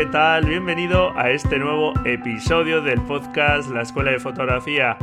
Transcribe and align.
¿Qué 0.00 0.06
tal? 0.06 0.46
Bienvenido 0.46 1.12
a 1.14 1.30
este 1.30 1.58
nuevo 1.58 1.92
episodio 2.06 2.80
del 2.80 3.02
podcast 3.02 3.70
La 3.70 3.82
Escuela 3.82 4.10
de 4.10 4.18
Fotografía. 4.18 4.96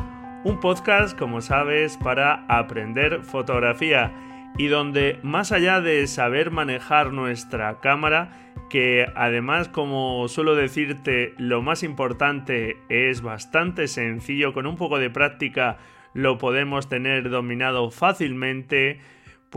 Un 0.43 0.59
podcast, 0.59 1.15
como 1.15 1.41
sabes, 1.41 1.97
para 1.97 2.47
aprender 2.47 3.21
fotografía 3.21 4.11
y 4.57 4.69
donde 4.69 5.19
más 5.21 5.51
allá 5.51 5.81
de 5.81 6.07
saber 6.07 6.49
manejar 6.49 7.13
nuestra 7.13 7.79
cámara, 7.79 8.31
que 8.71 9.05
además, 9.15 9.69
como 9.69 10.27
suelo 10.29 10.55
decirte, 10.55 11.35
lo 11.37 11.61
más 11.61 11.83
importante 11.83 12.77
es 12.89 13.21
bastante 13.21 13.87
sencillo, 13.87 14.51
con 14.51 14.65
un 14.65 14.77
poco 14.77 14.97
de 14.97 15.11
práctica 15.11 15.77
lo 16.15 16.39
podemos 16.39 16.89
tener 16.89 17.29
dominado 17.29 17.91
fácilmente, 17.91 18.99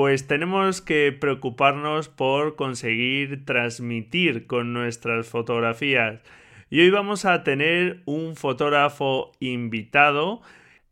pues 0.00 0.26
tenemos 0.26 0.80
que 0.80 1.12
preocuparnos 1.12 2.08
por 2.08 2.56
conseguir 2.56 3.44
transmitir 3.44 4.46
con 4.46 4.72
nuestras 4.72 5.28
fotografías. 5.28 6.22
Y 6.70 6.80
hoy 6.80 6.88
vamos 6.88 7.26
a 7.26 7.44
tener 7.44 8.00
un 8.06 8.34
fotógrafo 8.34 9.32
invitado 9.40 10.40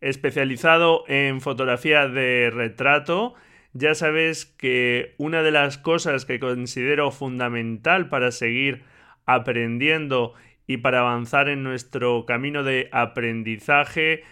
especializado 0.03 1.05
en 1.09 1.41
fotografía 1.41 2.07
de 2.07 2.51
retrato. 2.51 3.33
Ya 3.73 3.95
sabes 3.95 4.45
que 4.45 5.15
una 5.17 5.43
de 5.43 5.53
las 5.53 5.79
cosas 5.79 6.27
que 6.27 6.39
considero 6.39 7.11
fundamental 7.11 8.11
para 8.11 8.31
seguir 8.31 8.83
aprendiendo 9.25 10.35
y 10.67 10.77
para 10.77 11.01
avanzar 11.01 11.49
en 11.49 11.63
nuestro 11.63 12.27
camino 12.27 12.63
de 12.63 12.91
aprendizaje 12.93 14.25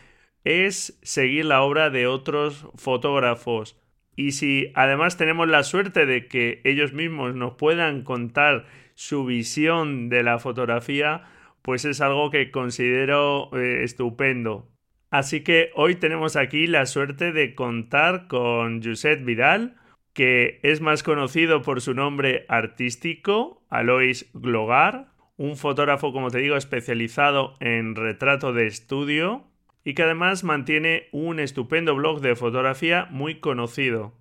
es 0.45 0.99
seguir 1.03 1.47
la 1.47 1.63
obra 1.63 1.89
de 1.89 2.07
otros 2.07 2.69
fotógrafos. 2.75 3.81
Y 4.17 4.33
si 4.33 4.73
además 4.75 5.19
tenemos 5.19 5.47
la 5.47 5.63
suerte 5.63 6.07
de 6.07 6.27
que 6.27 6.63
ellos 6.65 6.95
mismos 6.95 7.35
nos 7.35 7.55
puedan 7.55 8.03
contar 8.03 8.65
su 8.95 9.27
visión 9.27 10.09
de 10.09 10.23
la 10.23 10.39
fotografía, 10.39 11.25
pues 11.61 11.85
es 11.85 12.01
algo 12.01 12.31
que 12.31 12.51
considero 12.51 13.51
eh, 13.57 13.85
estupendo. 13.85 14.69
Así 15.11 15.43
que 15.43 15.71
hoy 15.75 15.97
tenemos 15.97 16.35
aquí 16.37 16.67
la 16.67 16.87
suerte 16.87 17.33
de 17.33 17.55
contar 17.55 18.27
con 18.27 18.83
Josep 18.83 19.25
Vidal, 19.25 19.77
que 20.15 20.61
es 20.63 20.81
más 20.81 21.03
conocido 21.03 21.63
por 21.63 21.81
su 21.83 21.93
nombre 21.93 22.47
artístico, 22.49 23.63
Alois 23.69 24.31
Glogar, 24.33 25.09
un 25.37 25.57
fotógrafo, 25.57 26.13
como 26.13 26.31
te 26.31 26.39
digo, 26.39 26.57
especializado 26.57 27.55
en 27.61 27.95
retrato 27.95 28.55
de 28.55 28.67
estudio, 28.67 29.45
y 29.87 29.95
que 29.95 30.03
además 30.03 30.43
mantiene 30.43 31.07
un 31.13 31.39
estupendo 31.39 31.95
blog 31.95 32.21
de 32.21 32.35
fotografía 32.35 33.07
muy 33.13 33.39
conocido. 33.39 34.15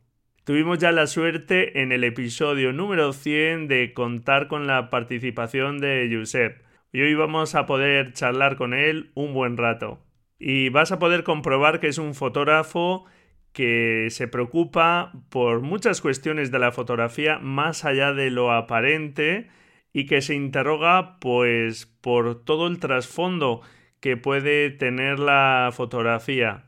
Tuvimos 0.44 0.78
ya 0.78 0.92
la 0.92 1.08
suerte 1.08 1.82
en 1.82 1.92
el 1.92 2.04
episodio 2.04 2.72
número 2.72 3.14
100 3.14 3.68
de 3.68 3.92
contar 3.96 4.48
con 4.48 4.68
la 4.68 4.92
participación 4.92 5.80
de 5.80 6.08
Josep 6.14 6.62
y 6.94 7.02
hoy 7.02 7.16
vamos 7.16 7.56
a 7.56 7.66
poder 7.66 8.14
charlar 8.14 8.58
con 8.58 8.76
él 8.76 9.10
un 9.16 9.34
buen 9.34 9.58
rato. 9.58 9.98
Y 10.38 10.70
vas 10.70 10.92
a 10.92 11.00
poder 11.00 11.24
comprobar 11.24 11.80
que 11.80 11.88
es 11.88 11.98
un 11.98 12.14
fotógrafo 12.14 13.06
que 13.52 14.10
se 14.12 14.28
preocupa 14.28 15.14
por 15.30 15.62
muchas 15.62 16.00
cuestiones 16.00 16.52
de 16.52 16.60
la 16.60 16.74
fotografía 16.74 17.40
más 17.40 17.86
allá 17.86 18.14
de 18.14 18.30
lo 18.30 18.52
aparente 18.52 19.50
y 19.92 20.06
que 20.06 20.22
se 20.22 20.36
interroga 20.36 21.20
pues 21.20 21.88
por 21.88 22.46
todo 22.46 22.68
el 22.68 22.78
trasfondo 22.78 23.62
que 24.06 24.18
puede 24.18 24.70
tener 24.70 25.18
la 25.18 25.72
fotografía, 25.74 26.66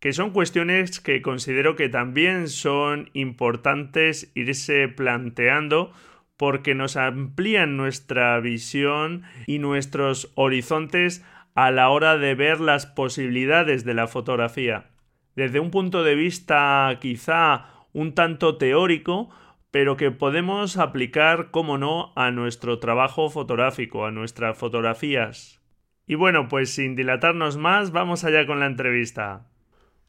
que 0.00 0.12
son 0.12 0.32
cuestiones 0.32 1.00
que 1.00 1.22
considero 1.22 1.76
que 1.76 1.88
también 1.88 2.48
son 2.48 3.08
importantes 3.14 4.30
irse 4.34 4.88
planteando 4.88 5.92
porque 6.36 6.74
nos 6.74 6.98
amplían 6.98 7.78
nuestra 7.78 8.38
visión 8.40 9.22
y 9.46 9.60
nuestros 9.60 10.30
horizontes 10.34 11.24
a 11.54 11.70
la 11.70 11.88
hora 11.88 12.18
de 12.18 12.34
ver 12.34 12.60
las 12.60 12.84
posibilidades 12.84 13.86
de 13.86 13.94
la 13.94 14.06
fotografía. 14.06 14.90
Desde 15.36 15.60
un 15.60 15.70
punto 15.70 16.04
de 16.04 16.14
vista 16.16 16.98
quizá 17.00 17.64
un 17.94 18.12
tanto 18.12 18.58
teórico, 18.58 19.30
pero 19.70 19.96
que 19.96 20.10
podemos 20.10 20.76
aplicar, 20.76 21.50
como 21.50 21.78
no, 21.78 22.12
a 22.14 22.30
nuestro 22.30 22.78
trabajo 22.78 23.30
fotográfico, 23.30 24.04
a 24.04 24.10
nuestras 24.10 24.58
fotografías. 24.58 25.63
Y 26.06 26.16
bueno, 26.16 26.48
pues 26.48 26.70
sin 26.70 26.96
dilatarnos 26.96 27.56
más, 27.56 27.90
vamos 27.90 28.24
allá 28.24 28.46
con 28.46 28.60
la 28.60 28.66
entrevista. 28.66 29.46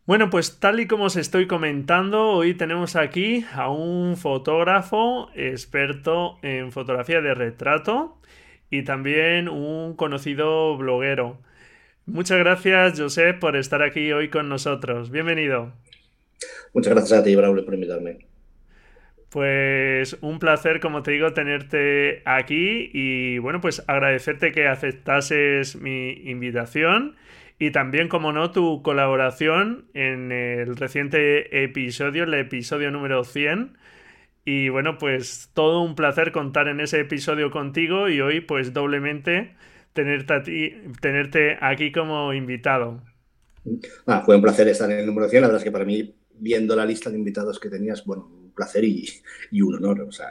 Bueno, 0.06 0.30
pues 0.30 0.60
tal 0.60 0.80
y 0.80 0.88
como 0.88 1.06
os 1.06 1.16
estoy 1.16 1.48
comentando, 1.48 2.30
hoy 2.30 2.54
tenemos 2.54 2.96
aquí 2.96 3.44
a 3.54 3.70
un 3.70 4.18
fotógrafo 4.18 5.30
experto 5.34 6.38
en 6.44 6.72
fotografía 6.72 7.22
de 7.22 7.34
retrato 7.34 8.20
y 8.70 8.84
también 8.84 9.50
un 9.50 9.96
conocido 9.96 10.78
bloguero. 10.78 11.40
Muchas 12.06 12.38
gracias, 12.38 13.00
Josep, 13.00 13.40
por 13.40 13.56
estar 13.56 13.82
aquí 13.82 14.12
hoy 14.12 14.30
con 14.30 14.48
nosotros. 14.48 15.10
Bienvenido. 15.10 15.74
Muchas 16.74 16.94
gracias 16.94 17.20
a 17.20 17.24
ti, 17.24 17.36
Braulio, 17.36 17.66
por 17.66 17.74
invitarme. 17.74 18.28
Pues 19.36 20.16
un 20.22 20.40
placer, 20.40 20.80
como 20.80 21.04
te 21.04 21.12
digo, 21.12 21.34
tenerte 21.34 22.22
aquí 22.24 22.90
y 22.94 23.38
bueno, 23.40 23.60
pues 23.60 23.84
agradecerte 23.86 24.54
que 24.54 24.66
aceptases 24.66 25.76
mi 25.76 26.12
invitación 26.30 27.18
y 27.60 27.72
también, 27.72 28.08
como 28.08 28.32
no, 28.32 28.52
tu 28.52 28.82
colaboración 28.82 29.88
en 29.94 30.32
el 30.32 30.78
reciente 30.78 31.66
episodio, 31.66 32.24
el 32.24 32.34
episodio 32.34 32.92
número 32.92 33.26
100. 33.26 33.78
Y 34.46 34.70
bueno, 34.70 34.98
pues 34.98 35.52
todo 35.54 35.82
un 35.82 35.96
placer 35.96 36.32
contar 36.32 36.70
en 36.70 36.80
ese 36.80 37.02
episodio 37.02 37.52
contigo 37.52 38.08
y 38.08 38.22
hoy 38.22 38.40
pues 38.40 38.72
doblemente 38.72 39.54
tenerte, 39.92 40.82
tenerte 41.02 41.58
aquí 41.60 41.92
como 41.92 42.34
invitado. 42.34 43.02
Ah, 44.06 44.24
fue 44.26 44.38
un 44.38 44.42
placer 44.42 44.70
estar 44.70 44.90
en 44.90 45.00
el 45.00 45.06
número 45.06 45.28
100, 45.28 45.42
la 45.42 45.48
verdad 45.50 45.60
es 45.60 45.66
que 45.66 45.74
para 45.74 45.84
mí, 45.84 46.16
viendo 46.40 46.74
la 46.74 46.86
lista 46.86 47.10
de 47.10 47.18
invitados 47.18 47.60
que 47.60 47.70
tenías, 47.70 48.06
bueno, 48.06 48.45
placer 48.56 48.84
y, 48.84 49.22
un 49.62 49.76
honor. 49.76 50.02
O 50.02 50.12
sea, 50.12 50.28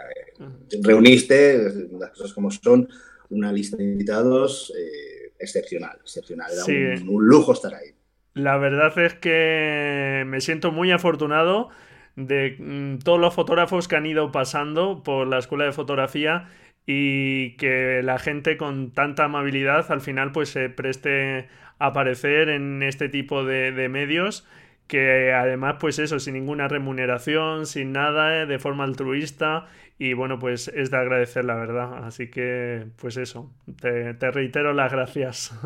reuniste, 0.83 1.89
las 1.99 2.11
cosas 2.11 2.33
como 2.33 2.51
son, 2.51 2.89
una 3.31 3.53
lista 3.53 3.77
de 3.77 3.85
invitados 3.85 4.73
eh, 4.77 5.33
excepcional, 5.39 5.99
excepcional. 6.01 6.51
Era 6.53 7.03
un, 7.03 7.27
lujo 7.27 7.53
estar 7.53 7.75
ahí. 7.75 7.91
La 8.35 8.57
verdad 8.57 8.97
es 8.99 9.15
que 9.15 10.25
me 10.27 10.41
siento 10.41 10.73
muy 10.73 10.91
afortunado 10.91 11.69
de 12.17 12.57
mm, 12.59 12.99
todos 12.99 13.21
los 13.21 13.35
fotógrafos 13.35 13.89
que 13.89 13.97
han 13.97 14.07
ido 14.07 14.33
pasando 14.33 15.03
por 15.03 15.27
la 15.27 15.39
escuela 15.39 15.65
de 15.65 15.73
fotografía 15.73 16.49
y 16.87 17.57
que 17.57 18.03
la 18.03 18.19
gente 18.19 18.57
con 18.57 18.93
tanta 18.93 19.25
amabilidad 19.25 19.91
al 19.91 20.01
final 20.01 20.33
pues 20.33 20.51
se 20.51 20.69
preste 20.69 21.49
a 21.79 21.87
aparecer 21.87 22.51
en 22.51 22.83
este 22.83 23.09
tipo 23.09 23.45
de, 23.45 23.73
de 23.73 23.89
medios 23.89 24.47
que 24.87 25.33
además 25.33 25.77
pues 25.81 25.99
eso, 25.99 26.19
sin 26.19 26.35
ninguna 26.35 26.69
remuneración, 26.69 27.67
sin 27.67 27.93
nada, 27.93 28.43
eh, 28.43 28.47
de 28.47 28.59
forma 28.59 28.85
altruista 28.85 29.67
y 29.99 30.13
bueno 30.13 30.39
pues 30.39 30.69
es 30.69 30.91
de 30.91 30.97
agradecer 30.97 31.45
la 31.45 31.55
verdad, 31.55 32.05
así 32.05 32.31
que 32.31 32.87
pues 32.97 33.17
eso, 33.17 33.53
te, 33.81 34.13
reitero 34.31 34.73
las 34.73 34.93
gracias. 34.93 35.53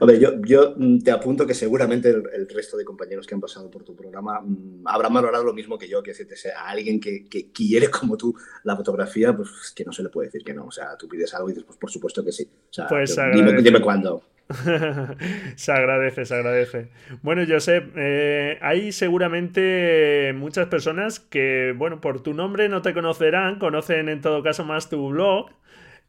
Hombre, 0.00 0.18
yo, 0.18 0.40
yo 0.40 0.74
mm, 0.76 1.00
te 1.00 1.10
apunto 1.10 1.46
que 1.46 1.52
seguramente 1.52 2.08
el, 2.08 2.48
resto 2.48 2.76
de 2.78 2.86
compañeros 2.86 3.26
que 3.26 3.34
han 3.34 3.40
pasado 3.40 3.70
por 3.70 3.84
tu 3.84 3.94
programa 3.94 4.40
mm, 4.40 4.86
habrán 4.86 5.12
valorado 5.12 5.44
lo 5.44 5.52
mismo 5.52 5.76
que 5.76 5.88
yo, 5.88 6.02
que 6.02 6.12
decirte, 6.12 6.34
a 6.52 6.68
alguien 6.68 6.98
que, 6.98 7.28
quiere 7.52 7.90
como 7.90 8.16
tú 8.16 8.34
la 8.64 8.74
fotografía, 8.76 9.36
pues 9.36 9.74
que 9.76 9.84
no 9.84 9.92
se 9.92 10.02
le 10.02 10.08
puede 10.08 10.28
decir 10.28 10.42
que 10.42 10.54
no. 10.54 10.64
O 10.64 10.70
sea, 10.70 10.96
tú 10.96 11.06
pides 11.06 11.34
algo 11.34 11.50
y 11.50 11.52
dices, 11.52 11.64
pues 11.66 11.78
por 11.78 11.90
supuesto 11.90 12.24
que 12.24 12.32
sí. 12.32 12.44
O 12.44 12.72
sea, 12.72 12.86
pues 12.88 13.14
dime, 13.34 13.60
dime 13.60 13.82
cuándo. 13.82 14.22
se 15.56 15.72
agradece, 15.72 16.24
se 16.24 16.34
agradece. 16.34 16.88
Bueno, 17.22 17.42
Josep, 17.48 17.92
eh, 17.96 18.58
hay 18.60 18.92
seguramente 18.92 20.32
muchas 20.36 20.68
personas 20.68 21.18
que, 21.18 21.74
bueno, 21.76 22.00
por 22.00 22.22
tu 22.22 22.32
nombre 22.32 22.68
no 22.68 22.82
te 22.82 22.94
conocerán, 22.94 23.58
conocen 23.58 24.08
en 24.08 24.20
todo 24.20 24.42
caso 24.42 24.64
más 24.64 24.88
tu 24.88 25.08
blog, 25.08 25.50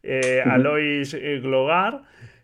eh, 0.04 0.42
Alois 0.45 1.16
Glogar. 1.42 2.04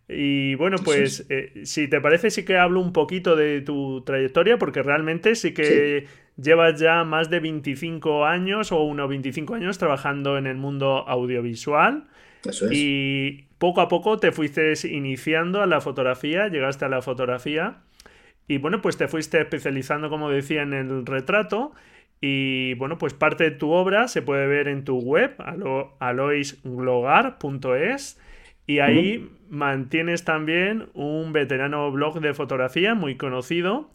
Y 0.10 0.56
bueno, 0.56 0.78
pues 0.84 1.26
eh, 1.30 1.62
si 1.64 1.88
te 1.88 2.02
parece, 2.02 2.30
sí 2.30 2.44
que 2.44 2.58
hablo 2.58 2.82
un 2.82 2.92
poquito 2.92 3.36
de 3.36 3.62
tu 3.62 4.02
trayectoria, 4.02 4.58
porque 4.58 4.84
realmente 4.84 5.36
sí 5.36 5.54
que 5.54 6.08
llevas 6.38 6.80
ya 6.80 7.04
más 7.04 7.30
de 7.30 7.40
25 7.40 8.26
años 8.26 8.72
o 8.72 8.84
unos 8.84 9.08
25 9.10 9.56
años 9.56 9.78
trabajando 9.78 10.38
en 10.38 10.48
el 10.48 10.58
mundo 10.58 11.08
audiovisual. 11.08 12.08
Eso 12.46 12.66
es. 12.66 12.72
Y 12.74 13.46
poco 13.64 13.80
a 13.80 13.88
poco 13.88 14.20
te 14.20 14.34
fuiste 14.34 14.74
iniciando 14.90 15.62
a 15.62 15.66
la 15.66 15.80
fotografía, 15.80 16.50
llegaste 16.50 16.84
a 16.84 16.90
la 16.90 17.02
fotografía. 17.02 17.78
Y 18.46 18.58
bueno, 18.58 18.82
pues 18.82 18.98
te 18.98 19.08
fuiste 19.08 19.40
especializando, 19.40 20.10
como 20.10 20.30
decía, 20.30 20.64
en 20.64 20.74
el 20.74 21.06
retrato. 21.06 21.72
Y 22.20 22.74
bueno, 22.74 22.98
pues 22.98 23.14
parte 23.14 23.46
de 23.46 23.52
tu 23.52 23.72
obra 23.72 24.10
se 24.10 24.22
puede 24.22 24.48
ver 24.48 24.68
en 24.68 24.84
tu 24.84 25.00
web, 25.00 25.38
aloisglogar.es. 26.00 28.20
Y 28.68 28.80
ahí 28.80 29.30
mantienes 29.50 30.26
también 30.26 30.90
un 30.94 31.32
veterano 31.32 31.90
blog 31.90 32.20
de 32.20 32.34
fotografía 32.34 32.96
muy 32.96 33.16
conocido 33.16 33.92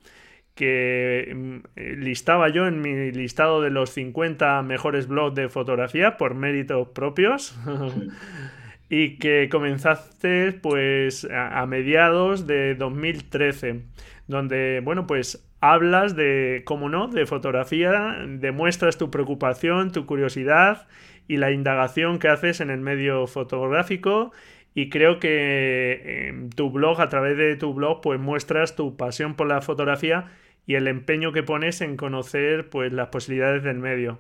que 0.55 1.31
mm, 1.37 1.59
listaba 1.99 2.49
yo 2.49 2.67
en 2.67 2.81
mi 2.81 3.13
listado 3.13 3.61
de 3.61 3.69
los 3.69 3.91
50 3.91 4.63
mejores 4.63 5.09
blogs 5.09 5.35
de 5.35 5.51
fotografía 5.51 6.17
por 6.17 6.35
méritos 6.35 6.89
propios. 6.89 7.55
y 8.91 9.19
que 9.19 9.49
comenzaste 9.51 10.53
pues 10.53 11.27
a, 11.31 11.65
mediados 11.67 12.47
de 12.47 12.75
2013, 12.75 13.83
donde, 14.27 14.81
bueno, 14.83 15.07
pues 15.07 15.47
hablas 15.61 16.17
de, 16.17 16.63
como 16.65 16.89
no, 16.89 17.09
de 17.09 17.27
fotografía, 17.27 18.17
demuestras 18.27 18.97
tu 18.97 19.11
preocupación, 19.11 19.93
tu 19.93 20.07
curiosidad 20.07 20.87
y 21.27 21.37
la 21.37 21.51
indagación 21.51 22.19
que 22.19 22.29
haces 22.29 22.61
en 22.61 22.71
el 22.71 22.81
medio 22.81 23.27
fotográfico 23.27 24.33
y 24.75 24.91
creo 24.91 25.19
que 25.19 26.29
en 26.29 26.51
tu 26.51 26.71
blog, 26.71 27.01
a 27.01 27.09
través 27.09 27.37
de 27.37 27.57
tu 27.57 27.75
blog, 27.75 28.01
pues 28.01 28.21
muestras 28.21 28.77
tu 28.77 28.97
pasión 28.97 29.35
por 29.35 29.49
la 29.49 29.61
fotografía 29.61 30.27
y 30.67 30.77
el 30.77 30.87
empeño 30.87 31.33
que 31.33 31.43
pones 31.43 31.81
en 31.81 31.97
conocer 31.97 32.71
pues 32.71 32.93
las 32.93 33.09
posibilidades 33.09 33.65
del 33.65 33.79
medio. 33.79 34.19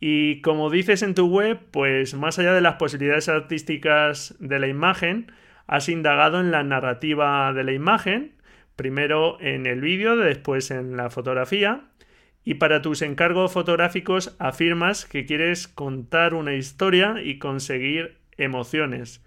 Y 0.00 0.40
como 0.42 0.70
dices 0.70 1.02
en 1.02 1.14
tu 1.14 1.26
web, 1.26 1.58
pues 1.70 2.14
más 2.14 2.38
allá 2.38 2.52
de 2.52 2.60
las 2.60 2.76
posibilidades 2.76 3.28
artísticas 3.28 4.36
de 4.38 4.58
la 4.58 4.68
imagen, 4.68 5.32
has 5.66 5.88
indagado 5.88 6.40
en 6.40 6.50
la 6.50 6.62
narrativa 6.62 7.52
de 7.52 7.64
la 7.64 7.72
imagen, 7.72 8.32
primero 8.76 9.40
en 9.40 9.66
el 9.66 9.80
vídeo, 9.80 10.16
después 10.16 10.70
en 10.70 10.96
la 10.96 11.10
fotografía, 11.10 11.82
y 12.44 12.54
para 12.54 12.80
tus 12.80 13.02
encargos 13.02 13.52
fotográficos 13.52 14.36
afirmas 14.38 15.04
que 15.04 15.26
quieres 15.26 15.68
contar 15.68 16.32
una 16.32 16.54
historia 16.54 17.16
y 17.22 17.38
conseguir 17.38 18.16
emociones. 18.36 19.24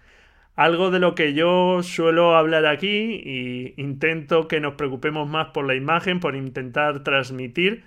Algo 0.56 0.90
de 0.90 0.98
lo 0.98 1.14
que 1.14 1.32
yo 1.32 1.82
suelo 1.82 2.34
hablar 2.34 2.66
aquí 2.66 3.22
y 3.24 3.74
intento 3.76 4.48
que 4.48 4.60
nos 4.60 4.74
preocupemos 4.74 5.28
más 5.28 5.48
por 5.48 5.66
la 5.66 5.74
imagen, 5.74 6.18
por 6.18 6.34
intentar 6.34 7.04
transmitir 7.04 7.84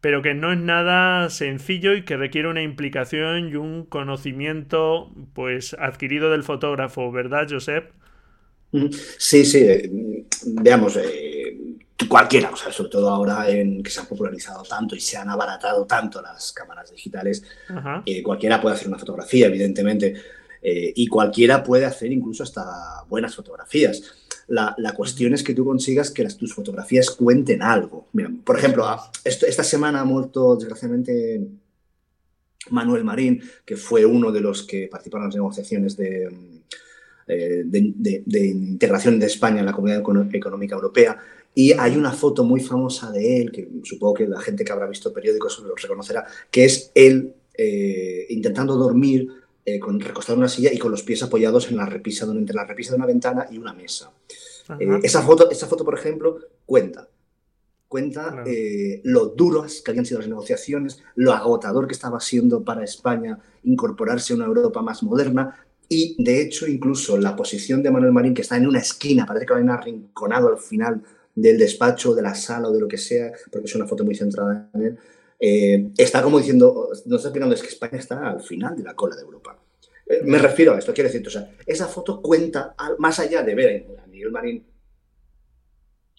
pero 0.00 0.22
que 0.22 0.34
no 0.34 0.52
es 0.52 0.58
nada 0.58 1.28
sencillo 1.30 1.94
y 1.94 2.04
que 2.04 2.16
requiere 2.16 2.48
una 2.48 2.62
implicación 2.62 3.48
y 3.48 3.56
un 3.56 3.84
conocimiento 3.84 5.10
pues 5.34 5.74
adquirido 5.78 6.30
del 6.30 6.44
fotógrafo, 6.44 7.10
¿verdad, 7.10 7.46
Josep? 7.50 7.90
Sí, 9.18 9.44
sí, 9.44 9.58
eh, 9.58 9.90
veamos, 10.46 10.96
eh, 10.96 11.56
cualquiera, 12.08 12.50
o 12.50 12.56
sea, 12.56 12.70
sobre 12.70 12.90
todo 12.90 13.08
ahora 13.08 13.48
en 13.48 13.82
que 13.82 13.90
se 13.90 14.00
han 14.00 14.06
popularizado 14.06 14.62
tanto 14.62 14.94
y 14.94 15.00
se 15.00 15.16
han 15.16 15.30
abaratado 15.30 15.86
tanto 15.86 16.20
las 16.20 16.52
cámaras 16.52 16.90
digitales, 16.90 17.42
eh, 18.04 18.22
cualquiera 18.22 18.60
puede 18.60 18.76
hacer 18.76 18.88
una 18.88 18.98
fotografía, 18.98 19.46
evidentemente, 19.46 20.14
y 20.60 21.06
cualquiera 21.06 21.62
puede 21.62 21.86
hacer 21.86 22.12
incluso 22.12 22.42
hasta 22.42 23.04
buenas 23.08 23.34
fotografías. 23.34 24.02
La, 24.48 24.74
cuestión 24.96 25.34
es 25.34 25.42
que 25.42 25.54
tú 25.54 25.64
consigas 25.64 26.10
que 26.10 26.26
tus 26.28 26.54
fotografías 26.54 27.10
cuenten 27.10 27.62
algo. 27.62 28.06
Mira, 28.12 28.30
por 28.44 28.58
ejemplo, 28.58 28.84
esta 29.24 29.62
semana 29.62 30.00
ha 30.00 30.04
muerto, 30.04 30.56
desgraciadamente, 30.56 31.46
Manuel 32.70 33.04
Marín, 33.04 33.42
que 33.64 33.76
fue 33.76 34.06
uno 34.06 34.32
de 34.32 34.40
los 34.40 34.62
que 34.62 34.88
participaron 34.88 35.24
en 35.24 35.28
las 35.28 35.36
negociaciones 35.36 35.96
de, 35.96 36.30
eh, 37.30 37.62
de, 37.66 38.46
integración 38.46 39.20
de 39.20 39.26
España 39.26 39.60
en 39.60 39.66
la 39.66 39.72
Comunidad 39.72 40.02
Económica 40.32 40.74
Europea. 40.74 41.18
Y 41.54 41.72
hay 41.72 41.96
una 41.96 42.12
foto 42.12 42.42
muy 42.42 42.60
famosa 42.60 43.12
de 43.12 43.42
él, 43.42 43.52
que 43.52 43.68
supongo 43.84 44.14
que 44.14 44.26
la 44.26 44.40
gente 44.40 44.64
que 44.64 44.72
habrá 44.72 44.86
visto 44.86 45.12
periódicos 45.12 45.58
lo 45.60 45.74
reconocerá, 45.74 46.24
que 46.50 46.64
es 46.64 46.90
él 46.94 47.34
eh, 47.52 48.26
intentando 48.30 48.76
dormir 48.76 49.28
eh, 49.74 49.78
con 49.78 50.00
recostado 50.00 50.34
en 50.34 50.40
una 50.40 50.48
silla 50.48 50.72
y 50.72 50.78
con 50.78 50.90
los 50.90 51.02
pies 51.02 51.22
apoyados 51.22 51.70
en 51.70 51.76
la 51.76 51.86
repisa, 51.86 52.24
entre 52.26 52.54
la 52.54 52.64
repisa 52.64 52.92
de 52.92 52.96
una 52.96 53.06
ventana 53.06 53.46
y 53.50 53.58
una 53.58 53.72
mesa. 53.72 54.10
Eh, 54.78 55.00
esa, 55.02 55.22
foto, 55.22 55.50
esa 55.50 55.66
foto, 55.66 55.84
por 55.84 55.98
ejemplo, 55.98 56.38
cuenta. 56.64 57.08
Cuenta 57.86 58.44
eh, 58.46 59.00
lo 59.04 59.26
duras 59.26 59.80
que 59.82 59.90
habían 59.90 60.06
sido 60.06 60.20
las 60.20 60.28
negociaciones, 60.28 61.02
lo 61.16 61.32
agotador 61.32 61.86
que 61.86 61.94
estaba 61.94 62.20
siendo 62.20 62.62
para 62.62 62.84
España 62.84 63.38
incorporarse 63.64 64.32
a 64.32 64.36
una 64.36 64.46
Europa 64.46 64.82
más 64.82 65.02
moderna, 65.02 65.54
y 65.88 66.22
de 66.22 66.42
hecho, 66.42 66.66
incluso 66.66 67.16
la 67.16 67.34
posición 67.34 67.82
de 67.82 67.90
Manuel 67.90 68.12
Marín, 68.12 68.34
que 68.34 68.42
está 68.42 68.56
en 68.56 68.66
una 68.66 68.80
esquina, 68.80 69.24
parece 69.24 69.46
que 69.46 69.54
lo 69.54 69.60
han 69.60 69.70
arrinconado 69.70 70.48
al 70.48 70.58
final 70.58 71.02
del 71.34 71.56
despacho, 71.56 72.14
de 72.14 72.22
la 72.22 72.34
sala 72.34 72.68
o 72.68 72.72
de 72.72 72.80
lo 72.80 72.88
que 72.88 72.98
sea, 72.98 73.32
porque 73.50 73.66
es 73.66 73.74
una 73.74 73.86
foto 73.86 74.04
muy 74.04 74.14
centrada 74.14 74.68
en 74.74 74.82
él, 74.82 74.98
eh, 75.40 75.90
está 75.96 76.22
como 76.22 76.38
diciendo, 76.38 76.90
no 77.06 77.16
está 77.16 77.28
opinando, 77.28 77.54
es 77.54 77.62
que 77.62 77.68
España 77.68 77.98
está 77.98 78.30
al 78.30 78.40
final 78.40 78.76
de 78.76 78.82
la 78.82 78.94
cola 78.94 79.14
de 79.14 79.22
Europa. 79.22 79.56
Eh, 80.06 80.20
me 80.24 80.38
refiero 80.38 80.74
a 80.74 80.78
esto, 80.78 80.92
quiero 80.92 81.08
decir, 81.08 81.26
o 81.26 81.30
sea, 81.30 81.50
esa 81.66 81.86
foto 81.86 82.20
cuenta, 82.20 82.74
más 82.98 83.20
allá 83.20 83.42
de 83.42 83.54
ver 83.54 83.86
a 84.02 84.06
Miguel 84.06 84.32
Marín 84.32 84.64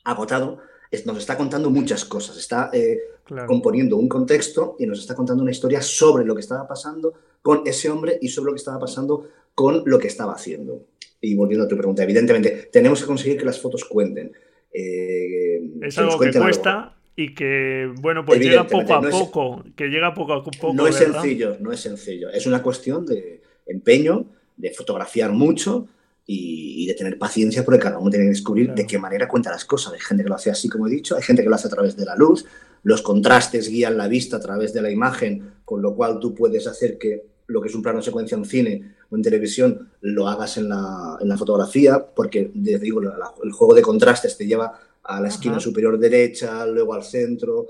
agotado, 0.05 0.59
nos 1.05 1.17
está 1.17 1.37
contando 1.37 1.69
muchas 1.69 2.05
cosas, 2.05 2.37
está 2.37 2.69
eh, 2.73 2.99
componiendo 3.45 3.97
un 3.97 4.07
contexto 4.07 4.75
y 4.79 4.87
nos 4.87 4.99
está 4.99 5.13
contando 5.15 5.43
una 5.43 5.51
historia 5.51 5.81
sobre 5.81 6.25
lo 6.25 6.33
que 6.33 6.41
estaba 6.41 6.67
pasando 6.67 7.13
con 7.41 7.63
ese 7.65 7.89
hombre 7.89 8.17
y 8.21 8.29
sobre 8.29 8.47
lo 8.47 8.53
que 8.53 8.59
estaba 8.59 8.79
pasando 8.79 9.29
con 9.53 9.83
lo 9.85 9.99
que 9.99 10.07
estaba 10.07 10.33
haciendo. 10.33 10.85
Y 11.21 11.35
volviendo 11.35 11.65
a 11.65 11.67
tu 11.67 11.75
pregunta, 11.75 12.03
evidentemente, 12.03 12.69
tenemos 12.71 13.01
que 13.01 13.07
conseguir 13.07 13.37
que 13.37 13.45
las 13.45 13.59
fotos 13.59 13.83
cuenten. 13.85 14.31
es 14.71 15.97
algo 15.97 16.17
que 16.17 16.31
cuesta, 16.31 16.98
y 17.19 17.35
que, 17.35 17.91
bueno, 17.99 18.23
pues 18.23 18.39
llega 18.39 18.65
poco 18.65 18.93
a 18.93 19.01
poco, 19.01 19.63
que 19.75 19.87
llega 19.89 20.13
poco 20.13 20.31
a 20.31 20.41
poco. 20.41 20.73
No 20.73 20.87
es 20.87 20.95
sencillo, 20.95 21.57
no 21.59 21.73
es 21.73 21.81
sencillo. 21.81 22.29
Es 22.29 22.47
una 22.47 22.63
cuestión 22.63 23.05
de 23.05 23.41
empeño, 23.65 24.25
de 24.55 24.71
fotografiar 24.71 25.33
mucho 25.33 25.89
y, 26.25 26.87
de 26.87 26.93
tener 26.93 27.17
paciencia 27.17 27.65
porque 27.65 27.81
cada 27.81 27.99
uno 27.99 28.09
tiene 28.09 28.23
que 28.23 28.29
descubrir 28.29 28.73
de 28.73 28.87
qué 28.87 28.97
manera 28.97 29.27
cuenta 29.27 29.51
las 29.51 29.65
cosas. 29.65 29.91
Hay 29.91 29.99
gente 29.99 30.23
que 30.23 30.29
lo 30.29 30.35
hace 30.35 30.49
así, 30.49 30.69
como 30.69 30.87
he 30.87 30.89
dicho, 30.89 31.17
hay 31.17 31.21
gente 31.21 31.43
que 31.43 31.49
lo 31.49 31.55
hace 31.55 31.67
a 31.67 31.71
través 31.71 31.97
de 31.97 32.05
la 32.05 32.15
luz, 32.15 32.45
los 32.83 33.01
contrastes 33.01 33.67
guían 33.67 33.97
la 33.97 34.07
vista 34.07 34.37
a 34.37 34.39
través 34.39 34.71
de 34.71 34.81
la 34.81 34.89
imagen, 34.89 35.55
con 35.65 35.81
lo 35.81 35.95
cual 35.95 36.19
tú 36.21 36.33
puedes 36.33 36.67
hacer 36.67 36.97
que 36.97 37.25
lo 37.47 37.61
que 37.61 37.67
es 37.67 37.75
un 37.75 37.81
plano 37.81 38.01
secuencia 38.01 38.37
en 38.37 38.45
cine 38.45 38.95
o 39.09 39.17
en 39.17 39.23
televisión 39.23 39.89
lo 39.99 40.29
hagas 40.29 40.55
en 40.55 40.69
la, 40.69 41.17
en 41.19 41.27
la 41.27 41.35
fotografía, 41.35 41.99
porque, 42.15 42.49
digo, 42.53 43.01
el 43.43 43.51
juego 43.51 43.73
de 43.73 43.81
contrastes 43.81 44.37
te 44.37 44.47
lleva 44.47 44.79
a 45.09 45.19
la 45.19 45.27
esquina 45.27 45.59
superior 45.59 45.97
derecha, 45.97 46.65
luego 46.67 46.93
al 46.93 47.03
centro. 47.03 47.67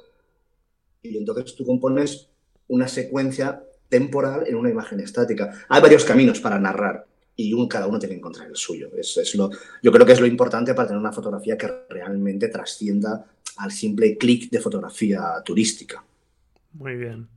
Y 1.02 1.18
entonces 1.18 1.56
tú 1.56 1.66
compones 1.66 2.30
una 2.68 2.88
secuencia 2.88 3.64
temporal 3.88 4.44
en 4.46 4.56
una 4.56 4.70
imagen 4.70 5.00
estática. 5.00 5.66
Hay 5.70 5.82
varios 5.82 6.04
caminos 6.04 6.42
para 6.42 6.60
narrar 6.60 7.06
y 7.38 7.54
un, 7.54 7.70
cada 7.70 7.88
uno 7.88 7.98
tiene 7.98 8.16
que 8.16 8.20
encontrar 8.20 8.50
el 8.50 8.58
suyo. 8.58 8.90
Es, 8.98 9.16
es 9.16 9.34
lo, 9.36 9.50
yo 9.82 9.92
creo 9.92 10.06
que 10.06 10.12
es 10.12 10.20
lo 10.20 10.28
importante 10.28 10.74
para 10.74 10.90
tener 10.90 11.00
una 11.00 11.14
fotografía 11.14 11.58
que 11.58 11.70
realmente 11.90 12.50
trascienda 12.50 13.26
al 13.58 13.72
simple 13.72 14.18
clic 14.18 14.50
de 14.50 14.60
fotografía 14.60 15.22
turística. 15.46 16.04
Muy 16.74 16.96
bien. 16.96 17.30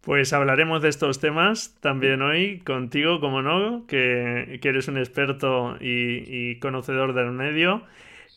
Pues 0.00 0.32
hablaremos 0.32 0.82
de 0.82 0.88
estos 0.88 1.20
temas 1.20 1.76
también 1.80 2.22
hoy 2.22 2.58
contigo, 2.60 3.20
como 3.20 3.42
no, 3.42 3.86
que, 3.86 4.58
que 4.60 4.68
eres 4.68 4.88
un 4.88 4.98
experto 4.98 5.76
y, 5.80 6.50
y 6.50 6.58
conocedor 6.58 7.14
del 7.14 7.30
medio. 7.30 7.84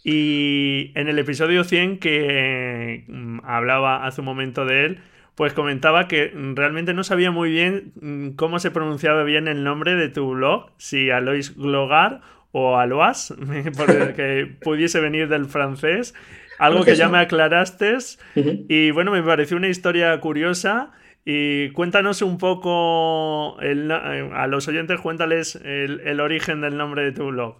Y 0.03 0.91
en 0.95 1.07
el 1.07 1.19
episodio 1.19 1.63
100 1.63 1.99
que 1.99 3.03
mm, 3.07 3.39
hablaba 3.43 4.05
hace 4.05 4.21
un 4.21 4.25
momento 4.25 4.65
de 4.65 4.85
él, 4.85 4.99
pues 5.35 5.53
comentaba 5.53 6.07
que 6.07 6.31
realmente 6.55 6.93
no 6.93 7.03
sabía 7.03 7.31
muy 7.31 7.51
bien 7.51 7.93
mm, 8.01 8.29
cómo 8.31 8.59
se 8.59 8.71
pronunciaba 8.71 9.23
bien 9.23 9.47
el 9.47 9.63
nombre 9.63 9.95
de 9.95 10.09
tu 10.09 10.31
blog, 10.31 10.71
si 10.77 11.09
Alois 11.11 11.55
Glogar 11.55 12.21
o 12.51 12.77
Alois, 12.77 13.33
porque 13.77 14.51
pudiese 14.61 14.99
venir 14.99 15.27
del 15.27 15.45
francés, 15.45 16.15
algo 16.57 16.83
que 16.83 16.95
ya 16.95 17.09
me 17.09 17.17
aclaraste. 17.17 17.97
Y 18.35 18.91
bueno, 18.91 19.11
me 19.11 19.23
pareció 19.23 19.57
una 19.57 19.67
historia 19.67 20.19
curiosa. 20.19 20.91
Y 21.25 21.69
cuéntanos 21.71 22.21
un 22.23 22.37
poco, 22.39 23.57
a 23.59 24.47
los 24.47 24.67
oyentes, 24.67 24.99
cuéntales 24.99 25.55
el 25.55 26.19
origen 26.19 26.61
del 26.61 26.77
nombre 26.77 27.03
de 27.03 27.11
tu 27.13 27.27
blog. 27.27 27.55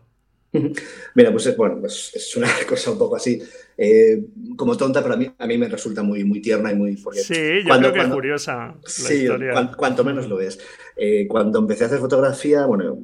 Mira, 1.16 1.32
pues 1.32 1.46
es, 1.46 1.58
bueno, 1.58 1.78
pues 1.80 2.12
es 2.14 2.36
una 2.36 2.48
cosa 2.68 2.92
un 2.92 2.98
poco 2.98 3.16
así, 3.16 3.42
eh, 3.78 4.24
como 4.56 4.76
tonta, 4.76 5.02
pero 5.02 5.16
a 5.16 5.18
mí, 5.18 5.32
a 5.38 5.48
mí 5.48 5.58
me 5.58 5.68
resulta 5.68 6.04
muy, 6.04 6.24
muy 6.24 6.42
tierna 6.42 6.72
y 6.72 6.76
muy... 6.76 6.98
sí, 6.98 7.62
yo 7.62 7.68
cuando, 7.68 7.92
creo 7.92 8.04
que 8.04 8.10
es 8.10 8.14
curiosa 8.14 8.76
sí, 8.86 9.28
Cuanto, 9.78 10.04
menos 10.04 10.28
lo 10.28 10.38
ves. 10.38 10.60
Eh, 10.96 11.28
cuando 11.28 11.60
empecé 11.60 11.86
a 11.86 11.88
hacer 11.88 12.00
fotografía, 12.00 12.66
bueno, 12.66 13.00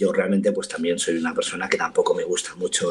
yo 0.00 0.12
realmente 0.12 0.50
pues 0.52 0.66
también 0.66 0.98
soy 0.98 1.18
una 1.18 1.34
persona 1.34 1.68
que 1.68 1.76
tampoco 1.76 2.14
me 2.14 2.24
gusta 2.24 2.54
mucho 2.56 2.90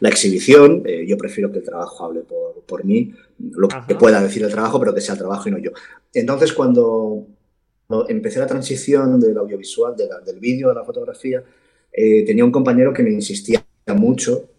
la 0.00 0.08
exhibición, 0.08 0.82
eh, 0.84 1.06
yo 1.06 1.16
prefiero 1.16 1.50
que 1.50 1.58
el 1.58 1.64
trabajo 1.64 2.04
hable 2.04 2.20
por, 2.20 2.62
por 2.66 2.84
mí, 2.84 3.14
lo 3.38 3.68
que 3.68 3.94
pueda 3.94 4.20
decir 4.20 4.42
el 4.42 4.50
trabajo, 4.50 4.78
pero 4.80 4.92
que 4.92 5.00
sea 5.00 5.14
el 5.14 5.20
trabajo 5.20 5.48
y 5.48 5.52
no 5.52 5.58
yo. 5.58 5.70
Entonces 6.12 6.52
cuando, 6.52 7.26
empecé 8.08 8.38
la 8.40 8.46
transición 8.46 9.18
del 9.18 9.38
audiovisual, 9.38 9.94
del 9.96 10.40
vídeo 10.40 10.70
a 10.70 10.74
la 10.74 10.84
fotografía, 10.84 11.42
eh, 11.92 12.24
tenía 12.24 12.44
un 12.44 12.52
compañero 12.52 12.92
que 12.92 13.02
me 13.02 13.10
insistía 13.10 13.64
mucho 13.94 14.50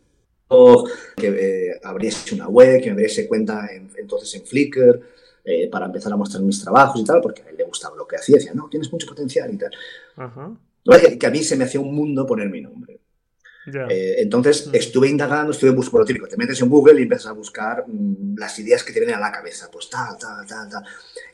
que 1.15 1.27
eh, 1.27 1.79
abriese 1.83 2.35
una 2.35 2.49
web, 2.49 2.81
que 2.81 2.87
me 2.87 2.93
abriese 2.93 3.27
cuenta 3.27 3.69
entonces 3.97 4.33
en 4.35 4.45
Flickr, 4.45 5.01
eh, 5.43 5.69
para 5.69 5.85
empezar 5.85 6.11
a 6.13 6.17
mostrar 6.17 6.43
mis 6.43 6.61
trabajos 6.61 7.01
y 7.01 7.03
tal, 7.03 7.21
porque 7.21 7.41
a 7.41 7.49
él 7.49 7.55
le 7.57 7.63
gustaba 7.63 7.95
lo 7.95 8.05
que 8.05 8.17
hacía, 8.17 8.35
decía, 8.35 8.53
no, 8.53 8.67
tienes 8.69 8.91
mucho 8.91 9.07
potencial 9.07 9.51
y 9.53 9.57
tal. 9.57 9.71
Que, 11.19 11.25
a 11.25 11.29
mí 11.29 11.43
se 11.43 11.55
me 11.55 11.63
hacía 11.63 11.79
un 11.79 11.95
mundo 11.95 12.25
poner 12.25 12.49
mi 12.49 12.61
nombre. 12.61 12.99
Eh, 13.89 14.15
entonces 14.17 14.69
estuve 14.73 15.07
indagando, 15.07 15.51
estuve 15.51 15.69
buscando, 15.69 16.03
típico, 16.03 16.27
te 16.27 16.35
metes 16.35 16.61
en 16.61 16.69
Google 16.69 16.99
y 16.99 17.03
empiezas 17.03 17.27
a 17.27 17.33
buscar 17.33 17.85
mm, 17.87 18.35
las 18.37 18.57
ideas 18.57 18.83
que 18.83 18.91
te 18.91 18.99
vienen 18.99 19.15
a 19.15 19.19
la 19.19 19.31
cabeza, 19.31 19.69
pues 19.71 19.89
tal, 19.89 20.17
tal, 20.19 20.45
tal, 20.47 20.69
tal. 20.69 20.83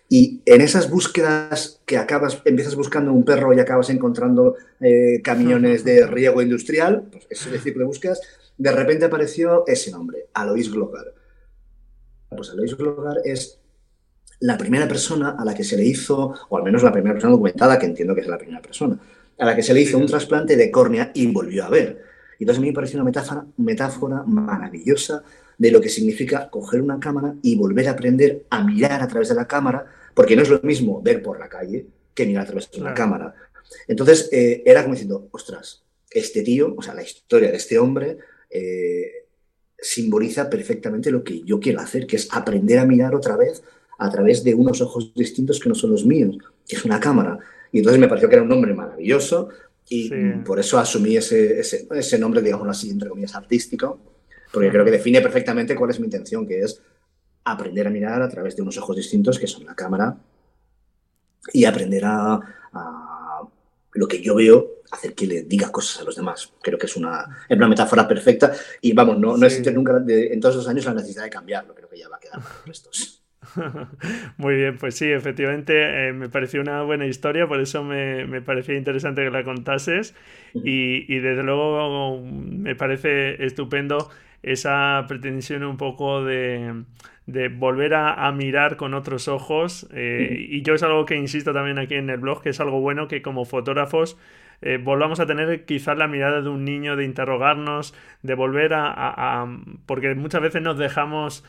Y 0.09 0.41
en 0.45 0.61
esas 0.61 0.89
búsquedas 0.89 1.81
que 1.85 1.97
acabas, 1.97 2.41
empiezas 2.45 2.75
buscando 2.75 3.11
un 3.11 3.25
perro 3.25 3.53
y 3.53 3.59
acabas 3.59 3.89
encontrando 3.89 4.55
eh, 4.79 5.21
camiones 5.21 5.83
de 5.83 6.07
riego 6.07 6.41
industrial, 6.41 7.03
pues 7.11 7.27
ese 7.29 7.59
tipo 7.59 7.79
de 7.79 7.85
búsquedas, 7.85 8.21
de 8.57 8.71
repente 8.71 9.05
apareció 9.05 9.65
ese 9.67 9.91
nombre, 9.91 10.27
Alois 10.33 10.71
Glogar. 10.71 11.13
Pues 12.29 12.49
Alois 12.51 12.75
Glogar 12.75 13.17
es 13.25 13.59
la 14.39 14.57
primera 14.57 14.87
persona 14.87 15.35
a 15.37 15.43
la 15.43 15.53
que 15.53 15.63
se 15.63 15.75
le 15.75 15.83
hizo, 15.83 16.33
o 16.49 16.57
al 16.57 16.63
menos 16.63 16.83
la 16.83 16.91
primera 16.91 17.13
persona 17.13 17.31
documentada, 17.31 17.77
que 17.77 17.85
entiendo 17.85 18.15
que 18.15 18.21
es 18.21 18.27
la 18.27 18.37
primera 18.37 18.61
persona, 18.61 18.97
a 19.37 19.45
la 19.45 19.55
que 19.55 19.63
se 19.63 19.73
le 19.73 19.81
hizo 19.81 19.97
un 19.97 20.05
trasplante 20.05 20.55
de 20.55 20.71
córnea 20.71 21.11
y 21.13 21.27
volvió 21.31 21.65
a 21.65 21.69
ver. 21.69 22.03
Y 22.39 22.43
entonces 22.43 22.59
a 22.59 22.61
mí 22.61 22.67
me 22.67 22.73
pareció 22.73 22.97
una 22.97 23.05
metáfora, 23.05 23.45
metáfora 23.57 24.23
maravillosa 24.23 25.23
de 25.57 25.71
lo 25.71 25.81
que 25.81 25.89
significa 25.89 26.49
coger 26.49 26.81
una 26.81 26.99
cámara 26.99 27.33
y 27.41 27.55
volver 27.55 27.87
a 27.87 27.91
aprender 27.91 28.45
a 28.49 28.63
mirar 28.63 29.01
a 29.01 29.07
través 29.07 29.29
de 29.29 29.35
la 29.35 29.47
cámara, 29.47 29.85
porque 30.17 30.35
no 30.35 30.41
es 30.41 30.49
lo 30.49 30.59
mismo 30.63 30.99
ver 30.99 31.21
por 31.21 31.39
la 31.39 31.47
calle 31.47 31.85
que 32.15 32.25
mirar 32.25 32.41
a 32.41 32.47
través 32.47 32.71
de 32.71 32.81
una 32.81 32.95
cámara. 32.95 33.35
Entonces 33.87 34.29
eh, 34.31 34.63
era 34.65 34.81
como 34.81 34.95
diciendo, 34.95 35.29
ostras, 35.29 35.83
este 36.09 36.41
tío, 36.41 36.73
o 36.75 36.81
sea, 36.81 36.95
la 36.95 37.03
historia 37.03 37.51
de 37.51 37.57
este 37.57 37.77
hombre 37.77 38.17
eh, 38.49 39.27
simboliza 39.77 40.49
perfectamente 40.49 41.11
lo 41.11 41.23
que 41.23 41.43
yo 41.43 41.59
quiero 41.59 41.81
hacer, 41.81 42.07
que 42.07 42.15
es 42.15 42.27
aprender 42.31 42.79
a 42.79 42.85
mirar 42.87 43.13
otra 43.13 43.37
vez 43.37 43.61
a 43.99 44.09
través 44.09 44.43
de 44.43 44.55
unos 44.55 44.81
ojos 44.81 45.13
distintos 45.13 45.59
que 45.59 45.69
no 45.69 45.75
son 45.75 45.91
los 45.91 46.03
míos, 46.03 46.35
que 46.67 46.77
es 46.77 46.83
una 46.83 46.99
cámara. 46.99 47.37
Y 47.71 47.77
entonces 47.77 47.99
me 47.99 48.07
pareció 48.07 48.27
que 48.27 48.35
era 48.37 48.43
un 48.43 48.49
nombre 48.49 48.73
maravilloso 48.73 49.49
y 49.87 50.09
por 50.43 50.59
eso 50.59 50.79
asumí 50.79 51.15
ese, 51.15 51.59
ese, 51.59 52.17
nombre, 52.17 52.41
digamos 52.41 52.67
así, 52.67 52.89
entre 52.89 53.09
comillas, 53.09 53.35
artístico, 53.35 54.01
porque 54.51 54.71
creo 54.71 54.83
que 54.83 54.91
define 54.91 55.21
perfectamente 55.21 55.75
cuál 55.75 55.91
es 55.91 55.99
mi 55.99 56.05
intención, 56.05 56.47
que 56.47 56.61
es 56.61 56.81
aprender 57.51 57.87
a 57.87 57.89
mirar 57.89 58.21
a 58.21 58.29
través 58.29 58.55
de 58.55 58.61
unos 58.61 58.77
ojos 58.77 58.95
distintos 58.95 59.39
que 59.39 59.47
son 59.47 59.65
la 59.65 59.75
cámara 59.75 60.17
y 61.53 61.65
aprender 61.65 62.03
a, 62.05 62.39
lo 63.93 64.07
que 64.07 64.21
yo 64.21 64.35
veo, 64.35 64.83
hacer 64.91 65.15
que 65.15 65.25
le 65.25 65.43
diga 65.43 65.71
cosas 65.71 66.01
a 66.01 66.05
los 66.05 66.15
demás. 66.15 66.53
Creo 66.61 66.77
que 66.77 66.85
es 66.85 66.95
una, 66.95 67.25
una 67.49 67.67
metáfora 67.67 68.07
perfecta 68.07 68.53
y 68.79 68.93
vamos, 68.93 69.17
no, 69.17 69.35
no 69.35 69.45
existe 69.45 69.71
nunca 69.71 70.03
en 70.07 70.39
todos 70.39 70.55
esos 70.55 70.67
años 70.67 70.85
la 70.85 70.93
necesidad 70.93 71.23
de 71.23 71.29
cambiarlo, 71.29 71.73
creo 71.73 71.89
que 71.89 71.97
ya 71.97 72.07
va 72.07 72.17
a 72.17 72.19
quedar 72.19 72.39
para 72.39 72.71
estos. 72.71 73.23
Muy 74.37 74.55
bien, 74.55 74.77
pues 74.77 74.95
sí, 74.95 75.05
efectivamente 75.05 76.09
eh, 76.09 76.13
me 76.13 76.29
pareció 76.29 76.61
una 76.61 76.83
buena 76.83 77.07
historia, 77.07 77.47
por 77.47 77.59
eso 77.59 77.83
me, 77.83 78.25
me 78.25 78.41
parecía 78.41 78.75
interesante 78.75 79.23
que 79.23 79.31
la 79.31 79.43
contases 79.43 80.13
y, 80.53 81.11
y, 81.11 81.19
desde 81.19 81.43
luego 81.43 82.21
me 82.21 82.75
parece 82.75 83.43
estupendo 83.43 84.09
esa 84.43 85.05
pretensión 85.07 85.63
un 85.63 85.77
poco 85.77 86.23
de, 86.23 86.83
de 87.27 87.49
volver 87.49 87.93
a, 87.93 88.31
mirar 88.31 88.77
con 88.77 88.93
otros 88.93 89.27
ojos 89.27 89.87
eh, 89.93 90.47
y 90.49 90.61
yo 90.61 90.73
es 90.73 90.81
algo 90.81 91.05
que 91.05 91.15
insisto 91.15 91.53
también 91.53 91.77
aquí 91.77 91.95
en 91.95 92.09
el 92.09 92.19
blog, 92.19 92.41
que 92.41 92.49
es 92.49 92.59
algo 92.61 92.79
bueno 92.79 93.09
que 93.09 93.21
como 93.21 93.43
fotógrafos 93.43 94.17
eh, 94.61 94.79
volvamos 94.81 95.19
a 95.19 95.27
tener 95.27 95.65
quizás 95.65 95.97
la 95.97 96.07
mirada 96.07 96.41
de 96.41 96.49
un 96.49 96.63
niño, 96.63 96.95
de 96.95 97.03
interrogarnos, 97.03 97.93
de 98.23 98.33
volver 98.33 98.73
a, 98.73 99.45
porque 99.85 100.15
muchas 100.15 100.41
veces 100.41 100.61
nos 100.61 100.77
dejamos, 100.77 101.43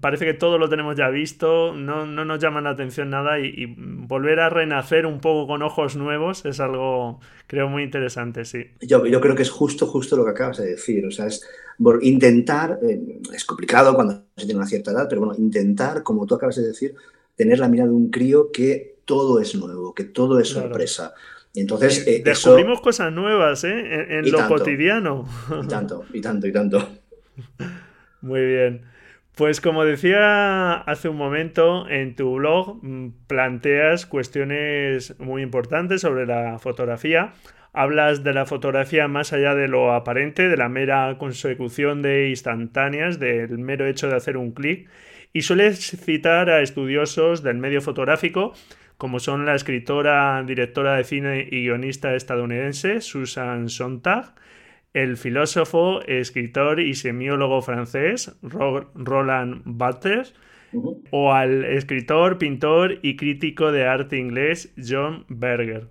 parece 0.00 0.26
que 0.26 0.34
todo 0.34 0.58
lo 0.58 0.68
tenemos 0.68 0.94
ya 0.94 1.08
visto, 1.08 1.74
no, 1.74 2.04
no 2.04 2.24
nos 2.26 2.38
llama 2.38 2.60
la 2.60 2.70
atención 2.70 3.08
nada 3.08 3.40
y, 3.40 3.74
volver 3.76 4.40
a 4.40 4.50
renacer 4.50 5.06
un 5.06 5.20
poco 5.20 5.46
con 5.46 5.62
ojos 5.62 5.96
nuevos 5.96 6.44
es 6.44 6.60
algo, 6.60 7.20
creo, 7.46 7.68
muy 7.68 7.82
interesante, 7.82 8.44
sí. 8.44 8.66
Yo, 8.82 9.06
yo 9.06 9.20
creo 9.20 9.34
que 9.34 9.42
es 9.42 9.50
justo, 9.50 9.86
justo 9.86 10.16
lo 10.16 10.24
que 10.24 10.32
acabas 10.32 10.58
de 10.58 10.66
decir, 10.66 11.06
o 11.06 11.10
sea, 11.10 11.26
es 11.26 11.48
intentar, 12.02 12.78
eh, 12.82 13.20
es 13.32 13.44
complicado 13.46 13.94
cuando 13.94 14.24
se 14.36 14.44
tiene 14.44 14.56
una 14.56 14.66
cierta 14.66 14.90
edad, 14.90 15.06
pero 15.08 15.22
bueno, 15.22 15.34
intentar, 15.38 16.02
como 16.02 16.26
tú 16.26 16.34
acabas 16.34 16.56
de 16.56 16.66
decir, 16.66 16.94
tener 17.34 17.58
la 17.58 17.68
mirada 17.68 17.88
de 17.88 17.96
un 17.96 18.10
crío 18.10 18.52
que 18.52 18.98
todo 19.06 19.40
es 19.40 19.54
nuevo, 19.54 19.94
que 19.94 20.04
todo 20.04 20.38
es 20.38 20.48
sorpresa. 20.48 21.14
Entonces, 21.54 22.06
eh, 22.06 22.20
Descubrimos 22.24 22.80
cosas 22.80 23.12
nuevas 23.12 23.64
¿eh? 23.64 24.08
en, 24.10 24.30
lo 24.30 24.46
cotidiano. 24.48 25.26
Y 25.62 25.68
tanto, 25.68 26.04
y 26.12 26.20
tanto, 26.20 26.46
y 26.46 26.52
tanto. 26.52 26.88
Muy 28.20 28.44
bien. 28.44 28.93
Pues 29.34 29.60
como 29.60 29.84
decía 29.84 30.74
hace 30.74 31.08
un 31.08 31.16
momento, 31.16 31.88
en 31.88 32.14
tu 32.14 32.34
blog 32.34 32.78
mm, 32.82 33.26
planteas 33.26 34.06
cuestiones 34.06 35.18
muy 35.18 35.42
importantes 35.42 36.02
sobre 36.02 36.24
la 36.24 36.60
fotografía. 36.60 37.32
Hablas 37.72 38.22
de 38.22 38.32
la 38.32 38.46
fotografía 38.46 39.08
más 39.08 39.32
allá 39.32 39.56
de 39.56 39.66
lo 39.66 39.92
aparente, 39.92 40.48
de 40.48 40.56
la 40.56 40.68
mera 40.68 41.18
consecución 41.18 42.00
de 42.00 42.28
instantáneas, 42.28 43.18
del 43.18 43.58
mero 43.58 43.86
hecho 43.86 44.08
de 44.08 44.14
hacer 44.14 44.36
un 44.36 44.52
clic. 44.52 44.88
Y 45.32 45.42
sueles 45.42 45.80
citar 45.80 46.48
a 46.48 46.62
estudiosos 46.62 47.42
del 47.42 47.58
medio 47.58 47.80
fotográfico 47.80 48.52
como 48.96 49.18
son 49.18 49.44
la 49.44 49.56
escritora, 49.56 50.42
directora 50.46 50.96
de 50.96 51.04
cine 51.04 51.48
y 51.50 51.64
guionista 51.64 52.14
estadounidense 52.14 53.00
Susan 53.00 53.68
Sontag, 53.68 54.34
el 54.94 55.16
filósofo, 55.16 56.00
escritor 56.06 56.80
y 56.80 56.94
semiólogo 56.94 57.60
francés 57.60 58.34
Roland 58.42 59.62
Barthes, 59.64 60.34
o 61.10 61.32
al 61.32 61.64
escritor, 61.64 62.38
pintor 62.38 62.98
y 63.02 63.16
crítico 63.16 63.70
de 63.70 63.86
arte 63.86 64.16
inglés 64.16 64.72
John 64.76 65.24
Berger. 65.28 65.88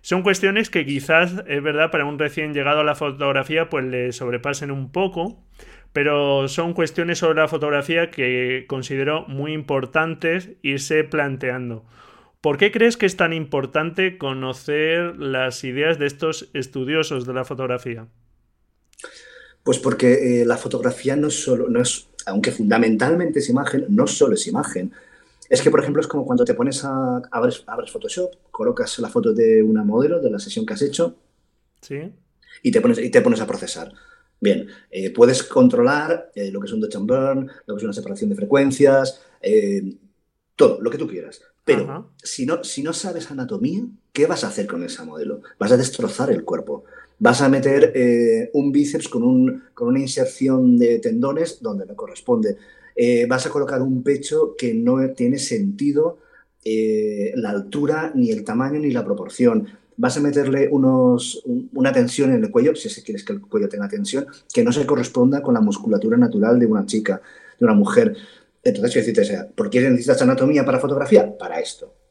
Son 0.00 0.22
cuestiones 0.22 0.70
que 0.70 0.84
quizás, 0.84 1.44
es 1.46 1.62
verdad, 1.62 1.90
para 1.90 2.04
un 2.04 2.18
recién 2.18 2.54
llegado 2.54 2.80
a 2.80 2.84
la 2.84 2.94
fotografía, 2.94 3.68
pues 3.68 3.84
le 3.84 4.12
sobrepasen 4.12 4.70
un 4.70 4.90
poco, 4.90 5.42
pero 5.92 6.48
son 6.48 6.72
cuestiones 6.72 7.18
sobre 7.18 7.40
la 7.40 7.48
fotografía 7.48 8.10
que 8.10 8.64
considero 8.66 9.26
muy 9.28 9.52
importantes 9.52 10.50
irse 10.62 11.04
planteando. 11.04 11.84
¿Por 12.40 12.58
qué 12.58 12.72
crees 12.72 12.96
que 12.96 13.06
es 13.06 13.16
tan 13.16 13.32
importante 13.32 14.18
conocer 14.18 15.16
las 15.16 15.62
ideas 15.62 15.98
de 15.98 16.06
estos 16.06 16.50
estudiosos 16.54 17.24
de 17.24 17.34
la 17.34 17.44
fotografía? 17.44 18.08
Pues 19.62 19.78
porque 19.78 20.42
eh, 20.42 20.44
la 20.44 20.56
fotografía 20.56 21.14
no 21.16 21.30
solo, 21.30 21.68
no 21.68 21.80
es, 21.80 22.08
aunque 22.26 22.50
fundamentalmente 22.50 23.38
es 23.38 23.48
imagen, 23.48 23.86
no 23.88 24.06
solo 24.06 24.34
es 24.34 24.46
imagen. 24.46 24.92
Es 25.48 25.62
que, 25.62 25.70
por 25.70 25.80
ejemplo, 25.80 26.00
es 26.00 26.08
como 26.08 26.24
cuando 26.24 26.44
te 26.44 26.54
pones 26.54 26.84
a, 26.84 27.22
abres, 27.30 27.64
Photoshop, 27.92 28.32
colocas 28.50 28.98
la 28.98 29.08
foto 29.08 29.32
de 29.32 29.62
una 29.62 29.84
modelo, 29.84 30.20
de 30.20 30.30
la 30.30 30.38
sesión 30.38 30.66
que 30.66 30.74
has 30.74 30.82
hecho, 30.82 31.16
¿Sí? 31.80 32.12
y, 32.62 32.70
te 32.70 32.80
pones, 32.80 32.98
y 32.98 33.10
te 33.10 33.20
pones 33.20 33.40
a 33.40 33.46
procesar. 33.46 33.92
Bien, 34.40 34.66
eh, 34.90 35.10
puedes 35.10 35.44
controlar 35.44 36.32
eh, 36.34 36.50
lo 36.50 36.58
que 36.58 36.66
es 36.66 36.72
un 36.72 36.80
dodge 36.80 36.96
and 36.96 37.06
burn, 37.06 37.50
lo 37.66 37.74
que 37.74 37.78
es 37.78 37.84
una 37.84 37.92
separación 37.92 38.30
de 38.30 38.36
frecuencias, 38.36 39.20
todo, 40.56 40.80
lo 40.80 40.90
que 40.90 40.98
tú 40.98 41.06
quieras. 41.06 41.40
Pero 41.64 42.12
si 42.20 42.44
no, 42.44 42.64
si 42.64 42.82
no 42.82 42.92
sabes 42.92 43.30
anatomía, 43.30 43.84
¿qué 44.12 44.26
vas 44.26 44.42
a 44.42 44.48
hacer 44.48 44.66
con 44.66 44.82
esa 44.82 45.04
modelo? 45.04 45.42
Vas 45.58 45.70
a 45.70 45.76
destrozar 45.76 46.30
el 46.30 46.44
cuerpo. 46.44 46.84
Vas 47.22 47.40
a 47.40 47.48
meter 47.48 47.92
eh, 47.94 48.50
un 48.52 48.72
bíceps 48.72 49.06
con, 49.06 49.22
un, 49.22 49.62
con, 49.74 49.86
una 49.86 50.00
inserción 50.00 50.76
de 50.76 50.98
tendones 50.98 51.62
donde 51.62 51.86
no 51.86 51.94
corresponde. 51.94 52.56
Eh, 52.96 53.26
vas 53.28 53.46
a 53.46 53.50
colocar 53.50 53.80
un 53.80 54.02
pecho 54.02 54.56
que 54.58 54.74
no 54.74 55.08
tiene 55.10 55.38
sentido 55.38 56.18
eh, 56.64 57.30
la 57.36 57.50
altura, 57.50 58.10
ni 58.16 58.32
el 58.32 58.42
tamaño, 58.42 58.80
ni 58.80 58.90
la 58.90 59.04
proporción. 59.04 59.68
Vas 59.96 60.16
a 60.16 60.20
meterle 60.20 60.68
unos, 60.72 61.44
una 61.74 61.92
tensión 61.92 62.32
en 62.32 62.42
el 62.42 62.50
cuello, 62.50 62.74
si 62.74 62.88
quieres 63.02 63.22
que 63.22 63.34
el 63.34 63.40
cuello 63.40 63.68
tenga 63.68 63.86
tensión, 63.86 64.26
que 64.52 64.64
no 64.64 64.72
se 64.72 64.84
corresponda 64.84 65.42
con 65.42 65.54
la 65.54 65.60
musculatura 65.60 66.16
natural 66.16 66.58
de 66.58 66.66
una 66.66 66.86
chica, 66.86 67.22
de 67.56 67.64
una 67.64 67.74
mujer. 67.74 68.16
Entonces, 68.64 68.94
yo 68.94 69.00
decirte, 69.00 69.44
¿por 69.54 69.70
qué 69.70 69.80
necesitas 69.82 70.22
anatomía 70.22 70.64
para 70.64 70.80
fotografía? 70.80 71.38
Para 71.38 71.60
esto. 71.60 72.01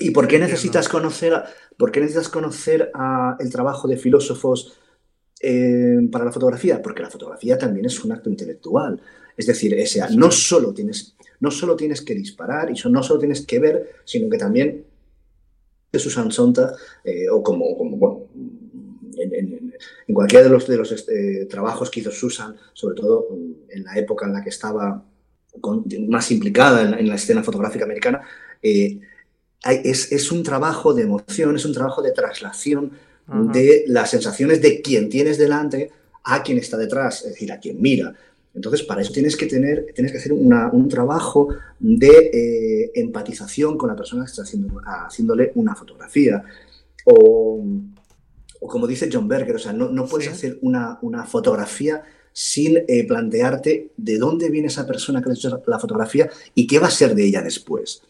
¿Y 0.00 0.10
por 0.10 0.28
qué 0.28 0.38
necesitas 0.38 0.88
conocer, 0.88 1.34
por 1.76 1.90
qué 1.90 2.00
necesitas 2.00 2.28
conocer 2.28 2.90
el 3.38 3.50
trabajo 3.50 3.88
de 3.88 3.96
filósofos 3.96 4.78
eh, 5.40 5.98
para 6.10 6.24
la 6.24 6.32
fotografía? 6.32 6.82
Porque 6.82 7.02
la 7.02 7.10
fotografía 7.10 7.58
también 7.58 7.86
es 7.86 8.02
un 8.04 8.12
acto 8.12 8.30
intelectual. 8.30 9.00
Es 9.36 9.46
decir, 9.46 9.76
no, 10.16 10.30
solo 10.30 10.74
tienes, 10.74 11.14
no 11.40 11.50
solo 11.50 11.76
tienes 11.76 12.02
que 12.02 12.14
disparar 12.14 12.70
y 12.70 12.88
no 12.90 13.02
solo 13.02 13.20
tienes 13.20 13.46
que 13.46 13.58
ver, 13.58 13.96
sino 14.04 14.28
que 14.28 14.38
también 14.38 14.84
de 15.92 15.98
Susan 15.98 16.30
Sontag, 16.30 16.74
eh, 17.04 17.30
o 17.30 17.42
como, 17.42 17.76
como 17.76 17.96
bueno, 17.96 18.26
en 19.16 20.14
cualquiera 20.14 20.44
de 20.44 20.50
los, 20.50 20.66
de 20.66 20.76
los 20.76 20.92
este, 20.92 21.46
trabajos 21.46 21.90
que 21.90 22.00
hizo 22.00 22.10
Susan, 22.10 22.56
sobre 22.72 22.96
todo 22.96 23.28
en 23.68 23.84
la 23.84 23.96
época 23.96 24.26
en 24.26 24.32
la 24.32 24.42
que 24.42 24.50
estaba 24.50 25.04
más 26.08 26.30
implicada 26.30 26.98
en, 26.98 27.08
la 27.08 27.14
escena 27.14 27.42
fotográfica 27.42 27.84
americana, 27.84 28.22
eh, 28.62 29.00
es, 29.64 30.12
es, 30.12 30.32
un 30.32 30.42
trabajo 30.42 30.94
de 30.94 31.02
emoción, 31.02 31.56
es 31.56 31.64
un 31.64 31.72
trabajo 31.72 32.02
de 32.02 32.12
traslación 32.12 32.92
de 33.52 33.84
las 33.86 34.10
sensaciones 34.10 34.62
de 34.62 34.80
quien 34.80 35.10
tienes 35.10 35.36
delante 35.36 35.90
a 36.24 36.42
quien 36.42 36.58
está 36.58 36.76
detrás, 36.76 37.24
es 37.24 37.32
decir, 37.32 37.52
a 37.52 37.58
quien 37.58 37.80
mira. 37.80 38.14
Entonces, 38.54 38.82
para 38.82 39.02
eso 39.02 39.12
tienes 39.12 39.36
que 39.36 39.46
tener, 39.46 39.92
tienes 39.94 40.12
que 40.12 40.18
hacer 40.18 40.32
un 40.32 40.88
trabajo 40.88 41.48
de 41.78 42.30
eh, 42.32 42.90
empatización 42.94 43.76
con 43.76 43.88
la 43.88 43.96
persona 43.96 44.24
que 44.24 44.30
está 44.30 44.42
haciendo, 44.42 44.80
haciéndole 44.84 45.52
una 45.54 45.74
fotografía. 45.74 46.42
O, 47.04 47.62
como 48.60 48.86
dice 48.86 49.08
John 49.12 49.28
Berger, 49.28 49.56
o 49.56 49.58
sea, 49.58 49.72
no, 49.72 49.88
no 49.90 50.06
puedes 50.06 50.28
hacer 50.28 50.58
una, 50.62 50.98
una, 51.02 51.24
fotografía 51.24 52.02
sin 52.32 52.78
eh, 52.88 53.06
plantearte 53.06 53.92
de 53.96 54.18
dónde 54.18 54.50
viene 54.50 54.68
esa 54.68 54.86
persona 54.86 55.22
que 55.22 55.30
ha 55.30 55.34
hecho 55.34 55.62
la 55.66 55.78
fotografía 55.78 56.28
y 56.54 56.66
qué 56.66 56.78
va 56.78 56.88
a 56.88 56.90
ser 56.90 57.14
de 57.14 57.26
ella 57.26 57.42
después. 57.42 58.02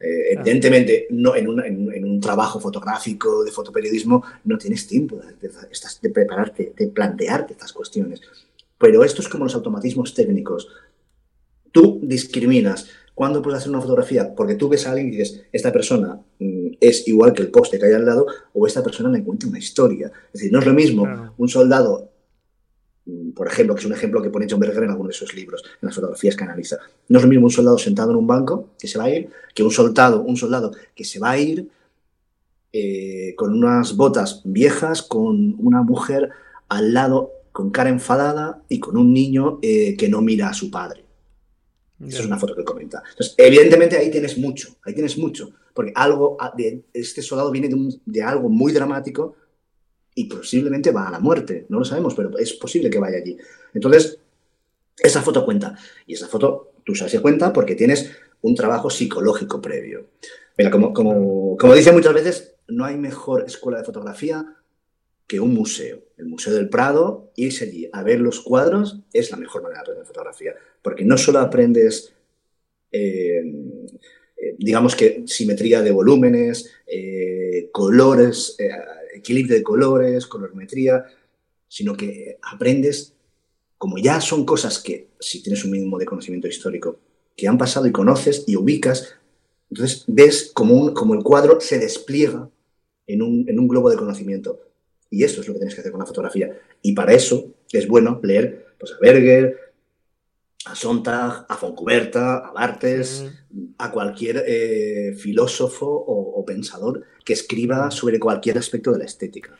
Eh, 0.00 0.32
evidentemente, 0.32 1.06
no, 1.10 1.34
en, 1.36 1.46
en, 1.64 2.04
un 2.04 2.20
trabajo 2.20 2.60
fotográfico, 2.60 3.44
de 3.44 3.50
fotoperiodismo, 3.50 4.22
no 4.44 4.58
tienes 4.58 4.86
tiempo 4.86 5.16
de, 5.16 5.48
de, 5.48 6.10
prepararte, 6.10 6.72
de 6.76 6.86
plantearte 6.88 7.52
estas 7.52 7.72
cuestiones. 7.72 8.20
Pero 8.78 9.04
esto 9.04 9.22
es 9.22 9.28
como 9.28 9.44
los 9.44 9.54
automatismos 9.54 10.12
técnicos. 10.14 10.68
Tú 11.72 12.00
discriminas 12.02 12.88
cuándo 13.14 13.40
puedes 13.40 13.60
hacer 13.60 13.70
una 13.70 13.80
fotografía 13.80 14.34
porque 14.34 14.56
tú 14.56 14.68
ves 14.68 14.86
a 14.86 14.90
alguien 14.90 15.08
y 15.08 15.16
dices, 15.16 15.42
esta 15.52 15.72
persona 15.72 16.20
mm, 16.38 16.68
es 16.80 17.06
igual 17.08 17.32
que 17.32 17.42
el 17.42 17.50
poste 17.50 17.78
que 17.78 17.86
hay 17.86 17.92
al 17.92 18.04
lado 18.04 18.26
o 18.52 18.66
esta 18.66 18.82
persona 18.82 19.08
me 19.08 19.22
cuenta 19.22 19.46
una 19.46 19.58
historia. 19.58 20.10
Es 20.26 20.40
decir, 20.40 20.52
no 20.52 20.58
es 20.58 20.66
lo 20.66 20.74
mismo 20.74 21.32
un 21.36 21.48
soldado 21.48 22.13
por 23.34 23.46
ejemplo, 23.46 23.74
que 23.74 23.80
es 23.80 23.86
un 23.86 23.92
ejemplo 23.92 24.22
que 24.22 24.30
pone 24.30 24.46
John 24.48 24.60
Berger 24.60 24.84
en 24.84 24.90
algunos 24.90 25.10
de 25.10 25.18
sus 25.18 25.34
libros, 25.34 25.62
en 25.64 25.86
las 25.86 25.94
fotografías 25.94 26.36
que 26.36 26.44
analiza. 26.44 26.78
No 27.08 27.18
es 27.18 27.24
lo 27.24 27.28
mismo 27.28 27.46
un 27.46 27.50
soldado 27.50 27.78
sentado 27.78 28.10
en 28.12 28.16
un 28.16 28.26
banco 28.26 28.70
que 28.78 28.88
se 28.88 28.98
va 28.98 29.04
a 29.04 29.10
ir, 29.10 29.28
que 29.54 29.62
un 29.62 29.70
soldado, 29.70 30.22
un 30.22 30.36
soldado 30.36 30.72
que 30.94 31.04
se 31.04 31.18
va 31.18 31.32
a 31.32 31.38
ir 31.38 31.68
eh, 32.72 33.34
con 33.36 33.52
unas 33.52 33.96
botas 33.96 34.40
viejas, 34.44 35.02
con 35.02 35.56
una 35.58 35.82
mujer 35.82 36.30
al 36.68 36.94
lado 36.94 37.30
con 37.52 37.70
cara 37.70 37.88
enfadada 37.88 38.64
y 38.68 38.80
con 38.80 38.96
un 38.96 39.12
niño 39.12 39.60
eh, 39.62 39.96
que 39.96 40.08
no 40.08 40.20
mira 40.20 40.48
a 40.48 40.54
su 40.54 40.70
padre. 40.70 41.04
Esa 42.04 42.20
es 42.20 42.26
una 42.26 42.36
foto 42.36 42.56
que 42.56 42.64
comenta. 42.64 43.02
Entonces, 43.10 43.34
evidentemente 43.38 43.96
ahí 43.96 44.10
tienes 44.10 44.36
mucho, 44.36 44.76
ahí 44.84 44.92
tienes 44.92 45.16
mucho, 45.16 45.52
porque 45.72 45.92
algo, 45.94 46.36
este 46.92 47.22
soldado 47.22 47.52
viene 47.52 47.68
de 48.04 48.22
algo 48.22 48.48
muy 48.48 48.72
dramático 48.72 49.36
y 50.14 50.24
posiblemente 50.24 50.90
va 50.90 51.08
a 51.08 51.10
la 51.10 51.18
muerte. 51.18 51.66
No 51.68 51.78
lo 51.78 51.84
sabemos, 51.84 52.14
pero 52.14 52.36
es 52.38 52.52
posible 52.54 52.90
que 52.90 52.98
vaya 52.98 53.18
allí. 53.18 53.36
Entonces, 53.72 54.18
esa 54.98 55.22
foto 55.22 55.44
cuenta. 55.44 55.76
Y 56.06 56.14
esa 56.14 56.28
foto 56.28 56.72
tú 56.84 56.94
sabes 56.94 57.12
que 57.12 57.20
cuenta 57.20 57.52
porque 57.52 57.74
tienes 57.74 58.12
un 58.42 58.54
trabajo 58.54 58.90
psicológico 58.90 59.60
previo. 59.60 60.06
Mira, 60.56 60.70
como, 60.70 60.92
como, 60.92 61.56
como 61.56 61.74
dice 61.74 61.92
muchas 61.92 62.14
veces, 62.14 62.54
no 62.68 62.84
hay 62.84 62.96
mejor 62.96 63.44
escuela 63.46 63.78
de 63.78 63.84
fotografía 63.84 64.46
que 65.26 65.40
un 65.40 65.54
museo. 65.54 66.02
El 66.16 66.26
Museo 66.26 66.52
del 66.52 66.68
Prado, 66.68 67.32
irse 67.36 67.64
allí 67.64 67.88
a 67.92 68.02
ver 68.02 68.20
los 68.20 68.40
cuadros 68.40 69.00
es 69.12 69.30
la 69.30 69.36
mejor 69.36 69.62
manera 69.62 69.80
de 69.80 69.82
aprender 69.82 70.06
fotografía. 70.06 70.54
Porque 70.82 71.04
no 71.04 71.16
solo 71.16 71.38
aprendes, 71.40 72.12
eh, 72.92 73.42
eh, 74.36 74.54
digamos 74.58 74.94
que 74.94 75.24
simetría 75.26 75.82
de 75.82 75.90
volúmenes, 75.90 76.70
eh, 76.86 77.70
colores, 77.72 78.56
equilibrio 79.14 79.56
de 79.56 79.62
colores, 79.62 80.26
colorimetría, 80.26 81.04
sino 81.68 81.96
que 81.96 82.38
aprendes, 82.42 83.14
como 83.78 83.98
ya 83.98 84.20
son 84.20 84.44
cosas 84.44 84.78
que, 84.78 85.08
si 85.20 85.42
tienes 85.42 85.64
un 85.64 85.70
mínimo 85.70 85.98
de 85.98 86.06
conocimiento 86.06 86.48
histórico, 86.48 86.98
que 87.36 87.48
han 87.48 87.58
pasado 87.58 87.86
y 87.86 87.92
conoces 87.92 88.44
y 88.46 88.56
ubicas, 88.56 89.14
entonces 89.70 90.04
ves 90.06 90.50
como, 90.54 90.94
como 90.94 91.14
el 91.14 91.22
cuadro 91.22 91.60
se 91.60 91.78
despliega 91.78 92.48
en 93.06 93.22
un, 93.22 93.48
en 93.48 93.58
un 93.58 93.68
globo 93.68 93.90
de 93.90 93.96
conocimiento. 93.96 94.60
Y 95.10 95.24
eso 95.24 95.40
es 95.40 95.48
lo 95.48 95.54
que 95.54 95.60
tienes 95.60 95.74
que 95.74 95.80
hacer 95.80 95.92
con 95.92 96.00
la 96.00 96.06
fotografía. 96.06 96.58
Y 96.82 96.92
para 96.92 97.12
eso 97.12 97.54
es 97.72 97.88
bueno 97.88 98.20
leer 98.22 98.66
pues, 98.78 98.92
a 98.92 98.98
Berger, 99.00 99.64
a 100.66 100.74
Sontag, 100.74 101.46
a 101.48 101.56
Foncuberta, 101.56 102.38
a 102.38 102.52
Bartes, 102.52 103.24
a 103.78 103.90
cualquier 103.90 104.44
eh, 104.46 105.14
filósofo 105.16 105.86
o, 105.86 106.44
pensador 106.44 107.02
que 107.24 107.32
escriba 107.32 107.90
sobre 107.90 108.20
cualquier 108.20 108.58
aspecto 108.58 108.92
de 108.92 108.98
la 108.98 109.04
estética. 109.04 109.56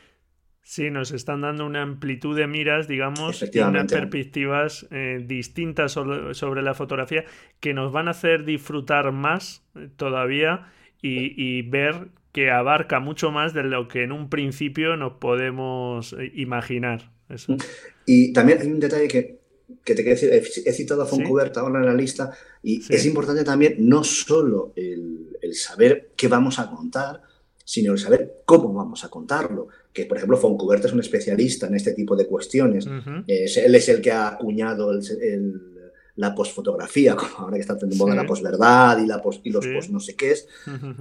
Sí, 0.61 0.89
nos 0.89 1.11
están 1.11 1.41
dando 1.41 1.65
una 1.65 1.83
amplitud 1.83 2.35
de 2.35 2.47
miras, 2.47 2.87
digamos, 2.87 3.43
y 3.53 3.59
unas 3.59 3.91
perspectivas 3.91 4.87
eh, 4.89 5.23
distintas 5.23 5.91
sobre, 5.91 6.61
la 6.63 6.73
fotografía 6.73 7.23
que 7.59 7.73
nos 7.73 7.91
van 7.91 8.07
a 8.07 8.11
hacer 8.11 8.45
disfrutar 8.45 9.11
más 9.11 9.63
eh, 9.75 9.89
todavía 9.95 10.71
y, 11.01 11.61
ver 11.61 12.07
que 12.31 12.49
abarca 12.49 12.99
mucho 12.99 13.29
más 13.31 13.53
de 13.53 13.61
lo 13.63 13.87
que 13.87 14.01
en 14.01 14.11
un 14.11 14.27
principio 14.29 14.97
nos 14.97 15.13
podemos 15.13 16.15
imaginar. 16.33 17.11
Y 18.07 18.33
también 18.33 18.59
hay 18.59 18.67
un 18.67 18.79
detalle 18.79 19.07
que 19.07 19.45
que 19.83 19.95
te 19.95 20.03
decir, 20.03 20.31
he 20.33 20.73
citado 20.73 21.03
a 21.03 21.05
Foncuberta 21.05 21.61
ahora 21.61 21.79
en 21.79 21.85
la 21.85 21.93
lista 21.93 22.31
y 22.61 22.81
es 22.89 23.05
importante 23.05 23.43
también 23.43 23.75
no 23.79 24.03
solo 24.03 24.73
el, 24.75 25.37
saber 25.53 26.11
qué 26.15 26.27
vamos 26.27 26.59
a 26.59 26.69
contar, 26.69 27.21
sino 27.65 27.91
el 27.93 27.97
saber 27.97 28.43
cómo 28.45 28.71
vamos 28.71 29.03
a 29.03 29.09
contarlo. 29.09 29.67
Que, 29.91 30.05
por 30.05 30.17
ejemplo, 30.17 30.37
Foncuberta 30.37 30.87
es 30.87 30.93
un 30.93 30.99
especialista 30.99 31.67
en 31.67 31.75
este 31.75 31.93
tipo 31.93 32.15
de 32.15 32.27
cuestiones. 32.27 32.87
él 33.27 33.75
es 33.75 33.89
el 33.89 34.01
que 34.01 34.11
ha 34.11 34.29
acuñado 34.29 34.91
la 36.17 36.33
posfotografía, 36.33 37.15
como 37.17 37.31
ahora 37.39 37.55
que 37.55 37.61
está 37.61 37.77
en 37.81 37.97
moda 37.97 38.15
la 38.15 38.25
posverdad 38.25 38.99
y, 39.03 39.07
la 39.07 39.21
y 39.43 39.49
los 39.49 39.67
post 39.67 39.89
no 39.89 39.99
sé 39.99 40.15
qué 40.15 40.31
es. 40.31 40.47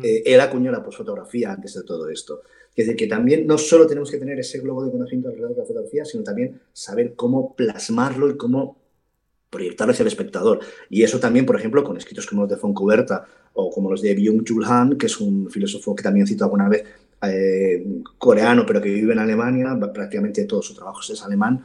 Eh, 0.03 0.23
él 0.27 0.41
acuñó 0.41 0.73
la 0.73 0.83
posfotografía 0.83 1.53
antes 1.53 1.75
de 1.75 1.85
todo 1.85 2.09
esto. 2.09 2.43
Es 2.75 2.87
decir, 2.87 2.97
que 2.97 3.07
también 3.07 3.47
no 3.47 3.57
solo 3.57 3.87
tenemos 3.87 4.11
que 4.11 4.19
tener 4.19 4.41
ese 4.41 4.59
globo 4.59 4.85
de 4.85 4.91
conocimiento 4.91 5.29
alrededor 5.29 5.55
de 5.55 5.61
la 5.61 5.67
fotografía, 5.67 6.05
sino 6.05 6.25
también 6.25 6.61
saber 6.73 7.15
cómo 7.15 7.55
plasmarlo 7.55 8.29
y 8.31 8.37
cómo 8.37 8.84
proyectarlo 9.55 9.93
hacia 9.93 10.03
el 10.03 10.09
espectador. 10.09 10.61
Y 10.91 11.03
eso 11.03 11.21
también, 11.21 11.47
por 11.47 11.57
ejemplo, 11.57 11.85
con 11.85 11.97
escritos 11.97 12.27
como 12.27 12.43
los 12.43 12.51
de 12.51 12.57
Foncuberta 12.57 13.25
o 13.55 13.71
como 13.71 13.91
los 13.91 14.03
de 14.03 14.17
Byung-Chul 14.17 14.67
Han, 14.67 14.99
que 14.99 15.07
es 15.07 15.21
un 15.21 15.49
filósofo 15.49 15.95
que 15.95 16.03
también 16.03 16.27
cito 16.27 16.45
alguna 16.45 16.69
vez, 16.69 16.85
eh, 17.23 17.87
coreano, 18.19 18.67
pero 18.67 18.81
que 18.83 18.91
vive 18.91 19.13
en 19.13 19.21
Alemania, 19.21 19.79
prácticamente 19.93 20.45
todo 20.45 20.61
su 20.61 20.75
trabajo 20.75 21.01
es 21.01 21.23
alemán, 21.23 21.63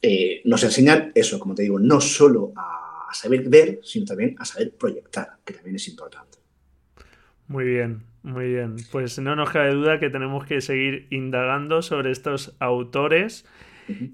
eh, 0.00 0.40
nos 0.44 0.62
enseñan 0.62 1.10
eso, 1.14 1.38
como 1.40 1.54
te 1.54 1.62
digo, 1.62 1.78
no 1.80 2.00
solo 2.00 2.52
a 2.56 3.12
saber 3.12 3.48
ver, 3.48 3.80
sino 3.82 4.06
también 4.06 4.36
a 4.38 4.44
saber 4.44 4.72
proyectar, 4.72 5.38
que 5.44 5.54
también 5.54 5.76
es 5.76 5.88
importante. 5.88 6.38
Muy 7.48 7.64
bien. 7.64 8.08
Muy 8.22 8.48
bien, 8.48 8.76
pues 8.90 9.18
no 9.20 9.36
nos 9.36 9.48
cabe 9.50 9.72
duda 9.72 10.00
que 10.00 10.10
tenemos 10.10 10.44
que 10.44 10.60
seguir 10.60 11.06
indagando 11.10 11.82
sobre 11.82 12.10
estos 12.10 12.54
autores. 12.58 13.46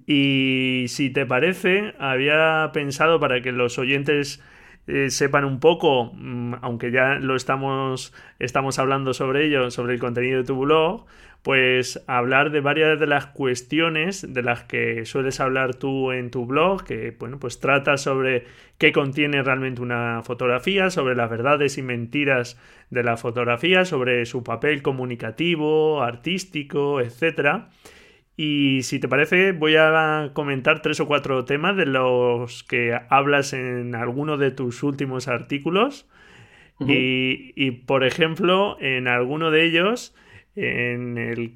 Y 0.07 0.87
si 0.89 1.11
te 1.11 1.27
parece, 1.27 1.95
había 1.99 2.71
pensado 2.73 3.21
para 3.21 3.41
que 3.41 3.53
los 3.53 3.79
oyentes 3.79 4.43
eh, 4.87 5.11
sepan 5.11 5.45
un 5.45 5.61
poco, 5.61 6.13
mm, 6.15 6.57
aunque 6.61 6.91
ya 6.91 7.15
lo 7.15 7.37
estamos, 7.37 8.13
estamos 8.39 8.79
hablando 8.79 9.15
sobre 9.15 9.47
ello, 9.47 9.71
sobre 9.71 9.95
el 9.95 10.01
contenido 10.01 10.39
de 10.39 10.45
tu 10.45 10.61
blog, 10.61 11.07
pues 11.43 12.03
hablar 12.07 12.51
de 12.51 12.61
varias 12.61 12.99
de 12.99 13.07
las 13.07 13.27
cuestiones 13.27 14.33
de 14.33 14.43
las 14.43 14.65
que 14.65 15.05
sueles 15.05 15.41
hablar 15.41 15.75
tú 15.75 16.11
en 16.13 16.31
tu 16.31 16.47
blog, 16.47 16.85
que 16.85 17.15
bueno, 17.19 17.39
pues 17.39 17.61
trata 17.61 17.97
sobre 17.99 18.47
qué 18.79 18.93
contiene 18.93 19.43
realmente 19.43 19.83
una 19.83 20.23
fotografía, 20.23 20.91
sobre 20.91 21.15
las 21.15 21.31
verdades 21.31 21.79
y 21.79 21.83
mentiras 21.83 22.59
de 22.91 23.03
la 23.03 23.17
fotografía, 23.17 23.85
sobre 23.85 24.25
su 24.27 24.43
papel 24.43 24.83
comunicativo, 24.83 26.03
artístico, 26.03 27.01
etcétera. 27.01 27.69
Y 28.37 28.83
si 28.83 28.99
te 28.99 29.09
parece, 29.09 29.53
voy 29.53 29.77
a 29.77 30.31
comentar 30.33 30.83
tres 30.83 30.99
o 31.01 31.07
cuatro 31.07 31.45
temas 31.45 31.77
de 31.77 31.87
los 31.87 32.65
que 32.65 32.99
hablas 33.09 33.53
en 33.53 33.95
alguno 33.95 34.37
de 34.37 34.51
tus 34.51 34.83
últimos 34.83 35.29
artículos. 35.29 36.09
y, 36.81 37.71
por 37.71 38.05
ejemplo, 38.05 38.77
en 38.81 39.07
alguno 39.07 39.51
de 39.51 39.65
ellos, 39.65 40.15
en 40.57 41.19
el 41.19 41.55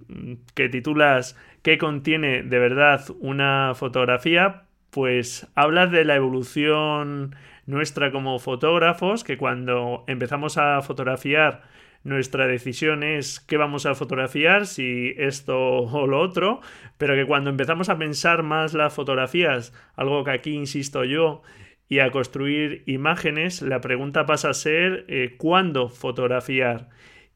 que 0.55 0.69
titulas 0.69 1.37
¿Qué 1.63 1.77
contiene 1.77 2.43
de 2.43 2.59
verdad 2.59 3.05
una 3.21 3.73
fotografía? 3.75 4.63
Pues 4.91 5.47
hablas 5.55 5.91
de 5.91 6.05
la 6.05 6.17
evolución 6.17 7.35
nuestra 7.67 8.11
como 8.13 8.39
fotógrafos, 8.39 9.25
que 9.25 9.37
cuando 9.37 10.05
empezamos 10.07 10.57
a 10.57 10.81
fotografiar 10.83 11.63
nuestra 12.09 12.47
decisión 12.47 13.03
es 13.03 13.41
qué 13.41 13.57
vamos 13.57 13.87
a 13.87 13.95
fotografiar, 13.95 14.67
si 14.67 15.15
esto 15.17 15.57
o 15.59 16.07
lo 16.07 16.21
otro, 16.21 16.61
pero 16.97 17.15
que 17.15 17.27
cuando 17.27 17.51
empezamos 17.51 17.89
a 17.89 17.99
pensar 17.99 18.43
más 18.43 18.75
las 18.75 18.95
fotografías, 18.95 19.73
algo 19.97 20.25
que 20.25 20.33
aquí 20.33 20.53
insisto 20.53 21.05
yo, 21.05 21.43
y 21.89 22.01
a 22.01 22.11
construir 22.11 22.83
imágenes, 22.87 23.63
la 23.63 23.81
pregunta 23.81 24.27
pasa 24.27 24.51
a 24.51 24.55
ser 24.55 25.05
eh, 25.09 25.35
cuándo 25.39 25.89
fotografiar. 25.89 26.89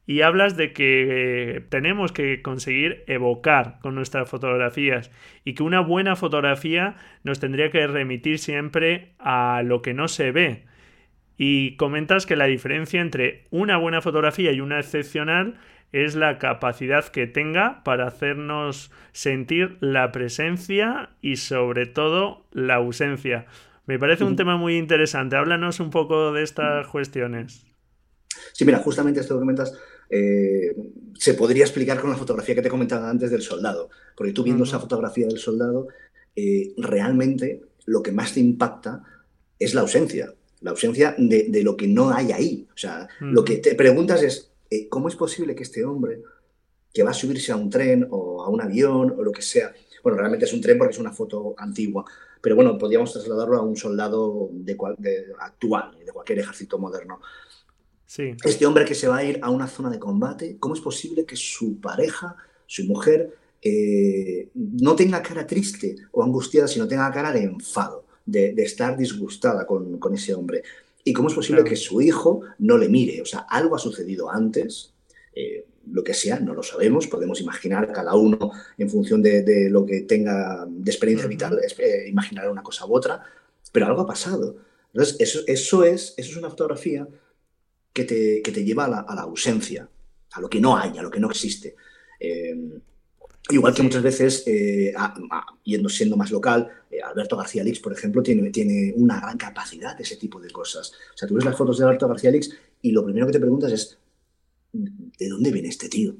y 0.05 0.21
hablas 0.21 0.57
de 0.57 0.73
que 0.73 1.55
eh, 1.55 1.61
tenemos 1.69 2.11
que 2.11 2.41
conseguir 2.41 3.05
evocar 3.07 3.79
con 3.81 3.95
nuestras 3.95 4.29
fotografías 4.29 5.11
y 5.45 5.53
que 5.53 5.63
una 5.63 5.79
buena 5.79 6.17
fotografía 6.17 6.95
nos 7.23 7.39
tendría 7.39 7.71
que 7.71 7.87
remitir 7.87 8.37
siempre 8.37 9.13
a 9.17 9.61
lo 9.63 9.81
que 9.81 9.93
no 9.93 10.09
se 10.09 10.31
ve. 10.31 10.65
Y 11.37 11.75
comentas 11.77 12.25
que 12.25 12.35
la 12.35 12.45
diferencia 12.45 13.01
entre 13.01 13.45
una 13.49 13.77
buena 13.77 14.01
fotografía 14.01 14.51
y 14.51 14.61
una 14.61 14.79
excepcional 14.79 15.59
es 15.91 16.15
la 16.15 16.39
capacidad 16.39 17.05
que 17.05 17.27
tenga 17.27 17.83
para 17.83 18.07
hacernos 18.07 18.91
sentir 19.11 19.77
la 19.79 20.11
presencia 20.11 21.11
y 21.21 21.35
sobre 21.37 21.85
todo 21.85 22.45
la 22.51 22.75
ausencia. 22.75 23.45
Me 23.85 23.99
parece 23.99 24.23
un 24.23 24.35
tema 24.35 24.57
muy 24.57 24.77
interesante. 24.77 25.35
Háblanos 25.35 25.79
un 25.79 25.91
poco 25.91 26.31
de 26.33 26.43
estas 26.43 26.87
cuestiones. 26.87 27.65
Sí, 28.53 28.65
mira, 28.65 28.79
justamente 28.79 29.19
esto 29.19 29.35
que 29.35 29.41
comentas 29.41 29.77
eh, 30.09 30.75
se 31.15 31.33
podría 31.33 31.63
explicar 31.63 31.99
con 31.99 32.09
la 32.09 32.15
fotografía 32.15 32.55
que 32.55 32.61
te 32.61 32.69
comentaba 32.69 33.09
antes 33.09 33.29
del 33.29 33.41
soldado. 33.41 33.89
Porque 34.15 34.33
tú 34.33 34.43
viendo 34.43 34.63
esa 34.63 34.79
fotografía 34.79 35.27
del 35.27 35.37
soldado, 35.37 35.89
eh, 36.35 36.73
realmente 36.77 37.61
lo 37.85 38.01
que 38.01 38.11
más 38.11 38.33
te 38.33 38.39
impacta 38.39 39.03
es 39.59 39.73
la 39.73 39.81
ausencia. 39.81 40.33
La 40.63 40.71
ausencia 40.71 41.15
de, 41.17 41.61
lo 41.63 41.77
que 41.77 41.87
no 41.87 42.09
hay 42.09 42.31
ahí. 42.31 42.67
O 42.73 42.77
sea, 42.77 43.07
lo 43.19 43.43
que 43.43 43.57
te 43.57 43.75
preguntas 43.75 44.23
es, 44.23 44.51
eh, 44.69 44.89
¿cómo 44.89 45.07
es 45.07 45.15
posible 45.15 45.53
que 45.55 45.63
este 45.63 45.85
hombre 45.85 46.23
que 46.93 47.03
va 47.03 47.11
a 47.11 47.13
subirse 47.13 47.51
a 47.51 47.55
un 47.55 47.69
tren 47.69 48.07
o 48.09 48.43
a 48.43 48.49
un 48.49 48.61
avión 48.61 49.13
o 49.17 49.23
lo 49.23 49.31
que 49.31 49.41
sea, 49.41 49.73
bueno, 50.03 50.17
realmente 50.17 50.45
es 50.45 50.53
un 50.53 50.61
tren 50.61 50.77
porque 50.77 50.93
es 50.93 50.99
una 50.99 51.11
foto 51.11 51.55
antigua, 51.57 52.05
pero 52.41 52.55
bueno, 52.55 52.77
podríamos 52.77 53.11
trasladarlo 53.13 53.57
a 53.57 53.61
un 53.61 53.75
soldado 53.75 54.49
de, 54.51 54.77
de 54.97 55.25
actual, 55.39 55.97
de 56.05 56.11
cualquier 56.11 56.39
ejército 56.39 56.77
moderno. 56.77 57.19
Este 58.15 58.65
hombre 58.65 58.85
que 58.85 58.93
se 58.93 59.07
va 59.07 59.17
a 59.17 59.23
ir 59.23 59.39
a 59.41 59.49
una 59.49 59.67
zona 59.67 59.89
de 59.89 59.97
combate, 59.97 60.57
¿cómo 60.59 60.75
es 60.75 60.81
posible 60.81 61.25
que 61.25 61.35
su 61.35 61.79
pareja, 61.79 62.35
su 62.67 62.83
mujer, 62.85 63.35
eh, 63.59 64.49
no 64.53 64.95
tenga 64.95 65.23
cara 65.23 65.47
triste 65.47 65.95
o 66.11 66.21
angustiada, 66.21 66.67
sino 66.67 66.87
tenga 66.87 67.09
cara 67.11 67.31
de 67.31 67.43
enfado, 67.43 68.02
de, 68.25 68.53
estar 68.57 68.97
disgustada 68.97 69.65
con, 69.65 69.99
ese 70.13 70.33
hombre? 70.33 70.63
¿Y 71.03 71.13
cómo 71.13 71.29
es 71.29 71.35
posible 71.35 71.63
que 71.63 71.75
su 71.75 72.01
hijo 72.01 72.41
no 72.59 72.77
le 72.77 72.89
mire? 72.89 73.21
O 73.21 73.25
sea, 73.25 73.45
algo 73.49 73.75
ha 73.75 73.79
sucedido 73.79 74.29
antes, 74.29 74.93
eh, 75.35 75.65
lo 75.91 76.03
que 76.03 76.13
sea, 76.13 76.39
no 76.39 76.53
lo 76.53 76.63
sabemos, 76.63 77.07
podemos 77.07 77.41
imaginar 77.41 77.91
cada 77.91 78.15
uno 78.15 78.51
en 78.77 78.89
función 78.89 79.21
de, 79.21 79.69
lo 79.69 79.85
que 79.85 80.01
tenga 80.01 80.65
de 80.67 80.91
experiencia 80.91 81.27
vital, 81.27 81.59
eh, 81.77 82.05
imaginar 82.07 82.49
una 82.49 82.63
cosa 82.63 82.85
u 82.85 82.95
otra, 82.95 83.23
pero 83.71 83.87
algo 83.87 84.01
ha 84.01 84.07
pasado. 84.07 84.55
Entonces, 84.93 85.17
eso, 85.19 85.41
eso, 85.47 85.83
es, 85.83 86.13
eso 86.17 86.31
es 86.31 86.37
una 86.37 86.49
fotografía 86.49 87.07
que 87.91 88.05
te, 88.05 88.63
lleva 88.63 88.85
a 88.85 89.15
la, 89.15 89.21
ausencia, 89.21 89.89
a 90.31 90.41
lo 90.41 90.49
que 90.49 90.59
no 90.59 90.77
hay, 90.77 90.97
a 90.97 91.01
lo 91.01 91.11
que 91.11 91.19
no 91.19 91.29
existe. 91.29 91.75
Eh, 92.19 92.79
igual 93.49 93.73
que 93.73 93.83
muchas 93.83 94.01
veces, 94.01 94.43
eh, 94.47 94.93
yendo 95.63 95.89
siendo 95.89 96.15
más 96.15 96.31
local, 96.31 96.69
eh, 96.89 97.01
Alberto 97.01 97.35
García 97.35 97.63
Lix, 97.63 97.79
por 97.79 97.93
ejemplo, 97.93 98.23
tiene, 98.23 98.49
tiene 98.51 98.93
una 98.95 99.19
gran 99.19 99.37
capacidad 99.37 99.97
de 99.97 100.03
ese 100.03 100.17
tipo 100.17 100.39
de 100.39 100.49
cosas. 100.49 100.93
O 101.13 101.17
sea, 101.17 101.27
tú 101.27 101.35
ves 101.35 101.45
las 101.45 101.57
fotos 101.57 101.77
de 101.77 101.85
Alberto 101.85 102.07
García 102.07 102.31
Lix 102.31 102.55
y 102.81 102.91
lo 102.91 103.03
primero 103.03 103.25
que 103.27 103.33
te 103.33 103.39
preguntas 103.39 103.71
es, 103.71 103.97
¿de 104.71 105.29
dónde 105.29 105.51
viene 105.51 105.69
este 105.69 105.89
tío? 105.89 106.15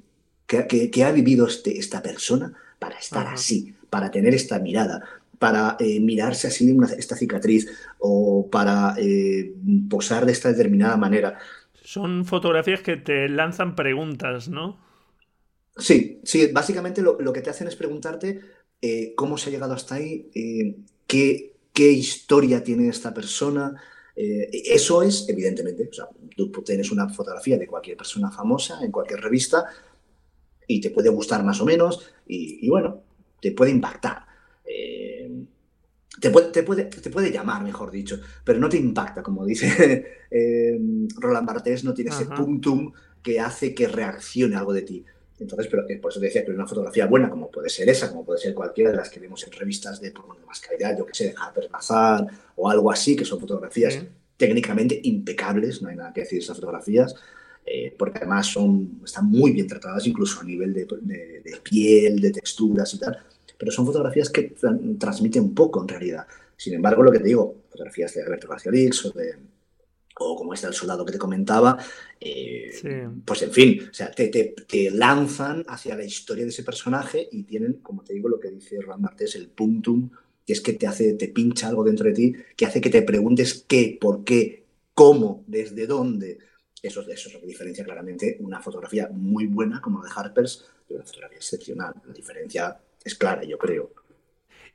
¿Qué, 0.45 1.03
ha 1.03 1.11
vivido 1.11 1.47
este, 1.47 1.77
esta 1.77 2.01
persona 2.01 2.53
para 2.77 2.97
estar 2.97 3.25
así, 3.27 3.73
para 3.89 4.11
tener 4.11 4.33
esta 4.33 4.59
mirada? 4.59 5.03
para 5.39 5.75
mirarse 5.99 6.47
así 6.47 6.71
una, 6.71 6.87
esta 6.93 7.17
cicatriz 7.17 7.69
o 7.99 8.47
para 8.49 8.95
posar 9.89 10.25
de 10.25 10.31
esta 10.31 10.47
determinada 10.47 10.95
manera. 10.95 11.37
Son 11.83 12.23
fotografías 12.23 12.79
que 12.79 12.95
te 12.95 13.27
lanzan 13.27 13.75
preguntas, 13.75 14.47
¿no? 14.47 14.77
Sí, 15.75 16.21
sí, 16.23 16.47
básicamente 16.47 17.01
lo, 17.01 17.33
que 17.33 17.41
te 17.41 17.49
hacen 17.49 17.67
es 17.67 17.75
preguntarte 17.75 18.41
eh, 18.81 19.13
cómo 19.15 19.37
se 19.37 19.49
ha 19.49 19.53
llegado 19.53 19.73
hasta 19.73 19.95
ahí, 19.95 20.29
eh, 20.35 20.75
qué, 21.07 21.55
qué, 21.73 21.91
historia 21.91 22.63
tiene 22.63 22.89
esta 22.89 23.13
persona. 23.13 23.81
Eh, 24.15 24.49
eso 24.65 25.01
es, 25.01 25.27
evidentemente, 25.29 25.89
o 25.89 25.93
sea, 25.93 26.07
tú 26.35 26.51
tienes 26.63 26.91
una 26.91 27.09
fotografía 27.09 27.57
de 27.57 27.65
cualquier 27.65 27.97
persona 27.97 28.29
famosa 28.29 28.83
en 28.83 28.91
cualquier 28.91 29.21
revista 29.21 29.65
y 30.67 30.79
te 30.79 30.91
puede 30.91 31.09
gustar 31.09 31.43
más 31.43 31.59
o 31.59 31.65
menos 31.65 32.13
y, 32.27 32.65
y 32.65 32.69
bueno, 32.69 33.01
te 33.41 33.51
puede 33.51 33.71
impactar 33.71 34.27
te 36.19 36.29
puede, 36.63 36.85
te, 36.85 37.09
puede, 37.09 37.31
llamar, 37.31 37.63
mejor 37.63 37.91
dicho, 37.91 38.17
pero 38.45 38.57
no 38.57 38.69
te 38.69 38.77
impacta, 38.77 39.21
como 39.21 39.45
dice 39.45 40.05
Roland 41.17 41.45
Barthes, 41.45 41.83
no 41.83 41.93
tiene 41.93 42.11
ese 42.11 42.27
puntum 42.27 42.93
que 43.21 43.41
hace 43.41 43.73
que 43.73 43.89
reaccione 43.89 44.55
algo 44.55 44.71
de 44.71 44.83
ti. 44.83 45.05
Entonces, 45.43 45.67
pero 45.69 45.83
por 46.01 46.11
eso 46.11 46.19
te 46.19 46.25
decía 46.27 46.43
que 46.43 46.51
una 46.51 46.67
fotografía 46.67 47.05
buena, 47.05 47.29
como 47.29 47.49
puede 47.49 47.69
ser 47.69 47.89
esa, 47.89 48.09
como 48.09 48.25
puede 48.25 48.39
ser 48.39 48.53
cualquiera 48.53 48.91
de 48.91 48.97
las 48.97 49.09
que 49.09 49.19
vemos 49.19 49.43
en 49.45 49.51
revistas 49.51 50.01
de, 50.01 50.11
por 50.11 50.25
más 50.45 50.59
calidad, 50.59 50.97
yo 50.97 51.05
que 51.05 51.13
sé, 51.13 51.25
de 51.25 51.35
Harper's 51.37 51.69
Bazaar 51.69 52.27
o 52.55 52.69
algo 52.69 52.91
así, 52.91 53.15
que 53.15 53.25
son 53.25 53.39
fotografías 53.39 53.99
técnicamente 54.37 54.99
impecables, 55.03 55.81
no 55.81 55.89
hay 55.89 55.95
nada 55.95 56.11
que 56.11 56.21
decir 56.21 56.39
de 56.39 56.43
esas 56.43 56.57
fotografías, 56.57 57.15
eh, 57.65 57.93
porque 57.97 58.17
además 58.17 58.47
son, 58.47 59.01
están 59.05 59.29
muy 59.29 59.51
bien 59.51 59.67
tratadas, 59.67 60.05
incluso 60.07 60.41
a 60.41 60.43
nivel 60.43 60.73
de, 60.73 60.85
de 60.85 61.57
piel, 61.63 62.19
de 62.19 62.31
texturas 62.31 62.93
y 62.93 62.99
tal 62.99 63.17
pero 63.63 63.71
son 63.71 63.85
fotografías 63.85 64.29
que 64.29 64.53
transmiten 64.99 65.53
poco 65.53 65.81
en 65.81 65.87
realidad. 65.87 66.27
Sin 66.57 66.73
embargo, 66.73 67.01
lo 67.01 67.13
que 67.13 67.19
te 67.19 67.27
digo, 67.27 67.63
fotografías 67.69 68.13
de 68.13 68.21
Alberto 68.21 68.49
García 68.49 68.73
Lix 68.73 69.05
o 69.05 69.11
de 69.11 69.35
o 70.19 70.35
como 70.35 70.53
está 70.53 70.67
el 70.67 70.73
soldado 70.73 71.05
que 71.05 71.11
te 71.11 71.17
comentaba, 71.17 71.77
eh, 72.19 72.71
pues 73.25 73.41
en 73.41 73.51
fin, 73.51 73.87
o 73.89 73.93
sea, 73.93 74.11
te, 74.11 74.27
te, 74.27 74.91
lanzan 74.91 75.65
hacia 75.67 75.95
la 75.95 76.03
historia 76.03 76.43
de 76.43 76.49
ese 76.49 76.63
personaje 76.63 77.27
y 77.31 77.43
tienen, 77.43 77.73
como 77.81 78.03
te 78.03 78.13
digo, 78.13 78.29
lo 78.29 78.39
que 78.39 78.49
dice 78.49 78.79
Ron 78.81 79.01
Martés, 79.01 79.35
el 79.35 79.49
puntum, 79.49 80.09
que 80.45 80.53
es 80.53 80.61
que 80.61 80.73
te 80.73 80.87
hace, 80.87 81.13
te 81.13 81.29
pincha 81.29 81.67
algo 81.67 81.83
dentro 81.83 82.05
de 82.05 82.13
ti, 82.13 82.33
que 82.55 82.65
hace 82.65 82.81
que 82.81 82.89
te 82.89 83.01
preguntes 83.01 83.65
qué, 83.67 83.97
por 83.99 84.23
qué, 84.23 84.65
cómo, 84.93 85.43
desde 85.47 85.87
dónde. 85.87 86.37
Eso, 86.81 87.01
eso 87.01 87.29
es 87.29 87.33
lo 87.33 87.39
que 87.39 87.47
diferencia 87.47 87.83
claramente 87.85 88.37
una 88.41 88.59
fotografía 88.59 89.09
muy 89.09 89.47
buena 89.47 89.79
como 89.79 90.03
la 90.03 90.09
de 90.09 90.15
Harper's 90.15 90.65
de 90.89 90.95
una 90.95 91.05
fotografía 91.05 91.37
excepcional. 91.37 91.93
La 92.05 92.13
diferencia 92.13 92.77
es 93.03 93.15
clara, 93.15 93.43
yo 93.43 93.57
creo. 93.57 93.91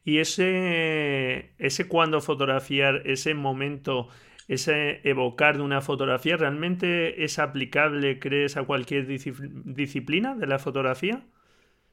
Y 0.05 0.18
ese, 0.20 1.51
ese 1.59 1.87
cuando 1.87 2.22
fotografiar, 2.22 3.03
ese 3.05 3.35
momento, 3.35 4.09
ese 4.48 5.00
evocar 5.04 5.58
de 5.58 5.62
una 5.62 5.82
fotografía, 5.82 6.38
¿realmente 6.38 7.22
es 7.22 7.38
aplicable, 7.38 8.18
crees, 8.18 8.56
a 8.56 8.64
cualquier 8.64 9.06
disciplina 9.06 10.34
de 10.34 10.46
la 10.46 10.58
fotografía? 10.58 11.22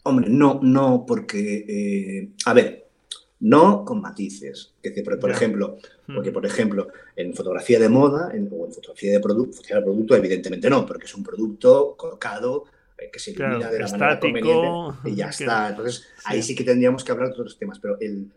Hombre, 0.04 0.28
no, 0.30 0.60
no, 0.63 1.04
porque, 1.06 1.65
eh, 1.68 2.30
a 2.46 2.54
ver, 2.54 2.88
no 3.41 3.84
con 3.84 4.02
matices. 4.02 4.74
por, 5.20 5.32
ejemplo, 5.32 5.78
hmm. 6.08 6.15
porque, 6.15 6.32
por 6.32 6.46
ejemplo, 6.46 6.88
en 7.15 7.34
fotografía 7.34 7.78
de 7.78 7.89
moda 7.89 8.32
en, 8.34 8.48
o 8.52 8.65
en 8.65 8.74
fotografía 8.74 9.12
de, 9.12 9.20
producto, 9.20 9.58
fotografía 9.58 9.78
de 9.78 9.84
producto, 9.84 10.15
evidentemente 10.15 10.70
no, 10.70 10.86
porque 10.86 11.06
es 11.06 11.15
un 11.15 11.24
producto 11.24 11.96
colocado 11.98 12.65
eh, 12.98 13.10
que 13.12 13.20
se 13.20 13.32
ilumina 13.32 13.70
de 13.70 13.80
la 13.80 13.88
manera 13.89 14.20
conveniente 14.20 15.10
y 15.10 15.15
ya 15.15 15.30
está. 15.30 15.70
Entonces, 15.70 16.08
ahí 16.24 16.41
sí 16.41 16.56
que 16.56 16.63
tendríamos 16.63 17.04
que 17.04 17.12
hablar 17.12 17.28
de 17.28 17.34
otros 17.34 17.60
temas, 17.60 17.80
pero 17.80 18.00
el, 18.00 18.32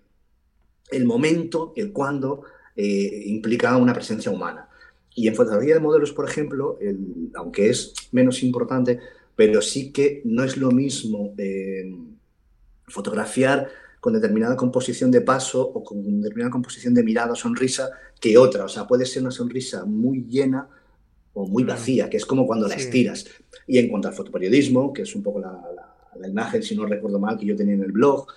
el 0.90 1.04
momento, 1.04 1.72
el 1.76 1.92
cuándo, 1.92 2.42
eh, 2.80 3.24
implica 3.26 3.76
una 3.76 3.92
presencia 3.92 4.30
humana. 4.30 4.68
Y 5.12 5.26
en 5.26 5.34
fotografía 5.34 5.74
de 5.74 5.80
modelos, 5.80 6.12
por 6.12 6.28
ejemplo, 6.28 6.78
el, 6.80 7.32
aunque 7.34 7.70
es 7.70 7.92
menos 8.12 8.40
importante, 8.44 9.00
pero 9.34 9.60
sí 9.60 9.90
que 9.90 10.22
no 10.24 10.44
es 10.44 10.56
lo 10.56 10.70
mismo 10.70 11.34
eh, 11.38 11.92
fotografiar 12.86 13.68
con 13.98 14.12
determinada 14.12 14.54
composición 14.54 15.10
de 15.10 15.22
paso 15.22 15.60
o 15.60 15.82
con 15.82 16.20
determinada 16.20 16.52
composición 16.52 16.94
de 16.94 17.02
mirada 17.02 17.32
o 17.32 17.34
sonrisa 17.34 17.90
que 18.20 18.38
otra. 18.38 18.64
O 18.64 18.68
sea, 18.68 18.86
puede 18.86 19.06
ser 19.06 19.22
una 19.22 19.32
sonrisa 19.32 19.84
muy 19.84 20.22
llena 20.28 20.68
o 21.34 21.48
muy 21.48 21.64
vacía, 21.64 22.08
que 22.08 22.16
es 22.16 22.24
como 22.24 22.46
cuando 22.46 22.68
la 22.68 22.76
estiras. 22.76 23.26
Y 23.66 23.78
en 23.78 23.88
cuanto 23.88 24.06
al 24.06 24.14
fotoperiodismo, 24.14 24.92
que 24.92 25.02
es 25.02 25.16
un 25.16 25.24
poco 25.24 25.40
la, 25.40 25.60
la, 26.16 26.28
imagen, 26.28 26.62
si 26.62 26.76
no 26.76 26.86
recuerdo 26.86 27.18
mal, 27.18 27.36
que 27.36 27.46
yo 27.46 27.56
tenía 27.56 27.74
en 27.74 27.82
el 27.82 27.90
blog, 27.90 28.28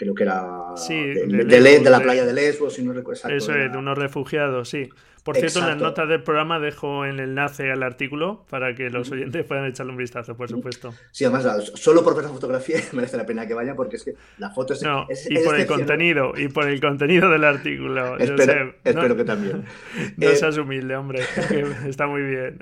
creo 0.00 0.14
que 0.14 0.22
era 0.22 0.46
de, 0.88 1.44
de, 1.44 1.90
la 1.90 2.00
playa 2.00 2.24
de 2.24 2.32
Lesbos, 2.32 2.72
si 2.72 2.82
no 2.82 2.94
recuerdo 2.94 3.28
Eso 3.28 3.54
es, 3.54 3.70
de 3.70 3.76
unos 3.76 3.98
refugiados, 3.98 4.70
sí. 4.70 4.88
Por 5.24 5.36
cierto, 5.36 5.58
en 5.60 5.66
las 5.66 5.76
notas 5.76 6.08
del 6.08 6.22
programa 6.22 6.58
dejo 6.58 7.04
el 7.04 7.20
enlace 7.20 7.70
al 7.70 7.82
artículo 7.82 8.44
para 8.48 8.74
que 8.74 8.90
los 8.90 9.10
oyentes 9.10 9.44
puedan 9.44 9.66
echarle 9.66 9.92
un 9.92 9.98
vistazo, 9.98 10.36
por 10.36 10.48
supuesto. 10.48 10.94
Sí, 11.12 11.24
además, 11.24 11.72
solo 11.74 12.02
por 12.02 12.14
ver 12.14 12.24
la 12.24 12.30
fotografía 12.30 12.78
merece 12.92 13.16
la 13.16 13.26
pena 13.26 13.46
que 13.46 13.54
vayan 13.54 13.76
porque 13.76 13.96
es 13.96 14.04
que 14.04 14.14
la 14.38 14.50
foto 14.50 14.72
es. 14.72 14.82
No, 14.82 15.06
y 15.28 15.38
por 15.38 15.58
el 15.58 15.66
contenido, 15.66 16.32
y 16.36 16.48
por 16.48 16.68
el 16.68 16.80
contenido 16.80 17.28
del 17.28 17.44
artículo. 17.44 18.18
Espero, 18.18 18.74
espero 18.84 19.16
que 19.16 19.24
también. 19.24 19.64
No 20.16 20.28
eh, 20.28 20.36
seas 20.36 20.56
humilde, 20.56 20.96
hombre, 20.96 21.20
está 21.86 22.06
muy 22.06 22.22
bien. 22.22 22.58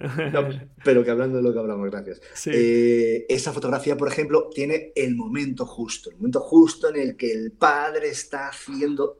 pero 0.84 1.04
que 1.04 1.10
hablando 1.10 1.38
de 1.38 1.42
lo 1.42 1.52
que 1.52 1.58
hablamos, 1.58 1.90
gracias. 1.90 2.20
Eh, 2.46 3.26
esa 3.28 3.52
fotografía, 3.52 3.96
por 3.96 4.08
ejemplo, 4.08 4.48
tiene 4.52 4.92
el 4.94 5.14
momento 5.14 5.66
justo, 5.66 6.10
el 6.10 6.16
momento 6.16 6.40
justo 6.40 6.88
en 6.88 6.96
el 6.96 7.16
que 7.16 7.32
el 7.32 7.52
padre 7.52 8.08
está 8.08 8.48
haciendo 8.48 9.18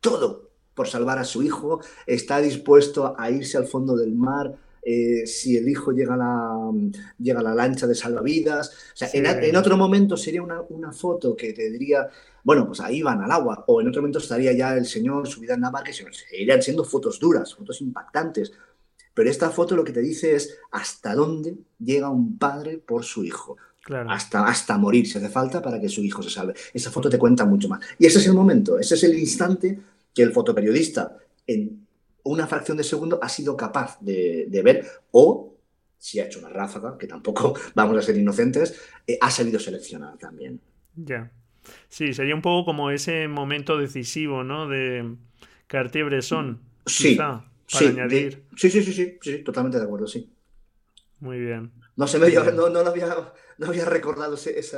todo 0.00 0.45
por 0.76 0.86
salvar 0.86 1.18
a 1.18 1.24
su 1.24 1.42
hijo, 1.42 1.80
está 2.06 2.40
dispuesto 2.40 3.16
a 3.18 3.30
irse 3.30 3.56
al 3.56 3.66
fondo 3.66 3.96
del 3.96 4.14
mar 4.14 4.54
eh, 4.88 5.26
si 5.26 5.56
el 5.56 5.68
hijo 5.68 5.90
llega 5.90 6.14
a 6.14 6.16
la, 6.16 6.70
llega 7.18 7.40
a 7.40 7.42
la 7.42 7.54
lancha 7.56 7.88
de 7.88 7.94
salvavidas. 7.96 8.68
O 8.68 8.96
sea, 8.96 9.08
en, 9.12 9.56
otro 9.56 9.76
momento 9.76 10.16
sería 10.16 10.42
una, 10.42 10.60
una, 10.68 10.92
foto 10.92 11.34
que 11.34 11.52
te 11.52 11.68
diría, 11.72 12.08
bueno, 12.44 12.68
pues 12.68 12.78
ahí 12.78 13.02
van 13.02 13.20
al 13.20 13.32
agua, 13.32 13.64
o 13.66 13.80
en 13.80 13.88
otro 13.88 14.00
momento 14.00 14.20
estaría 14.20 14.52
ya 14.52 14.76
el 14.76 14.86
señor 14.86 15.26
subida 15.26 15.54
en 15.54 15.62
la 15.62 15.70
barca, 15.70 15.90
seguirían 15.92 16.62
siendo 16.62 16.84
fotos 16.84 17.18
duras, 17.18 17.52
fotos 17.52 17.80
impactantes. 17.80 18.52
Pero 19.12 19.28
esta 19.28 19.50
foto 19.50 19.74
lo 19.74 19.82
que 19.82 19.92
te 19.92 20.02
dice 20.02 20.36
es 20.36 20.56
hasta 20.70 21.16
dónde 21.16 21.56
llega 21.80 22.08
un 22.08 22.38
padre 22.38 22.78
por 22.78 23.02
su 23.02 23.24
hijo. 23.24 23.56
Hasta, 24.08 24.46
hasta 24.46 24.78
morir 24.78 25.08
si 25.08 25.18
hace 25.18 25.28
falta 25.28 25.62
para 25.62 25.80
que 25.80 25.88
su 25.88 26.02
hijo 26.02 26.22
se 26.22 26.30
salve. 26.30 26.54
Esa 26.72 26.90
foto 26.92 27.08
te 27.08 27.18
cuenta 27.18 27.44
mucho 27.44 27.68
más. 27.68 27.80
Y 27.98 28.06
ese 28.06 28.18
es 28.18 28.26
el 28.26 28.34
momento, 28.34 28.78
ese 28.78 28.94
es 28.94 29.02
el 29.02 29.18
instante 29.18 29.78
que 30.16 30.22
el 30.22 30.32
fotoperiodista 30.32 31.18
en 31.46 31.86
una 32.24 32.46
fracción 32.46 32.78
de 32.78 32.84
segundo 32.84 33.20
ha 33.22 33.28
sido 33.28 33.54
capaz 33.54 33.98
de, 34.00 34.48
ver 34.64 34.84
o 35.10 35.54
si 35.98 36.20
ha 36.20 36.24
hecho 36.24 36.38
una 36.38 36.48
ráfaga, 36.48 36.96
que 36.98 37.06
tampoco 37.06 37.54
vamos 37.74 37.98
a 37.98 38.02
ser 38.02 38.16
inocentes, 38.16 38.80
eh, 39.06 39.18
ha 39.20 39.30
sabido 39.30 39.60
seleccionar 39.60 40.16
también. 40.16 40.58
Ya. 40.96 41.30
Sí, 41.88 42.14
sería 42.14 42.34
un 42.34 42.40
poco 42.40 42.64
como 42.64 42.90
ese 42.90 43.28
momento 43.28 43.76
decisivo, 43.76 44.42
¿no? 44.42 44.66
De 44.68 45.16
Cartier-Bresson, 45.66 46.60
sí, 46.86 47.16
para 47.16 47.44
añadir. 47.78 48.44
sí, 48.56 48.70
sí, 48.70 48.82
sí, 48.82 48.92
sí, 48.92 49.18
sí, 49.20 49.38
totalmente 49.44 49.78
de 49.78 49.84
acuerdo, 49.84 50.06
sí. 50.06 50.30
Muy 51.20 51.40
bien. 51.40 51.72
No, 51.96 52.06
se 52.06 52.18
me 52.18 52.30
no, 52.30 52.70
no, 52.70 52.82
lo 52.82 52.88
había, 52.88 53.32
no 53.58 53.66
había 53.66 53.84
recordado 53.84 54.34
ese, 54.34 54.76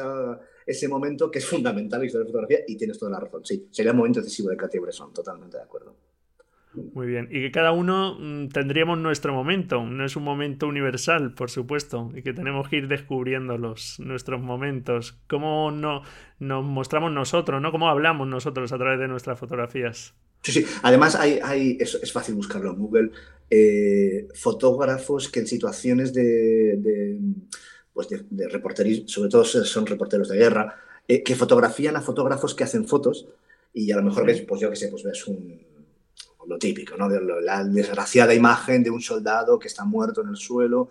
ese 0.69 0.87
momento 0.87 1.31
que 1.31 1.39
es 1.39 1.47
fundamental 1.47 1.99
en 1.99 2.03
la 2.03 2.07
historia 2.07 2.25
de 2.25 2.33
fotografía 2.33 2.59
y 2.67 2.77
tienes 2.77 2.99
toda 2.99 3.13
la 3.13 3.21
razón. 3.21 3.45
Sí, 3.45 3.67
sería 3.71 3.93
un 3.93 3.99
momento 3.99 4.21
decisivo 4.21 4.51
de 4.51 4.57
Cartier-Bresson, 4.57 5.15
totalmente 5.15 5.57
de 5.57 5.63
acuerdo. 5.63 5.97
Muy 6.93 7.07
bien. 7.07 7.29
Y 7.31 7.41
que 7.41 7.51
cada 7.51 7.73
uno 7.73 8.19
mm, 8.21 8.49
tendríamos 8.49 8.99
nuestro 8.99 9.33
momento. 9.33 9.83
No 9.85 10.05
es 10.05 10.17
un 10.17 10.23
momento 10.23 10.67
universal, 10.67 11.35
por 11.35 11.51
supuesto. 11.51 12.13
Y 12.15 12.23
que 12.23 12.33
tenemos 12.33 12.69
que 12.69 12.77
ir 12.77 12.89
descubriendo 12.89 13.57
los, 13.57 13.99
nuestros 13.99 14.41
momentos. 14.41 15.19
Cómo 15.27 15.71
no, 15.71 16.03
nos 16.39 16.65
mostramos 16.65 17.11
nosotros, 17.13 17.61
¿no? 17.63 17.73
Cómo 17.73 17.89
hablamos 17.89 18.29
nosotros 18.29 18.73
a 18.73 18.79
través 18.79 19.01
de 19.01 19.09
nuestras 19.09 19.39
fotografías. 19.39 20.15
Sí, 20.43 20.53
sí. 20.53 20.67
Además, 20.83 21.17
hay, 21.17 21.41
hay 21.43 21.79
es, 21.81 21.99
es 22.01 22.13
fácil 22.13 22.35
buscarlo 22.35 22.71
en 22.71 22.77
Google. 22.77 23.11
Eh, 23.51 24.29
fotógrafos 24.35 25.31
que 25.31 25.41
en 25.41 25.47
situaciones 25.47 26.13
de, 26.13 26.77
de 26.77 27.19
pues 27.99 28.09
de, 28.11 28.25
de 28.31 29.05
sobre 29.09 29.29
todo 29.29 29.45
son 29.45 29.85
reporteros 29.85 30.29
de 30.29 30.37
guerra, 30.37 30.77
eh, 31.09 31.21
que 31.25 31.35
fotografían 31.35 31.97
a 31.97 32.01
fotógrafos 32.01 32.55
que 32.55 32.63
hacen 32.63 32.87
fotos 32.87 33.27
y 33.75 33.91
a 33.91 33.97
lo 33.97 34.05
mejor 34.05 34.25
ves, 34.25 34.43
pues 34.43 34.61
yo 34.61 34.71
qué 34.71 34.77
sé, 34.77 34.87
pues 34.87 35.03
ves 35.03 35.27
un, 35.27 35.61
lo 36.47 36.59
típico, 36.59 36.97
¿no? 36.97 37.09
De 37.09 37.21
la 37.43 37.65
desgraciada 37.65 38.35
imagen 38.35 38.85
de 38.85 38.91
un 38.91 39.01
soldado 39.01 39.59
que 39.59 39.67
está 39.67 39.85
muerto 39.85 40.21
en 40.21 40.29
el 40.29 40.37
suelo 40.37 40.91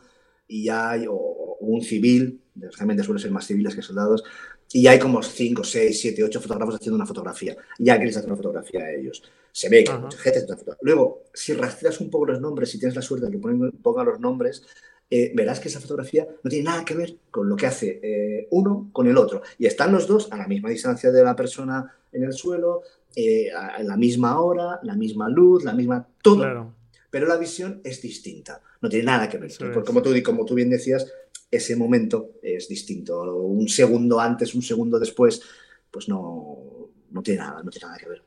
y 0.49 0.67
hay, 0.67 1.05
o, 1.09 1.55
un 1.61 1.81
civil, 1.81 2.41
desgraciadamente 2.53 3.05
suelen 3.05 3.21
ser 3.21 3.31
más 3.31 3.47
civiles 3.47 3.73
que 3.73 3.81
soldados, 3.81 4.25
y 4.73 4.85
hay 4.87 4.99
como 4.99 5.23
5, 5.23 5.63
6, 5.63 6.01
7, 6.01 6.25
8 6.25 6.41
fotógrafos 6.41 6.75
haciendo 6.75 6.97
una 6.97 7.05
fotografía. 7.05 7.55
Y 7.77 7.89
alguien 7.89 8.07
les 8.07 8.17
hace 8.17 8.27
una 8.27 8.35
fotografía 8.35 8.81
a 8.81 8.91
ellos. 8.91 9.23
Se 9.53 9.69
ve 9.69 9.85
que 9.85 9.93
mucha 9.93 10.17
gente 10.17 10.39
hace 10.39 10.63
una 10.65 10.77
Luego, 10.81 11.23
si 11.33 11.53
rastreas 11.53 12.01
un 12.01 12.09
poco 12.09 12.25
los 12.25 12.41
nombres, 12.41 12.69
si 12.69 12.77
tienes 12.77 12.97
la 12.97 13.01
suerte 13.01 13.27
de 13.27 13.31
que 13.31 13.37
pongan 13.81 14.07
los 14.07 14.19
nombres, 14.19 14.65
eh, 15.09 15.31
verás 15.33 15.59
que 15.59 15.69
esa 15.69 15.79
fotografía 15.79 16.27
no 16.43 16.49
tiene 16.49 16.65
nada 16.65 16.83
que 16.83 16.93
ver 16.93 17.15
con 17.31 17.47
lo 17.47 17.55
que 17.55 17.65
hace 17.65 17.99
eh, 18.03 18.47
uno 18.51 18.89
con 18.91 19.07
el 19.07 19.17
otro. 19.17 19.41
Y 19.57 19.65
están 19.65 19.91
los 19.91 20.07
dos 20.07 20.29
a 20.31 20.37
la 20.37 20.47
misma 20.47 20.69
distancia 20.69 21.11
de 21.11 21.23
la 21.23 21.35
persona 21.35 21.93
en 22.11 22.23
el 22.23 22.33
suelo, 22.33 22.81
eh, 23.15 23.49
a 23.51 23.81
la 23.83 23.95
misma 23.95 24.39
hora, 24.41 24.79
la 24.83 24.95
misma 24.95 25.29
luz, 25.29 25.63
la 25.63 25.73
misma... 25.73 26.07
todo. 26.21 26.73
Pero 27.09 27.25
la 27.25 27.37
visión 27.37 27.79
es 27.85 28.01
distinta, 28.01 28.61
no 28.81 28.89
tiene 28.89 29.05
nada 29.05 29.29
que 29.29 29.37
ver. 29.37 29.51
Porque 29.73 29.87
como 29.87 30.01
tú, 30.01 30.11
como 30.23 30.45
tú 30.45 30.55
bien 30.55 30.69
decías, 30.69 31.09
ese 31.49 31.75
momento 31.77 32.31
es 32.41 32.67
distinto. 32.67 33.33
Un 33.37 33.69
segundo 33.69 34.19
antes, 34.19 34.53
un 34.53 34.61
segundo 34.61 34.99
después, 34.99 35.41
pues 35.89 36.09
no, 36.09 36.89
no, 37.11 37.23
tiene, 37.23 37.39
nada, 37.39 37.63
no 37.63 37.71
tiene 37.71 37.87
nada 37.87 37.97
que 37.97 38.09
ver. 38.09 38.21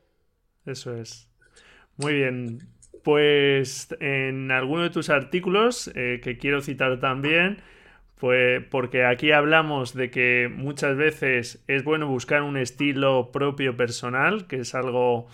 Eso 0.65 0.95
es. 0.95 1.29
Muy 1.99 2.15
bien. 2.15 2.59
Pues 3.03 3.97
en 4.01 4.51
alguno 4.51 4.83
de 4.83 4.91
tus 4.91 5.11
artículos, 5.11 5.91
eh, 5.95 6.21
que 6.23 6.37
quiero 6.39 6.61
citar 6.61 7.01
también, 7.01 7.59
pues 8.19 8.63
porque 8.71 9.05
aquí 9.07 9.33
hablamos 9.33 9.95
de 9.95 10.11
que 10.11 10.51
muchas 10.55 10.97
veces 10.97 11.65
es 11.67 11.85
bueno 11.85 12.07
buscar 12.07 12.43
un 12.43 12.57
estilo 12.59 13.31
propio 13.33 13.77
personal, 13.77 14.47
que 14.47 14.57
es 14.57 14.75
algo 14.75 15.27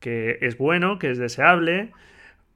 que 0.00 0.38
es 0.40 0.56
bueno, 0.56 0.98
que 0.98 1.10
es 1.10 1.18
deseable, 1.18 1.90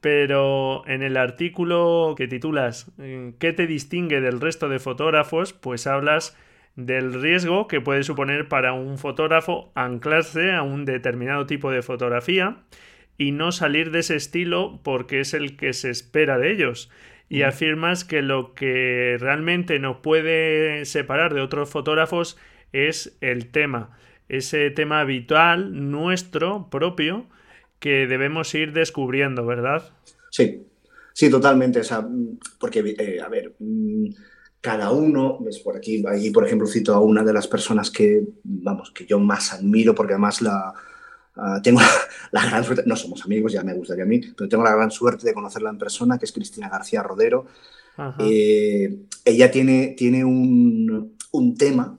pero 0.01 0.87
en 0.87 1.03
el 1.03 1.17
artículo 1.17 2.15
que 2.17 2.29
titulas 2.29 2.91
eh, 2.99 3.33
¿Qué 3.39 3.53
te 3.53 3.67
distingue 3.67 4.21
del 4.21 4.41
resto 4.41 4.69
de 4.69 4.79
fotógrafos? 4.79 5.53
Pues 5.53 5.87
hablas 5.87 6.37
del 6.77 7.21
riesgo 7.23 7.69
que 7.69 7.81
puede 7.81 8.03
suponer 8.03 8.49
para 8.49 8.73
un 8.73 8.99
fotógrafo 8.99 9.71
anclarse 9.75 10.53
a 10.53 10.63
un 10.63 10.85
determinado 10.85 11.47
tipo 11.47 11.71
de 11.71 11.83
fotografía 11.83 12.57
y 13.19 13.33
no 13.33 13.53
salir 13.53 13.91
de 13.91 14.01
ese 14.01 14.17
estilo 14.17 14.81
porque 14.83 15.21
es 15.21 15.35
el 15.35 15.57
que 15.57 15.73
se 15.73 15.91
espera 15.91 16.39
de 16.39 16.53
ellos. 16.53 16.91
Y 17.29 17.43
afirmas 17.43 18.05
que 18.05 18.23
lo 18.23 18.55
que 18.55 19.17
realmente 19.19 19.79
nos 19.79 19.99
puede 19.99 20.85
separar 20.85 21.35
de 21.35 21.41
otros 21.41 21.71
fotógrafos 21.71 22.37
es 22.73 23.17
el 23.21 23.51
tema, 23.51 23.97
ese 24.29 24.71
tema 24.71 25.01
habitual, 25.01 25.91
nuestro, 25.91 26.69
propio, 26.71 27.27
que 27.79 28.07
debemos 28.07 28.55
ir 28.55 28.73
descubriendo, 28.73 29.47
¿verdad? 29.47 29.91
Sí, 30.31 30.67
sí, 31.13 31.31
totalmente. 31.31 31.81
porque, 32.59 32.81
eh, 32.99 33.21
a 33.21 33.29
ver, 33.29 33.55
mm, 33.59 34.09
cada 34.61 34.91
uno, 34.91 35.39
ves 35.41 35.59
por 35.59 35.77
aquí, 35.77 36.03
ahí 36.09 36.31
por 36.31 36.47
ejemplo 36.47 36.67
cito 36.67 36.95
a 36.95 37.01
una 37.01 37.23
de 37.23 37.33
las 37.33 37.47
personas 37.47 37.91
que, 37.91 38.23
vamos, 38.43 38.91
que 38.91 39.07
yo 39.07 39.19
más 39.19 39.53
admiro, 39.53 39.95
porque 39.95 40.15
además 40.15 40.41
la, 40.41 40.73
Ah, 41.37 41.61
tengo 41.63 41.81
la, 42.33 42.47
gran 42.47 42.65
suerte, 42.65 42.85
no 42.87 42.97
somos 42.97 43.25
amigos, 43.25 43.53
ya 43.53 43.63
me 43.63 43.75
gustaría 43.75 44.05
a 44.05 44.07
mí, 44.07 44.21
pero 44.37 44.49
tengo 44.49 44.63
la 44.63 44.75
gran 44.75 44.91
suerte 44.91 45.27
de 45.27 45.35
conocerla 45.35 45.71
en 45.71 45.79
persona, 45.79 46.19
que 46.19 46.27
es 46.27 46.33
Cristina 46.33 46.69
García 46.69 47.03
Rodero. 47.03 47.47
Eh, 48.19 49.05
ella 49.25 49.51
tiene, 49.51 49.95
tiene 49.97 50.25
un, 50.25 51.17
un, 51.31 51.57
tema 51.57 51.97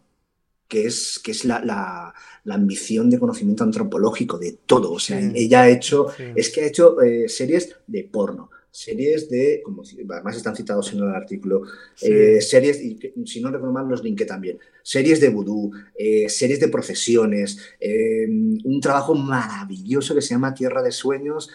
que 0.67 0.87
es, 0.87 1.21
que 1.23 1.31
es 1.31 1.45
la, 1.45 1.63
la, 1.63 2.13
la, 2.43 2.55
ambición 2.55 3.09
de 3.09 3.17
conocimiento 3.17 3.63
antropológico 3.63 4.37
de 4.37 4.57
todo. 4.65 4.91
O 4.91 4.99
sea, 4.99 5.19
ella 5.19 5.61
ha 5.61 5.69
hecho, 5.69 6.07
es 6.35 6.49
que 6.49 6.61
ha 6.61 6.67
hecho 6.67 7.01
eh, 7.01 7.29
series 7.29 7.77
de 7.87 8.03
porno, 8.03 8.49
series 8.75 9.29
de, 9.29 9.61
como 9.63 9.83
además 10.09 10.35
están 10.35 10.53
citados 10.53 10.91
en 10.91 10.99
el 10.99 11.07
artículo, 11.07 11.61
eh, 12.01 12.41
series, 12.41 12.83
y 12.83 12.99
si 13.25 13.39
no 13.39 13.49
recuerdo 13.49 13.71
mal, 13.71 13.87
los 13.87 14.03
linké 14.03 14.25
también, 14.25 14.59
series 14.83 15.21
de 15.21 15.29
vudú, 15.29 15.71
eh, 15.97 16.27
series 16.27 16.59
de 16.59 16.67
procesiones, 16.67 17.57
eh, 17.79 18.27
un 18.27 18.79
trabajo 18.81 19.15
maravilloso 19.15 20.13
que 20.13 20.21
se 20.21 20.31
llama 20.31 20.53
Tierra 20.53 20.83
de 20.83 20.91
Sueños 20.91 21.49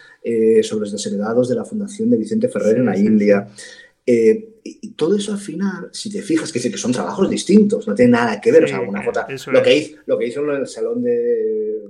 sobre 0.63 0.81
los 0.81 0.91
desheredados 0.91 1.47
de 1.47 1.55
la 1.55 1.63
Fundación 1.63 2.09
de 2.09 2.17
Vicente 2.17 2.49
Ferrer 2.49 2.77
en 2.77 2.85
la 2.85 2.97
India. 2.97 3.47
y 4.03 4.89
todo 4.93 5.15
eso 5.15 5.31
al 5.31 5.39
final, 5.39 5.89
si 5.91 6.11
te 6.11 6.23
fijas, 6.23 6.51
que, 6.51 6.59
que 6.59 6.77
son 6.77 6.91
trabajos 6.91 7.29
distintos, 7.29 7.87
no 7.87 7.93
tiene 7.93 8.13
nada 8.13 8.41
que 8.41 8.51
ver. 8.51 8.63
o 8.63 8.67
sea, 8.67 8.81
una 8.81 9.03
foto, 9.03 9.21
lo, 9.51 9.61
que 9.61 9.77
hizo, 9.77 9.97
lo 10.07 10.17
que 10.17 10.27
hizo 10.27 10.41
en 10.41 10.61
el 10.61 10.67
salón 10.67 11.03
de. 11.03 11.81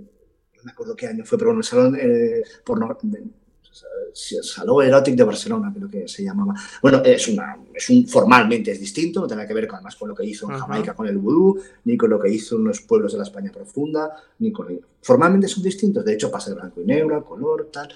No 0.58 0.64
me 0.64 0.72
acuerdo 0.72 0.96
qué 0.96 1.08
año 1.08 1.24
fue, 1.26 1.38
pero 1.38 1.52
en 1.52 1.58
el 1.58 1.64
salón 1.64 1.98
por, 2.66 2.80
Saló 4.14 4.82
Erotic 4.82 5.16
de 5.16 5.24
Barcelona, 5.24 5.72
creo 5.74 5.90
que 5.90 6.08
se 6.08 6.24
llamaba. 6.24 6.54
Bueno, 6.82 7.02
es, 7.04 7.28
una, 7.30 7.58
es 7.74 7.90
un, 7.90 8.06
formalmente 8.08 8.72
es 8.72 8.80
distinto, 8.80 9.22
no 9.22 9.28
tiene 9.28 9.48
que 9.48 9.54
ver 9.54 9.68
con, 9.68 9.78
además 9.78 9.96
con 9.96 10.10
lo 10.10 10.16
que 10.16 10.26
hizo 10.26 10.52
en 10.52 10.60
Jamaica 10.60 10.94
con 10.94 11.08
el 11.08 11.18
vudú, 11.18 11.62
ni 11.86 11.96
con 11.96 12.10
lo 12.10 12.20
que 12.20 12.30
hizo 12.30 12.58
en 12.58 12.66
los 12.66 12.82
pueblos 12.82 13.14
de 13.14 13.20
la 13.20 13.24
España 13.24 13.52
profunda, 13.52 14.12
ni 14.40 14.52
con... 14.52 14.68
Formalmente 15.02 15.48
son 15.48 15.64
distintos, 15.64 16.04
de 16.04 16.14
hecho 16.14 16.30
pasa 16.30 16.50
de 16.50 16.58
blanco 16.58 16.82
y 16.82 16.86
negro, 16.86 17.24
color, 17.24 17.70
tal. 17.72 17.94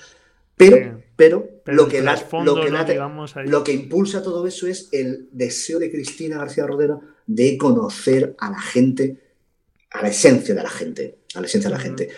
Pero, 0.57 1.01
pero, 1.17 1.49
lo, 1.65 1.87
que 1.87 2.01
lo, 2.01 2.55
que 2.55 2.99
lo 3.45 3.63
que 3.63 3.73
impulsa 3.73 4.23
todo 4.23 4.47
eso 4.47 4.67
es 4.67 4.87
el 4.93 5.27
deseo 5.33 5.79
de 5.79 5.91
Cristina 5.91 6.37
García 6.37 6.65
Rodero 6.65 7.01
de 7.27 7.57
conocer 7.57 8.35
a 8.39 8.49
la 8.49 8.61
gente, 8.61 9.17
a 9.91 10.01
la 10.01 10.07
esencia 10.07 10.55
de 10.55 10.63
la 10.63 10.69
gente, 10.69 11.17
a 11.35 11.41
la 11.41 11.47
esencia 11.47 11.69
de 11.69 11.75
la 11.75 11.81
gente. 11.81 12.09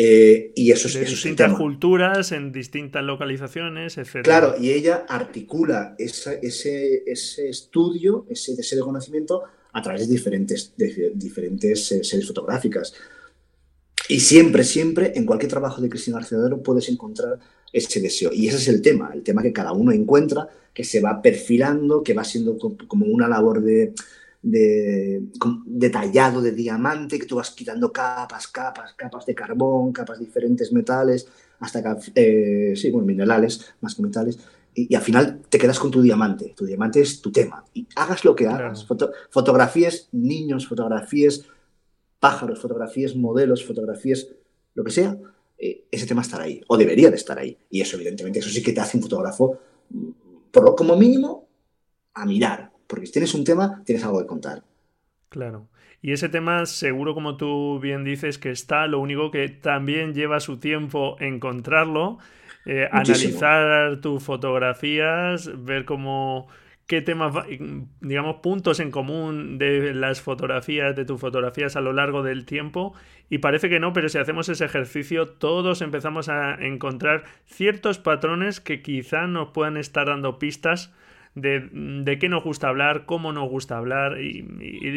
Eh, 0.00 0.52
y 0.54 0.70
eso, 0.70 0.88
de 0.96 1.04
distintas 1.04 1.52
culturas, 1.54 2.30
en 2.30 2.52
distintas 2.52 3.02
localizaciones, 3.02 3.98
etc. 3.98 4.22
Claro, 4.22 4.54
y 4.56 4.70
ella 4.70 5.04
articula 5.08 5.96
ese, 5.98 6.38
ese, 6.40 7.48
estudio, 7.48 8.24
ese 8.30 8.54
deseo 8.54 8.78
de 8.78 8.84
conocimiento 8.84 9.42
a 9.72 9.82
través 9.82 10.06
de 10.06 10.14
diferentes, 10.14 10.72
de 10.76 11.10
diferentes 11.16 11.90
eh, 11.90 12.04
series 12.04 12.28
fotográficas. 12.28 12.94
Y 14.08 14.20
siempre, 14.20 14.62
siempre, 14.62 15.12
en 15.16 15.26
cualquier 15.26 15.50
trabajo 15.50 15.82
de 15.82 15.88
Cristina 15.88 16.18
García 16.18 16.38
puedes 16.62 16.88
encontrar 16.88 17.40
ese 17.72 18.00
deseo. 18.00 18.30
Y 18.32 18.46
ese 18.46 18.58
es 18.58 18.68
el 18.68 18.80
tema, 18.80 19.10
el 19.12 19.24
tema 19.24 19.42
que 19.42 19.52
cada 19.52 19.72
uno 19.72 19.90
encuentra, 19.90 20.48
que 20.72 20.84
se 20.84 21.00
va 21.00 21.20
perfilando, 21.20 22.04
que 22.04 22.14
va 22.14 22.22
siendo 22.22 22.56
como 22.86 23.06
una 23.06 23.26
labor 23.26 23.62
de, 23.62 23.92
de, 24.42 25.22
detallado 25.66 26.40
de 26.40 26.52
diamante, 26.52 27.18
que 27.18 27.26
tú 27.26 27.36
vas 27.36 27.50
quitando 27.50 27.92
capas, 27.92 28.48
capas, 28.48 28.94
capas 28.94 29.26
de 29.26 29.34
carbón, 29.34 29.92
capas 29.92 30.18
de 30.18 30.26
diferentes 30.26 30.72
metales, 30.72 31.26
hasta, 31.60 31.98
eh, 32.14 32.72
sí, 32.76 32.90
bueno, 32.90 33.06
minerales, 33.06 33.74
más 33.80 33.94
que 33.94 34.02
metales, 34.02 34.38
y, 34.74 34.94
al 34.94 35.02
final 35.02 35.40
te 35.48 35.58
quedas 35.58 35.78
con 35.78 35.90
tu 35.90 36.00
diamante. 36.00 36.54
Tu 36.56 36.64
diamante 36.64 37.00
es 37.00 37.20
tu 37.20 37.32
tema. 37.32 37.64
Y 37.74 37.86
hagas 37.96 38.24
lo 38.24 38.36
que 38.36 38.46
hagas. 38.46 38.86
fotografías 39.30 40.08
niños, 40.12 40.68
fotografías 40.68 41.44
pájaros, 42.20 42.60
fotografías 42.60 43.16
modelos, 43.16 43.64
fotografías 43.64 44.28
lo 44.74 44.84
que 44.84 44.92
sea, 44.92 45.16
eh, 45.58 45.84
ese 45.90 46.06
tema 46.06 46.22
estará 46.22 46.44
ahí. 46.44 46.60
O 46.68 46.76
debería 46.76 47.10
de 47.10 47.16
estar 47.16 47.38
ahí. 47.38 47.58
Y 47.70 47.80
eso, 47.80 47.96
evidentemente, 47.96 48.38
eso 48.38 48.50
sí 48.50 48.62
que 48.62 48.72
te 48.72 48.80
hace 48.80 48.96
un 48.96 49.02
fotógrafo, 49.02 49.58
mm, 49.90 50.10
por 50.52 50.64
lo, 50.64 50.76
como 50.76 50.96
mínimo, 50.96 51.48
a 52.14 52.24
mirar. 52.24 52.67
Porque 52.88 53.06
si 53.06 53.12
tienes 53.12 53.34
un 53.34 53.44
tema, 53.44 53.82
tienes 53.84 54.04
algo 54.04 54.18
que 54.18 54.26
contar. 54.26 54.64
Claro. 55.28 55.68
Y 56.02 56.12
ese 56.12 56.28
tema, 56.28 56.66
seguro, 56.66 57.14
como 57.14 57.36
tú 57.36 57.78
bien 57.80 58.02
dices, 58.02 58.38
que 58.38 58.50
está, 58.50 58.86
lo 58.88 58.98
único 58.98 59.30
que 59.30 59.48
también 59.48 60.14
lleva 60.14 60.40
su 60.40 60.58
tiempo 60.58 61.16
encontrarlo, 61.20 62.18
eh, 62.66 62.88
analizar 62.90 64.00
tus 64.00 64.22
fotografías, 64.22 65.50
ver 65.64 65.84
cómo 65.84 66.48
qué 66.88 67.02
temas, 67.02 67.34
digamos, 68.00 68.36
puntos 68.36 68.80
en 68.80 68.90
común 68.90 69.58
de 69.58 69.92
las 69.92 70.22
fotografías, 70.22 70.96
de 70.96 71.04
tus 71.04 71.20
fotografías 71.20 71.76
a 71.76 71.82
lo 71.82 71.92
largo 71.92 72.22
del 72.22 72.46
tiempo. 72.46 72.94
Y 73.28 73.38
parece 73.38 73.68
que 73.68 73.78
no, 73.78 73.92
pero 73.92 74.08
si 74.08 74.16
hacemos 74.16 74.48
ese 74.48 74.64
ejercicio, 74.64 75.28
todos 75.28 75.82
empezamos 75.82 76.30
a 76.30 76.54
encontrar 76.54 77.24
ciertos 77.44 77.98
patrones 77.98 78.60
que 78.60 78.80
quizá 78.80 79.26
nos 79.26 79.50
puedan 79.50 79.76
estar 79.76 80.06
dando 80.06 80.38
pistas 80.38 80.90
de, 81.40 82.18
qué 82.20 82.28
nos 82.28 82.44
gusta 82.44 82.68
hablar, 82.68 83.06
cómo 83.06 83.32
nos 83.32 83.48
gusta 83.48 83.76
hablar 83.76 84.20
y, 84.20 84.42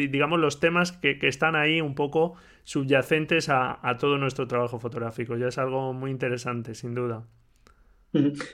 digamos 0.08 0.40
los 0.40 0.60
temas 0.60 0.92
que, 0.92 1.18
están 1.22 1.56
ahí 1.56 1.80
un 1.80 1.94
poco 1.94 2.34
subyacentes 2.64 3.48
a, 3.48 3.96
todo 3.98 4.18
nuestro 4.18 4.46
trabajo 4.46 4.78
fotográfico. 4.78 5.36
Ya 5.36 5.48
es 5.48 5.58
algo 5.58 5.92
muy 5.92 6.10
interesante, 6.10 6.74
sin 6.74 6.94
duda. 6.94 7.24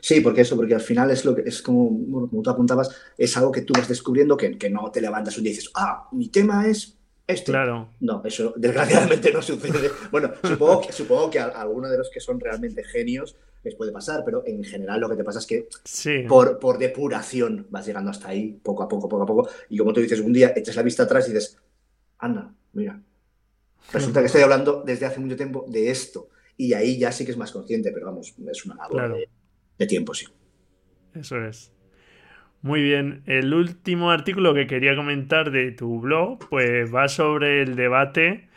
Sí, 0.00 0.20
porque 0.20 0.42
eso, 0.42 0.56
porque 0.56 0.74
al 0.74 0.80
final 0.80 1.10
es 1.10 1.24
lo 1.24 1.34
que 1.34 1.42
es 1.42 1.62
como, 1.62 2.28
como 2.28 2.42
tú 2.42 2.50
apuntabas, 2.50 2.94
es 3.16 3.36
algo 3.36 3.50
que 3.50 3.62
tú 3.62 3.72
vas 3.76 3.88
descubriendo 3.88 4.36
que, 4.36 4.56
que 4.56 4.70
no 4.70 4.90
te 4.90 5.00
levantas 5.00 5.36
un 5.36 5.46
y 5.46 5.48
dices, 5.48 5.70
ah, 5.74 6.08
mi 6.12 6.28
tema 6.28 6.66
es 6.68 6.97
este. 7.28 7.52
Claro. 7.52 7.90
No, 8.00 8.22
eso 8.24 8.54
desgraciadamente 8.56 9.30
no 9.32 9.42
sucede. 9.42 9.90
Bueno, 10.10 10.32
supongo 10.42 10.80
que, 10.80 10.92
supongo 10.92 11.30
que 11.30 11.38
a, 11.38 11.46
alguno 11.48 11.88
de 11.88 11.98
los 11.98 12.10
que 12.10 12.20
son 12.20 12.40
realmente 12.40 12.82
genios 12.82 13.36
les 13.62 13.74
puede 13.74 13.92
pasar, 13.92 14.22
pero 14.24 14.42
en 14.46 14.64
general 14.64 15.00
lo 15.00 15.08
que 15.10 15.16
te 15.16 15.24
pasa 15.24 15.40
es 15.40 15.46
que 15.46 15.68
por, 16.26 16.58
por 16.58 16.78
depuración 16.78 17.66
vas 17.70 17.86
llegando 17.86 18.10
hasta 18.10 18.28
ahí, 18.28 18.58
poco 18.62 18.82
a 18.82 18.88
poco, 18.88 19.08
poco 19.08 19.22
a 19.24 19.26
poco, 19.26 19.48
y 19.68 19.76
como 19.76 19.92
tú 19.92 20.00
dices, 20.00 20.20
un 20.20 20.32
día 20.32 20.52
echas 20.56 20.76
la 20.76 20.82
vista 20.82 21.02
atrás 21.02 21.28
y 21.28 21.32
dices, 21.32 21.58
anda, 22.18 22.54
mira, 22.72 23.02
resulta 23.92 24.20
que 24.20 24.26
estoy 24.26 24.42
hablando 24.42 24.82
desde 24.86 25.06
hace 25.06 25.20
mucho 25.20 25.36
tiempo 25.36 25.66
de 25.68 25.90
esto, 25.90 26.30
y 26.56 26.72
ahí 26.72 26.98
ya 26.98 27.12
sí 27.12 27.24
que 27.24 27.32
es 27.32 27.36
más 27.36 27.52
consciente, 27.52 27.90
pero 27.92 28.06
vamos, 28.06 28.34
es 28.50 28.64
una 28.64 28.76
labor 28.76 29.18
de, 29.76 29.86
tiempo, 29.86 30.14
sí. 30.14 30.26
Eso 31.14 31.44
es. 31.44 31.72
Muy 32.62 32.82
bien, 32.82 33.22
el 33.26 33.54
último 33.54 34.10
artículo 34.10 34.52
que 34.54 34.66
quería 34.66 34.96
comentar 34.96 35.50
de 35.50 35.70
tu 35.72 36.00
blog, 36.00 36.38
pues 36.48 36.92
va 36.92 37.08
sobre 37.08 37.62
el 37.62 37.76
debate 37.76 38.48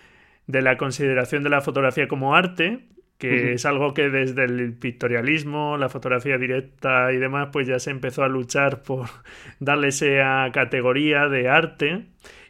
de 0.48 0.62
la 0.62 0.78
consideración 0.78 1.44
de 1.44 1.50
la 1.50 1.62
fotografía 1.62 2.08
como 2.08 2.36
arte 2.36 2.88
que 3.22 3.54
es 3.54 3.66
algo 3.68 3.94
que 3.94 4.10
desde 4.10 4.46
el 4.46 4.74
pictorialismo, 4.74 5.78
la 5.78 5.90
fotografía 5.90 6.40
directa 6.40 7.14
y 7.14 7.18
demás, 7.18 7.50
pues 7.54 7.68
ya 7.68 7.78
se 7.78 7.92
empezó 7.92 8.24
a 8.24 8.28
luchar 8.28 8.82
por 8.82 9.06
darle 9.60 9.90
esa 9.90 10.50
categoría 10.52 11.28
de 11.28 11.48
arte. 11.48 12.06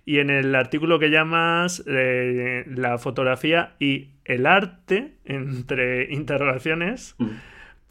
Y 0.06 0.20
en 0.20 0.30
el 0.30 0.56
artículo 0.56 0.98
que 0.98 1.10
llamas 1.10 1.84
eh, 1.88 2.64
la 2.68 2.98
fotografía 2.98 3.76
y 3.80 4.12
el 4.24 4.46
arte, 4.46 5.18
entre 5.26 6.06
interrogaciones, 6.14 7.18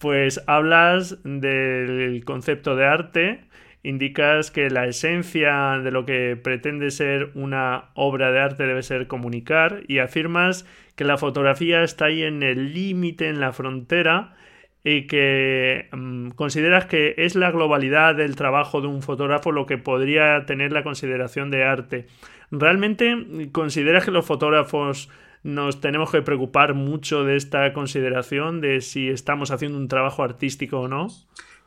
pues 0.00 0.42
hablas 0.46 1.18
del 1.24 2.24
concepto 2.24 2.74
de 2.74 2.86
arte, 2.86 3.40
indicas 3.82 4.50
que 4.50 4.70
la 4.70 4.86
esencia 4.86 5.78
de 5.78 5.90
lo 5.90 6.06
que 6.06 6.36
pretende 6.42 6.90
ser 6.90 7.30
una 7.34 7.90
obra 7.94 8.32
de 8.32 8.40
arte 8.40 8.66
debe 8.66 8.82
ser 8.82 9.06
comunicar 9.06 9.82
y 9.88 9.98
afirmas 9.98 10.66
que 10.96 11.04
la 11.04 11.18
fotografía 11.18 11.82
está 11.82 12.06
ahí 12.06 12.22
en 12.22 12.42
el 12.42 12.72
límite, 12.72 13.28
en 13.28 13.40
la 13.40 13.52
frontera, 13.52 14.34
y 14.82 15.06
que 15.06 15.88
mm, 15.92 16.30
consideras 16.30 16.86
que 16.86 17.14
es 17.18 17.34
la 17.36 17.50
globalidad 17.50 18.14
del 18.14 18.36
trabajo 18.36 18.80
de 18.80 18.86
un 18.86 19.02
fotógrafo 19.02 19.52
lo 19.52 19.66
que 19.66 19.76
podría 19.76 20.46
tener 20.46 20.72
la 20.72 20.82
consideración 20.82 21.50
de 21.50 21.64
arte. 21.64 22.06
¿Realmente 22.50 23.50
consideras 23.52 24.06
que 24.06 24.10
los 24.10 24.24
fotógrafos 24.24 25.10
nos 25.42 25.80
tenemos 25.80 26.10
que 26.10 26.22
preocupar 26.22 26.74
mucho 26.74 27.24
de 27.24 27.36
esta 27.36 27.72
consideración 27.72 28.60
de 28.60 28.80
si 28.80 29.08
estamos 29.08 29.50
haciendo 29.50 29.78
un 29.78 29.88
trabajo 29.88 30.22
artístico 30.22 30.80
o 30.80 30.88
no? 30.88 31.08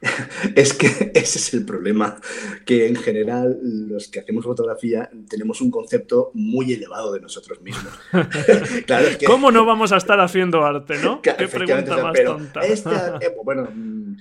es 0.56 0.74
que 0.74 0.88
ese 1.14 1.40
es 1.40 1.54
el 1.54 1.66
problema, 1.66 2.20
que 2.66 2.88
en 2.88 2.96
general 2.96 3.60
los 3.62 4.08
que 4.08 4.20
hacemos 4.20 4.46
fotografía 4.46 5.10
tenemos 5.30 5.62
un 5.62 5.72
concepto 5.72 6.32
muy 6.34 6.74
elevado 6.74 7.14
de 7.14 7.22
nosotros 7.22 7.62
mismos. 7.62 7.94
claro, 8.86 9.08
¿Cómo 9.26 9.52
no 9.52 9.66
vamos 9.66 9.92
a 9.92 9.98
estar 9.98 10.20
haciendo 10.20 10.64
arte, 10.64 10.98
no? 11.02 11.22
Qué 11.22 11.34
pregunta 11.34 11.98
más 11.98 12.24
tonta. 12.24 12.62
Este, 12.62 12.90
eh, 12.90 13.36
bueno, 13.44 13.70
mm, 13.74 14.16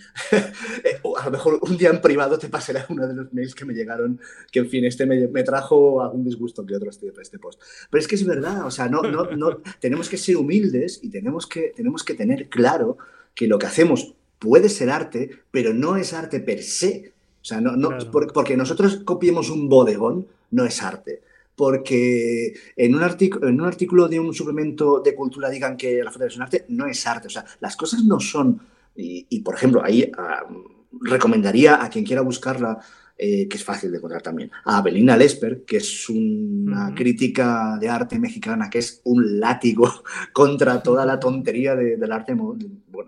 eh, 0.85 1.01
a 1.21 1.25
lo 1.27 1.31
mejor 1.31 1.59
un 1.63 1.77
día 1.77 1.91
en 1.91 2.01
privado 2.01 2.39
te 2.39 2.49
pasará 2.49 2.87
uno 2.89 3.07
de 3.07 3.15
los 3.15 3.33
mails 3.33 3.55
que 3.55 3.65
me 3.65 3.75
llegaron, 3.75 4.21
que 4.51 4.61
en 4.61 4.69
fin, 4.69 4.85
este 4.85 5.07
me, 5.07 5.43
trajo 5.43 6.03
algún 6.03 6.25
disgusto 6.25 6.65
que 6.65 6.77
otro 6.77 6.91
este, 6.91 7.13
este 7.21 7.39
post. 7.39 7.61
Pero 7.91 8.01
es 8.01 8.09
que 8.09 8.15
es 8.15 8.25
verdad, 8.25 8.65
o 8.67 8.71
sea, 8.71 8.89
no, 8.89 9.03
no, 9.03 9.25
no, 9.25 9.61
tenemos 9.81 10.09
que 10.09 10.17
ser 10.17 10.37
humildes 10.37 11.01
y 11.03 11.11
tenemos 11.11 11.47
que, 11.47 11.73
tenemos 11.75 12.05
que 12.05 12.15
tener 12.15 12.49
claro 12.49 12.99
que 13.35 13.49
lo 13.49 13.59
que 13.59 13.67
hacemos 13.67 14.15
puede 14.43 14.69
ser 14.69 14.91
arte, 14.91 15.31
pero 15.53 15.73
no 15.73 15.97
es 15.97 16.13
arte 16.13 16.41
per 16.41 16.63
se. 16.65 17.13
O 17.41 17.45
sea, 17.45 17.61
no, 17.61 17.77
no, 17.77 17.91
porque 18.11 18.57
nosotros 18.57 19.03
copiemos 19.05 19.51
un 19.51 19.69
bodegón, 19.69 20.27
no 20.51 20.65
es 20.65 20.83
arte. 20.83 21.23
Porque 21.55 22.55
en 22.77 22.95
un, 22.95 23.03
en 23.03 23.61
un 23.61 23.67
artículo 23.67 24.09
de 24.09 24.19
un 24.19 24.35
suplemento 24.35 25.01
de 25.01 25.15
cultura 25.15 25.49
digan 25.49 25.77
que 25.77 26.03
la 26.03 26.11
fotografía 26.11 26.33
es 26.33 26.37
un 26.37 26.43
arte, 26.43 26.65
no 26.69 26.87
es 26.87 27.07
arte. 27.07 27.29
O 27.29 27.31
sea, 27.31 27.45
las 27.61 27.77
cosas 27.77 28.05
no 28.05 28.19
son. 28.19 28.61
Y, 28.97 29.41
por 29.41 29.55
ejemplo, 29.55 29.83
ahí 29.83 30.11
ah, 30.19 30.45
recomendaría 31.01 31.83
a 31.83 31.89
quien 31.89 32.05
quiera 32.05 32.23
buscarla, 32.23 32.81
eh, 33.25 33.47
que 33.47 33.57
es 33.57 33.63
fácil 33.63 33.93
de 33.93 33.99
encontrar 33.99 34.21
también, 34.21 34.51
a 34.65 34.79
Abelina 34.79 35.17
Lesper, 35.17 35.65
que 35.65 35.77
es 35.77 36.09
una 36.09 36.93
crítica 36.93 37.79
de 37.81 37.89
arte 37.89 38.19
mexicana, 38.19 38.69
que 38.69 38.81
es 38.81 39.01
un 39.05 39.39
látigo 39.39 39.89
contra 40.33 40.83
toda 40.83 41.07
la 41.07 41.21
tontería 41.21 41.77
del 41.77 42.11
arte, 42.11 42.35
bueno, 42.35 42.59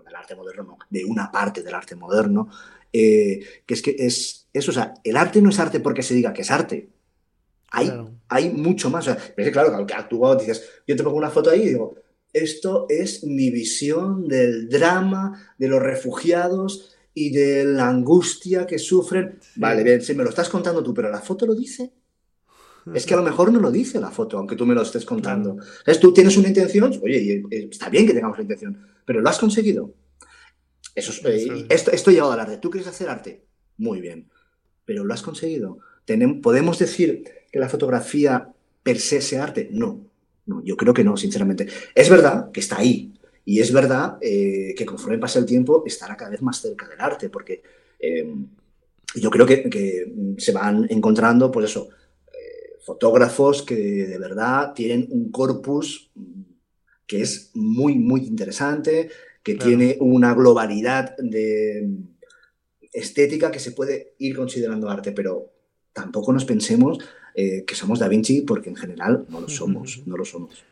del 0.05 0.15
arte 0.15 0.33
moderno, 0.35 0.77
de 0.89 1.03
una 1.03 1.29
parte 1.29 1.61
del 1.63 1.75
arte 1.75 1.97
moderno, 1.97 2.47
eh, 2.93 3.41
que 3.65 3.73
es 3.73 3.81
que 3.81 3.93
es 3.99 4.47
eso, 4.53 4.71
o 4.71 4.73
sea, 4.73 4.93
el 5.03 5.17
arte 5.17 5.41
no 5.41 5.49
es 5.49 5.59
arte 5.59 5.81
porque 5.81 6.01
se 6.01 6.13
diga 6.13 6.31
que 6.31 6.43
es 6.43 6.51
arte. 6.51 6.87
Hay, 7.71 7.91
hay 8.29 8.53
mucho 8.53 8.89
más. 8.89 9.09
O 9.09 9.13
sea, 9.13 9.51
claro, 9.51 9.85
que 9.85 9.93
actuado 9.93 10.37
dices, 10.37 10.63
yo 10.87 10.95
te 10.95 11.03
pongo 11.03 11.17
una 11.17 11.29
foto 11.29 11.49
ahí 11.49 11.63
y 11.63 11.69
digo, 11.71 11.95
esto 12.31 12.85
es 12.87 13.25
mi 13.25 13.49
visión 13.49 14.29
del 14.29 14.69
drama 14.69 15.53
de 15.57 15.67
los 15.67 15.81
refugiados 15.81 16.94
y 17.17 17.31
de 17.31 17.63
la 17.63 17.87
angustia 17.87 18.67
que 18.67 18.77
sufren. 18.77 19.39
Vale, 19.55 19.83
bien, 19.83 20.01
si 20.01 20.13
me 20.13 20.23
lo 20.23 20.29
estás 20.29 20.49
contando 20.49 20.83
tú, 20.83 20.93
pero 20.93 21.09
la 21.09 21.21
foto 21.21 21.47
lo 21.47 21.55
dice. 21.55 21.91
Es 22.93 23.07
que 23.07 23.15
a 23.15 23.17
lo 23.17 23.23
mejor 23.23 23.51
no 23.51 23.59
lo 23.59 23.71
dice 23.71 23.99
la 23.99 24.11
foto, 24.11 24.37
aunque 24.37 24.55
tú 24.55 24.63
me 24.63 24.75
lo 24.75 24.83
estés 24.83 25.05
contando. 25.05 25.57
es 25.87 25.99
Tú 25.99 26.13
tienes 26.13 26.37
una 26.37 26.49
intención, 26.49 26.93
oye, 27.01 27.43
está 27.49 27.89
bien 27.89 28.05
que 28.05 28.13
tengamos 28.13 28.37
la 28.37 28.43
intención, 28.43 28.79
pero 29.03 29.21
¿lo 29.21 29.29
has 29.29 29.39
conseguido? 29.39 29.95
Eso, 30.93 31.11
eh, 31.27 31.65
esto, 31.69 31.89
esto 31.89 32.11
llegado 32.11 32.31
al 32.31 32.41
arte. 32.41 32.57
¿Tú 32.57 32.69
quieres 32.69 32.87
hacer 32.87 33.09
arte? 33.09 33.43
Muy 33.77 34.01
bien, 34.01 34.29
pero 34.85 35.03
¿lo 35.03 35.11
has 35.15 35.23
conseguido? 35.23 35.79
¿Podemos 36.43 36.77
decir 36.77 37.23
que 37.51 37.59
la 37.59 37.69
fotografía 37.69 38.53
per 38.83 38.99
se 38.99 39.19
sea 39.19 39.45
arte? 39.45 39.67
No, 39.71 40.05
no, 40.45 40.63
yo 40.63 40.77
creo 40.77 40.93
que 40.93 41.03
no, 41.03 41.17
sinceramente. 41.17 41.67
Es 41.95 42.07
verdad 42.07 42.51
que 42.51 42.59
está 42.59 42.77
ahí, 42.77 43.15
y 43.45 43.59
es 43.59 43.71
verdad 43.71 44.17
eh, 44.21 44.73
que 44.75 44.85
conforme 44.85 45.19
pasa 45.19 45.37
el 45.37 45.45
tiempo 45.45 45.83
estará 45.85 46.17
cada 46.17 46.31
vez 46.31 46.41
más 46.41 46.59
cerca 46.59 46.87
del 46.87 46.99
arte, 46.99 47.29
porque 47.29 47.61
em, 47.99 48.47
yo 49.15 49.29
creo 49.29 49.45
que, 49.45 50.35
se 50.37 50.51
van 50.51 50.87
encontrando, 50.89 51.51
pues 51.51 51.67
eso, 51.67 51.89
eh, 52.27 52.77
fotógrafos 52.83 53.61
que 53.61 53.75
de 53.75 54.17
verdad 54.17 54.73
tienen 54.73 55.07
un 55.11 55.31
corpus 55.31 56.11
que 57.05 57.21
es 57.21 57.51
muy, 57.53 57.95
muy 57.95 58.21
interesante, 58.21 59.09
que 59.43 59.53
tiene 59.53 59.97
una 59.99 60.33
globalidad 60.33 61.15
de 61.17 61.87
estética 62.91 63.51
que 63.51 63.59
se 63.59 63.73
puede 63.73 64.15
ir 64.17 64.35
considerando 64.35 64.89
arte, 64.89 65.11
pero 65.11 65.51
tampoco 65.93 66.33
nos 66.33 66.45
pensemos 66.45 66.97
eh, 67.35 67.63
que 67.63 67.75
somos 67.75 67.99
Da 67.99 68.07
Vinci 68.07 68.41
porque 68.41 68.69
en 68.69 68.75
general 68.75 69.25
no 69.29 69.41
lo 69.41 69.49
somos, 69.49 70.01
no 70.07 70.17
lo 70.17 70.25
somos. 70.25 70.63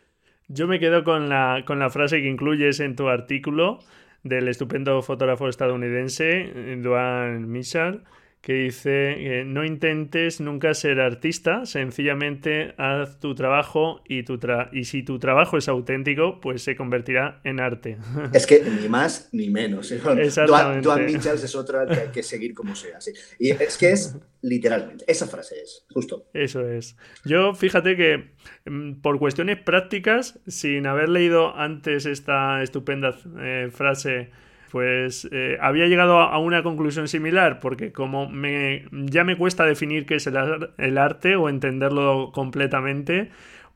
Yo 0.56 0.68
me 0.68 0.80
quedo 0.80 1.04
con 1.04 1.30
la, 1.30 1.64
con 1.66 1.80
la 1.80 1.90
frase 1.90 2.22
que 2.22 2.28
incluyes 2.28 2.80
en 2.80 2.96
tu 2.96 3.08
artículo 3.08 3.80
del 4.22 4.48
estupendo 4.48 5.02
fotógrafo 5.02 5.50
estadounidense, 5.50 6.78
Duane 6.78 7.40
Mitchell, 7.48 8.04
que 8.44 8.54
dice, 8.56 9.46
no 9.46 9.64
intentes 9.64 10.42
nunca 10.42 10.74
ser 10.74 11.00
artista, 11.00 11.66
sencillamente 11.66 12.76
haz 12.78 13.18
tu 13.18 13.34
trabajo 13.36 14.02
y, 14.06 14.24
tu 14.24 14.38
y 14.74 14.84
si 14.84 15.02
tu 15.02 15.18
trabajo 15.18 15.58
es 15.58 15.70
auténtico, 15.70 16.42
pues 16.42 16.62
se 16.62 16.76
convertirá 16.76 17.40
en 17.46 17.62
arte. 17.62 17.98
Es 18.34 18.46
que 18.46 18.62
ni 18.62 18.90
más 18.90 19.30
ni 19.32 19.50
menos. 19.50 19.94
¿eh? 19.94 20.02
Exactamente. 20.18 20.82
Duan 20.82 21.06
Mitchell 21.06 21.36
es 21.36 21.56
otra 21.56 21.86
que 21.86 21.94
hay 21.94 22.08
que 22.10 22.22
seguir 22.22 22.54
como 22.54 22.76
sea. 22.76 23.00
Sí. 23.00 23.14
Y 23.40 23.52
es 23.52 23.78
que 23.78 23.92
es 23.92 24.18
literalmente, 24.42 25.06
esa 25.08 25.26
frase 25.28 25.62
es, 25.62 25.86
justo. 25.90 26.26
Eso 26.34 26.68
es. 26.68 26.98
Yo 27.24 27.54
fíjate 27.54 27.96
que 27.96 28.34
mm, 28.66 29.00
por 29.00 29.20
cuestiones 29.20 29.58
prácticas, 29.60 30.42
sin 30.48 30.86
haber 30.86 31.08
leído 31.08 31.56
antes 31.56 32.06
esta 32.06 32.62
estupenda 32.62 33.18
eh, 33.40 33.70
frase 33.72 34.32
pues 34.74 35.30
eh, 35.32 35.60
había 35.62 35.86
llegado 35.86 36.20
a 36.20 36.40
una 36.40 36.64
conclusión 36.64 37.08
similar, 37.08 37.60
porque 37.60 37.92
como 37.92 38.28
me, 38.28 38.86
ya 38.92 39.24
me 39.24 39.38
cuesta 39.38 39.68
definir 39.68 40.08
qué 40.08 40.16
es 40.16 40.26
el, 40.26 40.98
arte 40.98 41.36
o 41.36 41.48
entenderlo 41.48 42.32
completamente, 42.34 43.30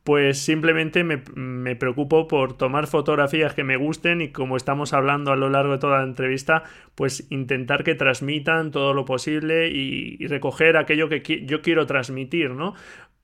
pues 0.04 0.40
simplemente 0.40 1.04
me, 1.04 1.22
me, 1.36 1.76
preocupo 1.76 2.28
por 2.28 2.58
tomar 2.58 2.88
fotografías 2.88 3.54
que 3.54 3.64
me 3.64 3.78
gusten 3.78 4.22
y 4.22 4.30
como 4.30 4.58
estamos 4.58 4.92
hablando 4.92 5.32
a 5.32 5.36
lo 5.36 5.52
largo 5.52 5.74
de 5.74 5.78
toda 5.78 6.00
la 6.00 6.04
entrevista, 6.04 6.64
pues 6.96 7.28
intentar 7.30 7.84
que 7.84 7.94
transmitan 7.94 8.72
todo 8.72 8.96
lo 8.96 9.06
posible 9.06 9.68
y, 9.68 10.18
y 10.18 10.26
recoger 10.26 10.78
aquello 10.78 11.10
que 11.10 11.46
yo 11.46 11.62
quiero 11.62 11.86
transmitir, 11.86 12.50
¿no? 12.50 12.74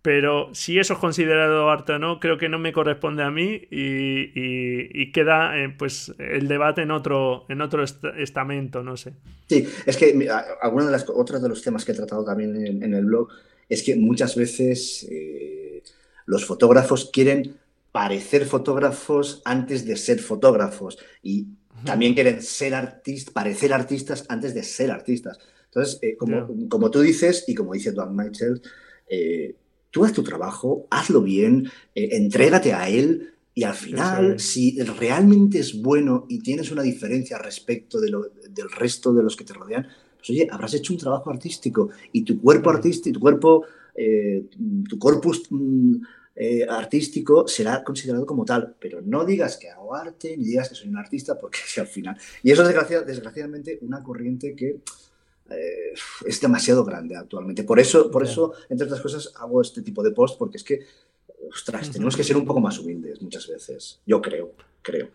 Pero 0.04 0.54
si 0.54 0.80
eso 0.80 0.93
es 0.93 0.99
considerado 0.99 1.70
arte 1.70 1.93
o 1.93 1.99
no, 1.99 2.20
creo 2.20 2.38
que 2.38 2.49
no 2.49 2.60
me 2.60 2.74
corresponde 2.74 3.24
a 3.24 3.32
mí 3.32 3.62
y, 3.72 5.12
queda 5.14 5.58
eh, 5.58 5.74
pues 5.76 6.14
el 6.20 6.49
debate 6.49 6.82
en 6.82 6.91
otro, 6.91 7.45
en 7.47 7.62
otro 7.62 7.84
estamento, 7.84 8.84
no 8.84 8.97
sé. 8.97 9.14
Sí, 9.47 9.66
es 9.86 9.95
que 9.95 10.30
algunos 10.62 10.88
de 10.88 10.91
las 10.91 11.10
otros 11.10 11.41
de 11.41 11.47
los 11.47 11.62
temas 11.62 11.86
que 11.86 11.93
he 11.93 11.95
tratado 11.95 12.26
también 12.26 12.84
en, 12.84 12.93
el 12.93 13.06
blog 13.06 13.30
es 13.70 13.82
que 13.82 13.95
muchas 13.95 14.36
veces 14.36 15.08
eh, 15.10 15.82
los 16.26 16.45
fotógrafos 16.45 17.10
quieren 17.10 17.56
parecer 17.93 18.45
fotógrafos 18.45 19.41
antes 19.45 19.86
de 19.86 19.95
ser 19.95 20.20
fotógrafos 20.20 20.97
y 21.22 21.47
también 21.86 22.14
quieren 22.14 22.41
ser 22.41 22.76
artistas, 22.76 23.34
parecer 23.34 23.72
artistas 23.72 24.26
antes 24.28 24.54
de 24.54 24.64
ser 24.64 24.91
artistas. 24.91 25.39
Entonces, 25.66 25.99
eh, 26.01 26.18
como, 26.18 26.45
como, 26.68 26.91
tú 26.91 26.99
dices 26.99 27.45
y 27.47 27.56
como 27.56 27.74
dice 27.74 27.93
Don 27.93 28.14
Michael, 28.14 28.62
tú 29.94 30.04
haz 30.04 30.12
tu 30.12 30.24
trabajo, 30.24 30.88
hazlo 30.89 31.22
bien, 31.22 31.70
eh, 31.94 32.10
entrégate 32.14 32.74
a 32.74 32.89
él 32.89 33.36
y 33.54 33.64
al 33.64 33.76
final, 33.76 34.39
si 34.39 34.82
realmente 34.82 35.60
es 35.60 35.80
bueno 35.80 36.26
y 36.28 36.39
tienes 36.39 36.72
una 36.72 36.82
diferencia 36.82 37.38
respecto 37.38 38.02
de 38.02 38.12
del 38.50 38.72
resto 38.72 39.14
de 39.14 39.22
los 39.22 39.36
que 39.36 39.46
te 39.46 39.54
rodean, 39.54 39.88
pues 40.18 40.32
oye, 40.32 40.48
habrás 40.50 40.74
hecho 40.74 40.94
un 40.94 41.00
trabajo 41.00 41.30
artístico 41.30 41.89
y 42.12 42.24
tu 42.24 42.41
cuerpo 42.41 42.72
artístico, 42.72 43.14
tu 43.14 43.20
cuerpo, 43.20 43.66
eh, 43.94 44.48
tu 44.89 44.98
corpus 44.98 45.44
mm, 45.52 45.98
eh, 46.36 46.66
artístico 46.68 47.48
será 47.48 47.84
considerado 47.84 48.26
como 48.26 48.44
tal, 48.46 48.76
pero 48.80 49.00
no 49.04 49.24
digas 49.24 49.58
que 49.58 49.70
hago 49.70 49.94
arte 49.94 50.36
ni 50.36 50.46
digas 50.46 50.70
que 50.70 50.76
soy 50.76 50.89
un 50.89 50.98
artista 50.98 51.38
porque 51.38 51.60
si 51.68 51.80
al 51.80 51.88
final. 51.88 52.18
Y 52.41 52.50
eso 52.50 52.68
es 52.68 53.06
desgraciadamente 53.06 53.78
una 53.84 54.02
corriente 54.02 54.56
que 54.56 54.80
eh, 55.56 55.93
es 56.26 56.41
demasiado 56.41 56.84
grande 56.84 57.16
actualmente. 57.16 57.64
Por 57.64 57.80
eso, 57.80 58.10
por 58.12 58.24
eso, 58.24 58.54
entre 58.70 58.86
otras 58.86 59.01
cosas, 59.01 59.34
hago 59.36 59.62
este 59.62 59.82
tipo 59.82 60.04
de 60.04 60.12
post, 60.12 60.38
porque 60.38 60.58
es 60.58 60.64
que, 60.64 60.86
ostras, 61.51 61.91
tenemos 61.91 62.16
que 62.16 62.24
ser 62.24 62.38
un 62.38 62.45
poco 62.45 62.60
más 62.60 62.80
humildes 62.80 63.22
muchas 63.22 63.47
veces. 63.47 63.99
Yo 64.06 64.22
creo, 64.22 64.54
creo. 64.82 65.10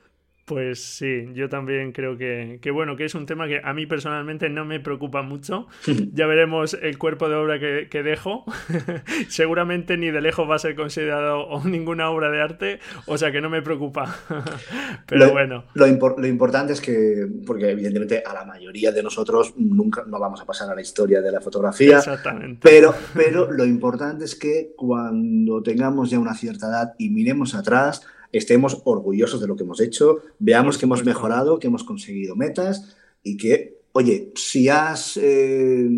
Pues 0.49 0.83
sí, 0.83 1.29
yo 1.35 1.51
también 1.51 1.93
creo 1.93 2.17
que, 2.17 2.59
bueno, 2.73 2.97
que 2.97 3.05
es 3.05 3.15
un 3.15 3.27
tema 3.27 3.47
que 3.47 3.61
a 3.63 3.75
mí 3.75 3.85
personalmente 3.85 4.49
no 4.49 4.65
me 4.65 4.81
preocupa 4.81 5.21
mucho. 5.21 5.67
ya 6.15 6.27
veremos 6.27 6.73
el 6.81 6.97
cuerpo 6.97 7.29
de 7.29 7.35
obra 7.35 7.59
que, 7.61 8.03
dejo. 8.03 8.47
Seguramente 9.29 9.99
ni 9.99 10.11
de 10.11 10.23
lejos 10.23 10.49
va 10.49 10.55
a 10.55 10.59
ser 10.59 10.75
considerado 10.75 11.47
ninguna 11.65 12.09
obra 12.09 12.31
de 12.31 12.41
arte, 12.41 12.81
o 13.05 13.19
sea 13.19 13.31
que 13.31 13.43
no 13.43 13.51
me 13.51 13.61
preocupa. 13.61 14.17
Pero 15.07 15.33
bueno. 15.33 15.65
Lo, 15.75 15.87
importante 15.87 16.73
es 16.73 16.81
que, 16.81 17.29
porque 17.47 17.69
evidentemente 17.69 18.23
a 18.25 18.33
la 18.33 18.47
mayoría 18.47 18.91
de 18.91 19.03
nosotros 19.03 19.53
nunca 19.59 20.05
no 20.07 20.19
vamos 20.19 20.41
a 20.41 20.47
pasar 20.47 20.71
a 20.71 20.75
la 20.75 20.81
historia 20.81 21.21
de 21.21 21.31
la 21.31 21.43
fotografía. 21.43 21.99
Exactamente. 21.99 22.61
Pero, 22.63 22.95
pero 23.13 23.53
lo 23.53 23.67
importante 23.67 24.25
es 24.25 24.35
que 24.35 24.73
cuando 24.75 25.63
tengamos 25.63 26.09
ya 26.09 26.19
una 26.19 26.35
cierta 26.35 26.69
edad 26.69 26.95
y 26.97 27.11
miremos 27.11 27.55
atrás, 27.55 28.07
estemos 28.33 28.81
orgullosos 28.85 29.41
de 29.41 29.47
lo 29.47 29.57
que 29.57 29.65
hemos 29.65 29.81
hecho, 29.81 30.19
veamos 30.39 30.79
que 30.79 30.87
hemos 30.87 31.05
mejorado, 31.05 31.59
que 31.59 31.67
hemos 31.67 31.85
conseguido 31.85 32.37
metas 32.37 32.97
y 33.23 33.37
que, 33.37 33.81
oye, 33.93 34.33
si 34.35 34.69
has, 34.69 35.17
eh, 35.17 35.89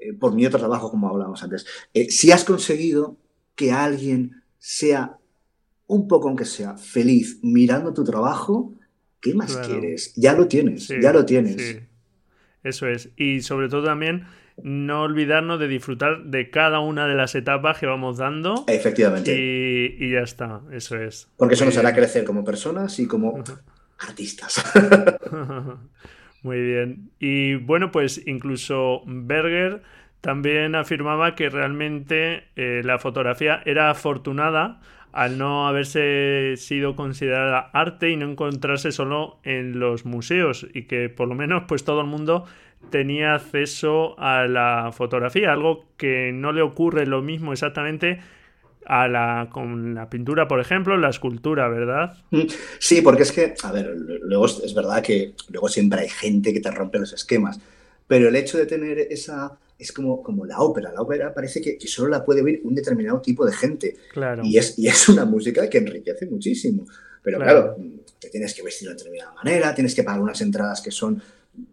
eh, 0.00 0.12
por 0.18 0.34
mi 0.34 0.46
otro 0.46 0.58
trabajo, 0.58 0.90
como 0.90 1.08
hablábamos 1.08 1.42
antes, 1.42 1.66
eh, 1.94 2.10
si 2.10 2.32
has 2.32 2.44
conseguido 2.44 3.16
que 3.54 3.72
alguien 3.72 4.42
sea 4.58 5.18
un 5.86 6.06
poco, 6.06 6.28
aunque 6.28 6.44
sea, 6.44 6.76
feliz 6.76 7.40
mirando 7.42 7.92
tu 7.92 8.04
trabajo, 8.04 8.74
¿qué 9.20 9.34
más 9.34 9.56
quieres? 9.56 10.14
Ya 10.14 10.34
lo 10.34 10.46
tienes, 10.46 10.88
ya 10.88 11.12
lo 11.12 11.24
tienes. 11.24 11.80
Eso 12.62 12.86
es. 12.86 13.10
Y 13.16 13.40
sobre 13.40 13.68
todo 13.68 13.84
también 13.84 14.24
no 14.62 15.02
olvidarnos 15.02 15.58
de 15.60 15.68
disfrutar 15.68 16.24
de 16.24 16.50
cada 16.50 16.80
una 16.80 17.06
de 17.06 17.14
las 17.14 17.34
etapas 17.34 17.78
que 17.78 17.86
vamos 17.86 18.18
dando. 18.18 18.64
Efectivamente. 18.66 19.34
Y, 19.34 20.10
ya 20.10 20.20
está, 20.20 20.60
eso 20.72 20.96
es. 20.96 21.28
Porque 21.36 21.54
eso 21.54 21.64
nos 21.64 21.76
hará 21.76 21.94
crecer 21.94 22.24
como 22.24 22.44
personas 22.44 22.98
y 22.98 23.06
como 23.06 23.42
artistas. 23.98 24.62
Muy 26.42 26.60
bien. 26.60 27.10
Y 27.18 27.56
bueno, 27.56 27.90
pues 27.90 28.22
incluso 28.26 29.02
Berger 29.06 29.82
también 30.20 30.74
afirmaba 30.74 31.34
que 31.34 31.48
realmente 31.48 32.44
eh, 32.56 32.82
la 32.84 32.98
fotografía 32.98 33.62
era 33.64 33.90
afortunada 33.90 34.80
al 35.12 35.38
no 35.38 35.66
haberse 35.66 36.54
sido 36.56 36.96
considerada 36.96 37.70
arte 37.72 38.10
y 38.10 38.16
no 38.16 38.30
encontrarse 38.30 38.92
solo 38.92 39.38
en 39.42 39.78
los 39.78 40.04
museos 40.04 40.66
y 40.72 40.84
que 40.84 41.08
por 41.08 41.28
lo 41.28 41.34
menos 41.34 41.64
pues 41.66 41.84
todo 41.84 42.00
el 42.00 42.06
mundo 42.06 42.44
tenía 42.90 43.34
acceso 43.34 44.18
a 44.18 44.46
la 44.46 44.90
fotografía, 44.92 45.52
algo 45.52 45.84
que 45.96 46.32
no 46.32 46.52
le 46.52 46.62
ocurre 46.62 47.06
lo 47.06 47.22
mismo 47.22 47.52
exactamente 47.52 48.20
a 48.86 49.06
la, 49.06 49.48
con 49.52 49.94
la 49.94 50.08
pintura, 50.08 50.48
por 50.48 50.60
ejemplo, 50.60 50.96
la 50.96 51.10
escultura, 51.10 51.68
¿verdad? 51.68 52.16
Mm, 52.30 52.46
sí, 52.78 53.02
porque 53.02 53.22
es 53.22 53.32
que, 53.32 53.54
a 53.62 53.72
ver, 53.72 53.94
luego 54.22 54.46
es 54.46 54.74
verdad 54.74 55.02
que 55.02 55.34
luego 55.50 55.68
siempre 55.68 56.00
hay 56.00 56.08
gente 56.08 56.52
que 56.52 56.60
te 56.60 56.70
rompe 56.70 56.98
los 56.98 57.12
esquemas, 57.12 57.60
pero 58.06 58.28
el 58.28 58.36
hecho 58.36 58.58
de 58.58 58.66
tener 58.66 58.98
esa, 58.98 59.58
es 59.80 59.92
como, 59.92 60.22
como 60.22 60.44
la 60.44 60.60
ópera, 60.60 60.92
la 60.92 61.00
ópera 61.00 61.32
parece 61.32 61.60
que, 61.60 61.78
solo 61.88 62.08
la 62.08 62.24
puede 62.24 62.42
oír 62.42 62.60
un 62.64 62.74
determinado 62.74 63.20
tipo 63.20 63.46
de 63.46 63.52
gente. 63.52 63.96
Claro. 64.12 64.42
Y 64.44 64.58
es, 64.58 64.78
y 64.78 64.86
es 64.88 65.08
una 65.08 65.24
música 65.24 65.68
que 65.68 65.78
enriquece 65.78 66.26
muchísimo. 66.26 66.86
Pero 67.22 67.38
claro, 67.38 67.76
te 68.18 68.28
tienes 68.28 68.54
que 68.54 68.62
vestir 68.62 68.88
de 68.88 68.94
determinada 68.94 69.32
manera, 69.32 69.74
tienes 69.74 69.94
que 69.94 70.02
pagar 70.02 70.20
unas 70.20 70.40
entradas 70.40 70.80
que 70.80 70.90
son 70.90 71.22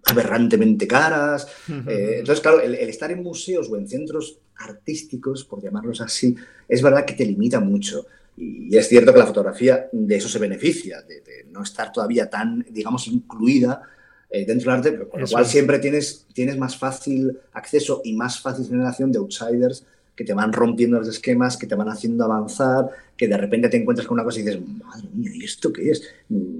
aberrantemente 0.05 0.87
caras. 0.87 1.47
Eh, 1.87 2.17
entonces, 2.19 2.41
claro, 2.41 2.61
el, 2.61 2.75
estar 2.75 3.11
en 3.11 3.23
museos 3.23 3.69
o 3.69 3.77
en 3.77 3.87
centros 3.87 4.39
artísticos, 4.57 5.43
por 5.43 5.61
llamarlos 5.61 6.01
así, 6.01 6.35
es 6.67 6.81
verdad 6.81 7.05
que 7.05 7.13
te 7.13 7.25
limita 7.25 7.59
mucho. 7.59 8.07
Y 8.35 8.75
es 8.75 8.87
cierto 8.87 9.13
que 9.13 9.19
la 9.19 9.25
fotografía 9.25 9.89
de 9.91 10.15
eso 10.15 10.29
se 10.29 10.39
beneficia, 10.39 11.01
de, 11.01 11.45
no 11.51 11.63
estar 11.63 11.91
todavía 11.91 12.29
tan, 12.29 12.65
digamos, 12.69 13.07
incluida 13.07 13.81
eh, 14.29 14.45
dentro 14.45 14.71
del 14.71 14.79
arte, 14.79 15.07
con 15.07 15.21
lo 15.21 15.27
cual 15.27 15.45
siempre 15.45 15.79
tienes, 15.79 16.25
tienes 16.33 16.57
más 16.57 16.77
fácil 16.77 17.39
acceso 17.53 18.01
y 18.03 18.13
más 18.13 18.41
fácil 18.41 18.67
generación 18.67 19.11
de 19.11 19.19
outsiders 19.19 19.85
que 20.17 20.23
te 20.23 20.33
van 20.33 20.51
rompiendo 20.51 20.97
los 20.97 21.07
esquemas, 21.07 21.57
que 21.57 21.67
te 21.67 21.75
van 21.75 21.89
haciendo 21.89 22.25
avanzar, 22.25 22.89
que 23.15 23.27
de 23.27 23.37
repente 23.37 23.69
te 23.69 23.77
encuentras 23.77 24.07
con 24.07 24.15
una 24.15 24.23
cosa 24.23 24.39
y 24.39 24.43
dices, 24.43 24.59
madre 24.83 25.07
mía, 25.13 25.29
¿y 25.33 25.43
esto 25.43 25.71
qué 25.71 25.91
es? 25.91 26.01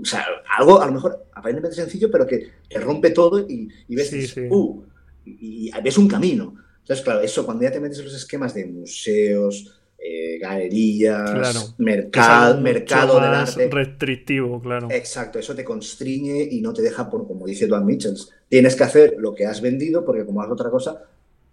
O 0.01 0.05
sea, 0.05 0.25
algo 0.57 0.79
a 0.79 0.85
lo 0.85 0.91
mejor 0.91 1.25
aparentemente 1.33 1.75
sencillo, 1.75 2.11
pero 2.11 2.27
que 2.27 2.51
te 2.69 2.79
rompe 2.79 3.09
todo 3.09 3.39
y, 3.39 3.69
ves, 3.89 4.37
Uh, 4.49 4.83
y, 5.25 5.71
ves 5.83 5.97
un 5.97 6.07
camino. 6.07 6.53
Entonces, 6.81 7.03
claro, 7.03 7.21
eso 7.21 7.45
cuando 7.45 7.63
ya 7.63 7.71
te 7.71 7.79
metes 7.79 7.97
en 7.97 8.05
los 8.05 8.15
esquemas 8.15 8.53
de 8.53 8.67
museos, 8.67 9.76
eh, 10.09 10.37
galerías, 10.39 11.75
mercado, 11.77 12.61
mercado 12.61 13.15
del 13.19 13.33
arte. 13.33 13.69
Restrictivo, 13.69 14.61
claro. 14.61 14.87
Exacto, 14.89 15.37
eso 15.37 15.53
te 15.53 15.65
constriñe 15.65 16.47
y 16.49 16.61
no 16.61 16.71
te 16.71 16.81
deja, 16.81 17.09
por, 17.09 17.27
como 17.27 17.45
dice 17.45 17.67
Duane 17.67 17.85
Mitchells, 17.85 18.31
tienes 18.47 18.75
que 18.77 18.83
hacer 18.83 19.15
lo 19.17 19.35
que 19.35 19.45
has 19.45 19.59
vendido 19.59 20.05
porque 20.05 20.25
como 20.25 20.41
hagas 20.41 20.53
otra 20.53 20.69
cosa, 20.69 21.03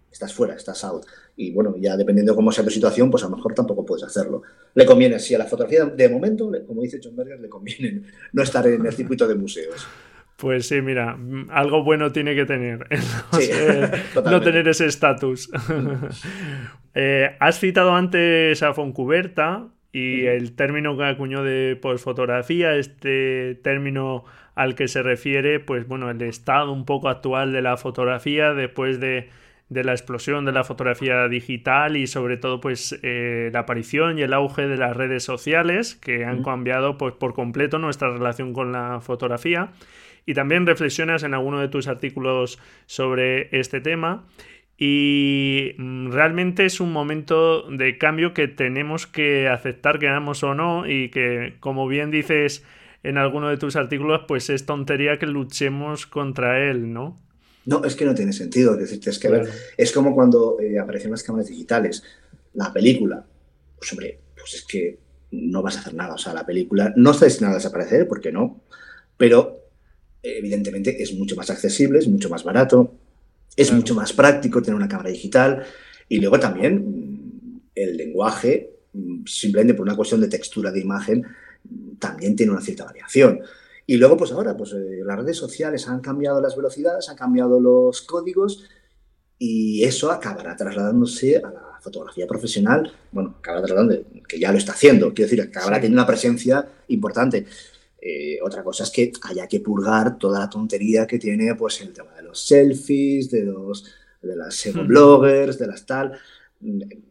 estás 0.09 0.33
fuera, 0.33 0.55
estás 0.55 0.83
out. 0.85 1.05
Y 1.35 1.51
bueno, 1.51 1.75
ya 1.77 1.97
dependiendo 1.97 2.31
de 2.31 2.35
cómo 2.37 2.51
sea 2.51 2.63
tu 2.63 2.69
situación, 2.69 3.11
pues 3.11 3.23
a 3.23 3.29
lo 3.29 3.35
mejor 3.35 3.53
tampoco 3.53 3.85
puedes 3.85 4.05
hacerlo. 4.05 4.43
Le 4.73 4.85
conviene, 4.85 5.19
si 5.19 5.35
a 5.35 5.37
la 5.37 5.45
fotografía 5.45 5.85
de 5.85 6.09
momento, 6.09 6.49
como 6.65 6.81
dice 6.81 7.01
John 7.03 7.15
Berger, 7.17 7.41
le 7.41 7.49
conviene 7.49 8.03
no 8.31 8.41
estar 8.41 8.65
en 8.67 8.85
el 8.85 8.93
circuito 8.93 9.27
de 9.27 9.35
museos. 9.35 9.85
Pues 10.37 10.67
sí, 10.67 10.81
mira, 10.81 11.17
algo 11.49 11.83
bueno 11.83 12.11
tiene 12.11 12.35
que 12.35 12.45
tener. 12.45 12.87
no 14.25 14.41
tener 14.41 14.67
ese 14.67 14.85
estatus. 14.87 15.49
Eh, 16.97 17.35
has 17.41 17.59
citado 17.59 17.93
antes 17.93 18.63
a 18.63 18.73
Foncuberta 18.73 19.67
y 19.91 20.27
el 20.27 20.55
término 20.55 20.95
que 20.95 21.03
acuñó 21.03 21.43
de 21.43 21.75
posfotografía, 21.75 22.77
este 22.77 23.55
término 23.55 24.23
al 24.55 24.75
que 24.75 24.87
se 24.87 25.03
refiere, 25.03 25.59
pues 25.59 25.87
bueno, 25.89 26.09
el 26.09 26.21
estado 26.21 26.71
un 26.71 26.85
poco 26.85 27.09
actual 27.09 27.51
de 27.51 27.61
la 27.61 27.75
fotografía 27.75 28.53
después 28.53 29.01
de, 29.01 29.29
la 29.69 29.91
explosión 29.91 30.45
de 30.45 30.53
la 30.53 30.63
fotografía 30.63 31.27
digital 31.27 31.97
y 31.97 32.07
sobre 32.07 32.37
todo 32.37 32.61
pues 32.61 32.97
eh, 33.03 33.49
la 33.51 33.59
aparición 33.59 34.17
y 34.17 34.21
el 34.21 34.33
auge 34.33 34.67
de 34.67 34.77
las 34.77 34.95
redes 34.95 35.23
sociales 35.23 35.95
que 35.95 36.23
han 36.23 36.43
cambiado 36.43 36.97
pues 36.97 37.13
por 37.13 37.33
completo 37.33 37.77
nuestra 37.77 38.09
relación 38.09 38.53
con 38.53 38.71
la 38.71 39.01
fotografía 39.01 39.71
y 40.25 40.33
también 40.33 40.65
reflexionas 40.65 41.23
en 41.23 41.33
alguno 41.33 41.59
de 41.59 41.67
tus 41.67 41.87
artículos 41.87 42.59
sobre 42.85 43.49
este 43.57 43.81
tema 43.81 44.25
y 44.77 45.73
mm, 45.77 46.11
realmente 46.11 46.65
es 46.65 46.79
un 46.79 46.91
momento 46.91 47.69
de 47.69 47.97
cambio 47.97 48.33
que 48.33 48.47
tenemos 48.47 49.07
que 49.07 49.47
aceptar, 49.47 49.99
queramos 49.99 50.43
o 50.43 50.53
no, 50.53 50.89
y 50.89 51.09
que, 51.09 51.55
como 51.59 51.87
bien 51.87 52.11
dices 52.11 52.63
en 53.03 53.17
alguno 53.17 53.49
de 53.49 53.57
tus 53.57 53.75
artículos, 53.75 54.21
pues 54.27 54.49
es 54.49 54.65
tontería 54.65 55.17
que 55.17 55.27
luchemos 55.27 56.05
contra 56.07 56.69
él, 56.69 56.91
¿no? 56.91 57.21
No, 57.65 57.83
es 57.83 57.95
que 57.95 58.05
no 58.05 58.13
tiene 58.13 58.33
sentido. 58.33 58.77
Es, 58.77 59.19
que, 59.19 59.29
ver, 59.29 59.49
es 59.77 59.91
como 59.91 60.13
cuando 60.13 60.59
eh, 60.59 60.77
aparecen 60.77 61.11
las 61.11 61.23
cámaras 61.23 61.47
digitales. 61.47 62.03
La 62.53 62.71
película, 62.73 63.25
pues 63.77 63.91
hombre, 63.91 64.19
pues 64.35 64.55
es 64.55 64.65
que 64.65 64.99
no 65.31 65.61
vas 65.61 65.77
a 65.77 65.79
hacer 65.79 65.93
nada. 65.93 66.15
O 66.15 66.17
sea, 66.17 66.33
la 66.33 66.45
película 66.45 66.93
no 66.95 67.11
está 67.11 67.25
destinada 67.25 67.55
a 67.55 67.57
desaparecer, 67.57 68.07
porque 68.07 68.31
no, 68.31 68.61
pero 69.17 69.64
evidentemente 70.25 71.01
es 71.01 71.13
mucho 71.13 71.35
más 71.35 71.49
accesible, 71.49 71.99
es 71.99 72.07
mucho 72.07 72.29
más 72.29 72.43
barato, 72.43 72.93
es 73.55 73.71
mucho 73.71 73.95
más 73.95 74.13
práctico 74.13 74.61
tener 74.61 74.75
una 74.75 74.87
cámara 74.87 75.09
digital 75.09 75.63
y 76.09 76.19
luego 76.19 76.39
también 76.39 76.75
mm, 76.75 77.61
el 77.75 77.97
lenguaje, 77.97 78.77
mm, 78.93 79.25
simplemente 79.25 79.73
por 79.73 79.85
una 79.85 79.95
cuestión 79.95 80.21
de 80.21 80.27
textura 80.27 80.71
de 80.71 80.81
imagen, 80.81 81.25
mm, 81.63 81.95
también 81.97 82.35
tiene 82.35 82.51
una 82.51 82.61
cierta 82.61 82.85
variación. 82.85 83.41
Y 83.87 83.97
luego, 83.97 84.17
pues 84.17 84.31
ahora, 84.31 84.57
pues 84.57 84.73
eh, 84.73 85.01
las 85.05 85.17
redes 85.17 85.37
sociales 85.37 85.87
han 85.87 86.01
cambiado 86.01 86.41
las 86.41 86.55
velocidades, 86.55 87.07
han 87.07 87.15
cambiado 87.15 87.59
los 87.59 88.01
códigos 88.01 88.63
y 89.37 89.83
eso 89.83 90.11
acabará 90.11 90.55
trasladándose 90.55 91.37
a 91.37 91.51
la 91.51 91.79
fotografía 91.81 92.25
profesional. 92.25 92.91
Bueno, 93.11 93.35
acabará 93.39 93.65
trasladando, 93.65 94.03
que 94.27 94.39
ya 94.39 94.51
lo 94.51 94.57
está 94.57 94.71
haciendo, 94.71 95.13
quiero 95.13 95.29
decir, 95.29 95.41
acabará 95.41 95.75
teniendo 95.77 96.01
una 96.01 96.07
presencia 96.07 96.67
importante. 96.87 97.45
Eh, 98.07 98.37
otra 98.43 98.63
cosa 98.63 98.83
es 98.83 98.91
que 98.91 99.11
haya 99.23 99.47
que 99.47 99.61
purgar 99.61 100.19
toda 100.19 100.39
la 100.39 100.47
tontería 100.47 101.07
que 101.07 101.17
tiene 101.17 101.55
pues 101.55 101.81
el 101.81 101.91
tema 101.91 102.13
de 102.13 102.21
los 102.21 102.39
selfies, 102.39 103.31
de 103.31 103.45
los 103.45 103.83
de 104.21 104.35
las 104.35 104.63
bloggers, 104.85 105.57
de 105.57 105.65
las 105.65 105.87
tal. 105.87 106.11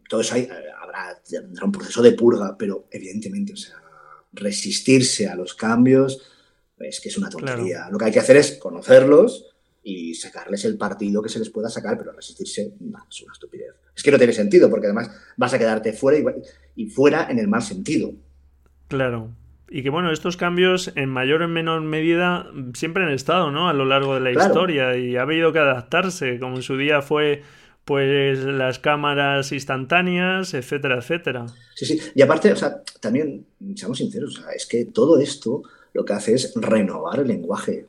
Todo 0.09 0.21
eso 0.21 0.37
hay, 0.37 0.49
habrá, 0.81 1.21
un 1.65 1.73
proceso 1.73 2.01
de 2.01 2.13
purga, 2.13 2.57
pero 2.57 2.87
evidentemente, 2.93 3.55
o 3.55 3.57
sea, 3.57 3.75
resistirse 4.33 5.27
a 5.27 5.35
los 5.35 5.55
cambios 5.55 6.23
es 6.79 7.01
que 7.01 7.09
es 7.09 7.19
una 7.19 7.29
tontería. 7.29 7.89
Lo 7.91 7.99
que 7.99 8.05
hay 8.05 8.13
que 8.13 8.21
hacer 8.21 8.37
es 8.37 8.53
conocerlos 8.53 9.47
y 9.83 10.15
sacarles 10.15 10.65
el 10.65 10.77
partido 10.77 11.21
que 11.21 11.29
se 11.29 11.41
les 11.41 11.51
pueda 11.51 11.69
sacar, 11.71 11.99
pero 11.99 12.13
resistirse 12.13 12.63
es 12.63 13.23
una 13.23 13.33
estupidez. 13.33 13.75
Es 13.97 14.03
que 14.05 14.13
no 14.13 14.19
tiene 14.19 14.33
sentido, 14.33 14.71
porque 14.71 14.87
además 14.87 15.11
vas 15.37 15.55
a 15.55 15.59
quedarte 15.59 15.93
fuera 15.93 16.33
y 16.77 16.87
fuera 16.87 17.29
en 17.29 17.41
el 17.41 17.49
mal 17.49 17.63
sentido. 17.63 18.13
Claro, 18.87 19.31
y 19.75 19.83
que 19.83 19.91
bueno, 19.91 20.13
estos 20.13 20.37
cambios 20.37 20.93
en 20.95 21.09
mayor 21.09 21.43
o 21.43 21.47
en 21.47 21.53
menor 21.53 21.81
medida 21.81 22.49
siempre 22.75 23.03
han 23.03 23.11
estado, 23.11 23.51
¿no? 23.51 23.69
A 23.69 23.73
lo 23.73 23.85
largo 23.85 24.15
de 24.15 24.21
la 24.21 24.31
historia 24.31 24.97
y 24.97 25.17
ha 25.17 25.23
habido 25.23 25.53
que 25.53 25.59
adaptarse, 25.59 26.39
como 26.39 26.55
en 26.55 26.63
su 26.63 26.77
día 26.77 27.03
fue 27.03 27.43
pues 27.85 28.39
las 28.39 28.79
cámaras 28.79 29.51
instantáneas, 29.51 30.55
etcétera, 30.55 30.99
etcétera. 30.99 31.47
Sí, 31.75 31.87
sí. 31.87 32.01
Y 32.15 32.23
aparte, 32.23 32.53
o 32.53 32.57
sea, 32.57 32.83
también, 33.01 33.47
seamos 33.75 33.99
sinceros, 33.99 34.41
es 34.55 34.65
que 34.65 34.85
todo 34.85 35.19
esto 35.19 35.65
lo 35.93 36.05
que 36.05 36.13
hace 36.13 36.35
es 36.35 36.53
renovar 36.55 37.19
el 37.19 37.27
lenguaje. 37.27 37.89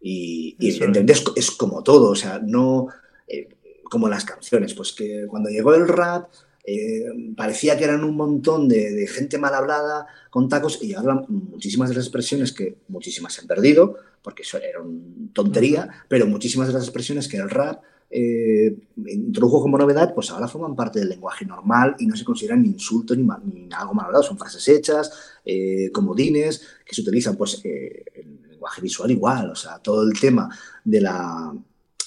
Y, 0.00 0.56
y 0.58 0.68
es. 0.70 1.24
es. 1.36 1.50
como 1.52 1.84
todo, 1.84 2.10
o 2.10 2.16
sea, 2.16 2.40
no 2.44 2.88
eh, 3.28 3.50
como 3.84 4.08
las 4.08 4.24
canciones, 4.24 4.74
pues 4.74 4.92
que 4.92 5.26
cuando 5.28 5.48
llegó 5.48 5.76
el 5.76 5.86
rap, 5.86 6.28
eh, 6.64 7.04
parecía 7.36 7.76
que 7.78 7.84
eran 7.84 8.04
un 8.04 8.16
montón 8.16 8.68
de, 8.68 9.06
gente 9.06 9.38
mal 9.38 9.54
hablada, 9.54 10.06
con 10.30 10.48
tacos, 10.48 10.82
y 10.82 10.94
hablan 10.94 11.24
muchísimas 11.28 11.88
de 11.88 11.96
las 11.96 12.04
expresiones 12.04 12.52
que 12.52 12.76
muchísimas 12.88 13.32
se 13.32 13.42
han 13.42 13.46
perdido, 13.46 13.96
porque 14.22 14.42
eso 14.42 14.58
era 14.58 14.80
una 14.80 15.32
tontería, 15.32 15.88
pero 16.08 16.26
muchísimas 16.26 16.68
de 16.68 16.74
las 16.74 16.84
expresiones 16.84 17.28
que 17.28 17.38
el 17.38 17.48
rap 17.48 17.82
eh, 18.10 18.76
introdujo 19.06 19.62
como 19.62 19.78
novedad, 19.78 20.12
pues 20.14 20.30
ahora 20.30 20.48
forman 20.48 20.74
parte 20.74 20.98
del 20.98 21.08
lenguaje 21.08 21.46
normal 21.46 21.94
y 21.98 22.06
no 22.06 22.16
se 22.16 22.24
consideran 22.24 22.62
ni 22.62 22.70
insulto 22.70 23.14
ni, 23.14 23.22
ni 23.22 23.68
algo 23.72 23.94
mal 23.94 24.06
hablado, 24.06 24.24
son 24.24 24.36
frases 24.36 24.68
hechas, 24.68 25.12
eh, 25.44 25.90
comodines, 25.92 26.62
que 26.84 26.94
se 26.94 27.02
utilizan, 27.02 27.36
pues 27.36 27.62
el 27.64 28.48
lenguaje 28.48 28.82
visual 28.82 29.10
igual, 29.10 29.50
o 29.50 29.54
sea, 29.54 29.78
todo 29.78 30.02
el 30.02 30.18
tema 30.18 30.50
de 30.84 31.00
la 31.00 31.54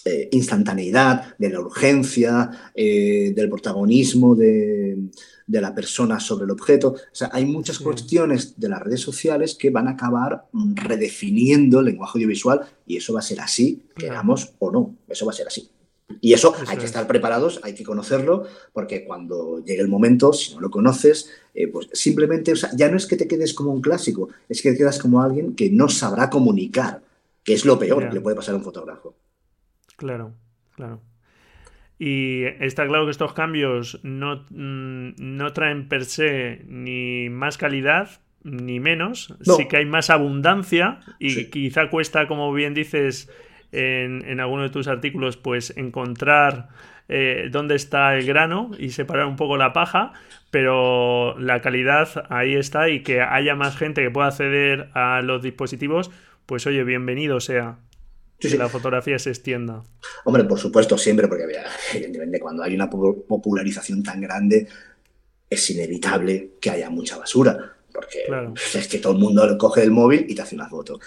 eh, 0.06 0.28
instantaneidad, 0.32 1.38
de 1.38 1.50
la 1.50 1.62
urgencia, 1.62 2.72
eh, 2.76 3.32
del 3.34 3.50
protagonismo 3.50 4.36
de, 4.36 4.98
la 5.48 5.74
persona 5.74 6.20
sobre 6.20 6.44
el 6.44 6.52
objeto. 6.52 6.90
O 6.90 7.16
sea, 7.16 7.30
hay 7.32 7.46
muchas 7.46 7.80
cuestiones 7.80 8.60
de 8.60 8.68
las 8.68 8.82
redes 8.82 9.00
sociales 9.00 9.56
que 9.56 9.70
van 9.70 9.88
a 9.88 9.92
acabar 9.92 10.46
redefiniendo 10.52 11.80
el 11.80 11.86
lenguaje 11.86 12.18
audiovisual 12.18 12.62
y 12.86 12.98
eso 12.98 13.14
va 13.14 13.20
a 13.20 13.24
ser 13.24 13.40
así, 13.40 13.84
queramos 13.96 14.54
o 14.60 14.72
no, 14.72 14.96
eso 15.08 15.26
va 15.26 15.32
a 15.32 15.36
ser 15.36 15.48
así. 15.48 15.70
Y 16.20 16.34
eso, 16.34 16.54
hay 16.68 16.78
que 16.78 16.86
estar 16.86 17.08
preparados, 17.08 17.62
hay 17.64 17.74
que 17.74 17.84
conocerlo, 17.84 18.46
porque 18.74 19.06
cuando 19.06 19.64
llegue 19.64 19.82
el 19.82 19.88
momento, 19.88 20.34
si 20.34 20.54
no 20.54 20.60
lo 20.60 20.70
conoces, 20.70 21.30
eh, 21.54 21.68
pues 21.70 21.88
simplemente, 21.94 22.52
o 22.52 22.56
sea, 22.56 22.72
ya 22.76 22.90
no 22.90 22.98
es 22.98 23.06
que 23.06 23.16
te 23.16 23.28
quedes 23.28 23.54
como 23.54 23.72
un 23.72 23.82
clásico, 23.82 24.30
es 24.50 24.62
que 24.62 24.72
te 24.72 24.78
quedas 24.78 25.00
como 25.00 25.22
alguien 25.22 25.56
que 25.56 25.70
no 25.70 25.88
sabrá 25.88 26.30
comunicar, 26.30 27.02
que 27.44 27.54
es 27.54 27.64
lo 27.64 27.80
peor 27.80 28.10
que 28.10 28.16
le 28.16 28.22
puede 28.22 28.36
pasar 28.36 28.56
a 28.56 28.58
un 28.58 28.64
fotógrafo. 28.64 29.16
Claro, 29.98 30.34
claro. 30.76 31.02
Y 32.00 32.44
está 32.60 32.86
claro 32.88 33.06
que 33.06 33.12
estos 33.12 33.34
cambios 33.34 34.00
no, 34.04 34.46
mm, 34.50 35.14
no 35.18 35.54
traen 35.54 35.88
per 35.88 36.06
se 36.06 36.64
ni 36.68 37.30
más 37.30 37.58
calidad 37.58 38.10
ni 38.44 38.80
menos. 38.80 39.36
Sí 39.42 39.68
que 39.68 39.78
hay 39.78 39.86
más 39.86 40.10
abundancia 40.10 41.00
y 41.20 41.50
quizá 41.50 41.90
cuesta, 41.90 42.28
como 42.28 42.52
bien 42.52 42.74
dices 42.74 43.32
en, 43.72 44.26
en 44.26 44.40
alguno 44.40 44.64
de 44.64 44.70
tus 44.70 44.88
artículos, 44.88 45.38
pues 45.38 45.76
encontrar 45.78 46.70
eh, 47.10 47.50
dónde 47.52 47.76
está 47.76 48.16
el 48.16 48.26
grano 48.26 48.72
y 48.78 48.90
separar 48.90 49.26
un 49.26 49.36
poco 49.36 49.58
la 49.58 49.74
paja, 49.74 50.14
pero 50.52 51.38
la 51.40 51.62
calidad 51.62 52.26
ahí 52.30 52.56
está 52.56 52.90
y 52.90 53.02
que 53.02 53.22
haya 53.22 53.56
más 53.56 53.78
gente 53.78 54.02
que 54.02 54.12
pueda 54.12 54.28
acceder 54.28 54.90
a 54.94 55.22
los 55.22 55.42
dispositivos, 55.42 56.12
pues 56.46 56.66
oye, 56.66 56.84
bienvenido 56.84 57.40
sea 57.40 57.78
que 58.40 58.58
la 58.58 58.70
fotografía 58.70 59.18
se 59.20 59.30
extienda. 59.30 59.84
Hombre, 60.26 60.44
por 60.44 60.60
supuesto, 60.60 60.98
siempre, 60.98 61.28
porque 61.28 61.46
evidentemente 61.94 62.40
cuando 62.40 62.64
hay 62.64 62.76
una 62.76 62.90
popularización 62.90 64.04
tan 64.04 64.22
grande 64.22 64.68
es 65.50 65.70
inevitable 65.70 66.54
que 66.60 66.70
haya 66.72 66.90
mucha 66.90 67.18
basura 67.18 67.78
porque 67.94 68.26
es 68.74 68.88
que 68.88 68.98
todo 68.98 69.14
el 69.14 69.20
mundo 69.20 69.58
coge 69.58 69.84
el 69.84 69.92
móvil 69.92 70.26
y 70.28 70.34
te 70.34 70.42
hace 70.42 70.56
una 70.56 70.68
foto. 70.68 71.00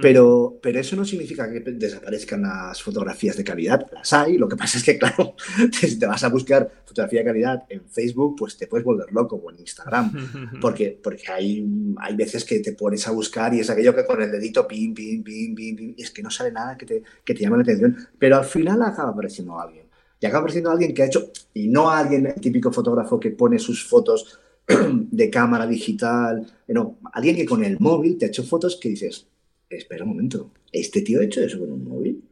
Pero, 0.00 0.58
pero 0.60 0.80
eso 0.80 0.96
no 0.96 1.04
significa 1.04 1.50
que 1.50 1.60
desaparezcan 1.60 2.42
las 2.42 2.82
fotografías 2.82 3.36
de 3.36 3.44
calidad, 3.44 3.86
las 3.92 4.12
hay, 4.12 4.36
lo 4.36 4.48
que 4.48 4.56
pasa 4.56 4.78
es 4.78 4.84
que, 4.84 4.98
claro, 4.98 5.34
si 5.72 5.98
te 5.98 6.06
vas 6.06 6.24
a 6.24 6.28
buscar 6.28 6.70
fotografía 6.84 7.20
de 7.20 7.26
calidad 7.26 7.62
en 7.68 7.84
Facebook, 7.88 8.36
pues 8.38 8.56
te 8.56 8.66
puedes 8.66 8.84
volver 8.84 9.12
loco 9.12 9.36
o 9.36 9.50
en 9.50 9.60
Instagram, 9.60 10.58
porque, 10.60 10.98
porque 11.02 11.30
hay, 11.30 11.64
hay 11.98 12.16
veces 12.16 12.44
que 12.44 12.58
te 12.58 12.72
pones 12.72 13.06
a 13.06 13.12
buscar 13.12 13.54
y 13.54 13.60
es 13.60 13.70
aquello 13.70 13.94
que 13.94 14.04
con 14.04 14.20
el 14.20 14.30
dedito 14.30 14.66
pim, 14.66 14.92
pim, 14.92 15.22
pim, 15.22 15.54
pim, 15.54 15.76
pim, 15.76 15.94
y 15.96 16.02
es 16.02 16.10
que 16.10 16.22
no 16.22 16.30
sale 16.30 16.50
nada 16.50 16.76
que 16.76 16.86
te, 16.86 17.02
que 17.24 17.34
te 17.34 17.40
llame 17.40 17.58
la 17.58 17.62
atención, 17.62 17.96
pero 18.18 18.36
al 18.36 18.44
final 18.44 18.82
acaba 18.82 19.10
apareciendo 19.10 19.58
alguien. 19.58 19.86
Y 20.20 20.26
acaba 20.26 20.40
apareciendo 20.40 20.70
alguien 20.70 20.94
que 20.94 21.02
ha 21.02 21.06
hecho, 21.06 21.32
y 21.52 21.68
no 21.68 21.90
alguien, 21.90 22.26
el 22.26 22.40
típico 22.40 22.72
fotógrafo 22.72 23.18
que 23.18 23.30
pone 23.30 23.58
sus 23.58 23.84
fotos 23.84 24.38
de 24.66 25.30
cámara 25.30 25.66
digital, 25.66 26.46
no, 26.68 26.98
alguien 27.12 27.36
que 27.36 27.46
con 27.46 27.64
el 27.64 27.78
móvil 27.78 28.16
te 28.16 28.26
ha 28.26 28.28
hecho 28.28 28.44
fotos 28.44 28.76
que 28.76 28.90
dices, 28.90 29.26
espera 29.68 30.04
un 30.04 30.10
momento, 30.10 30.50
¿este 30.70 31.02
tío 31.02 31.20
ha 31.20 31.24
hecho 31.24 31.40
eso 31.40 31.58
con 31.58 31.72
un 31.72 31.84
móvil? 31.84 32.22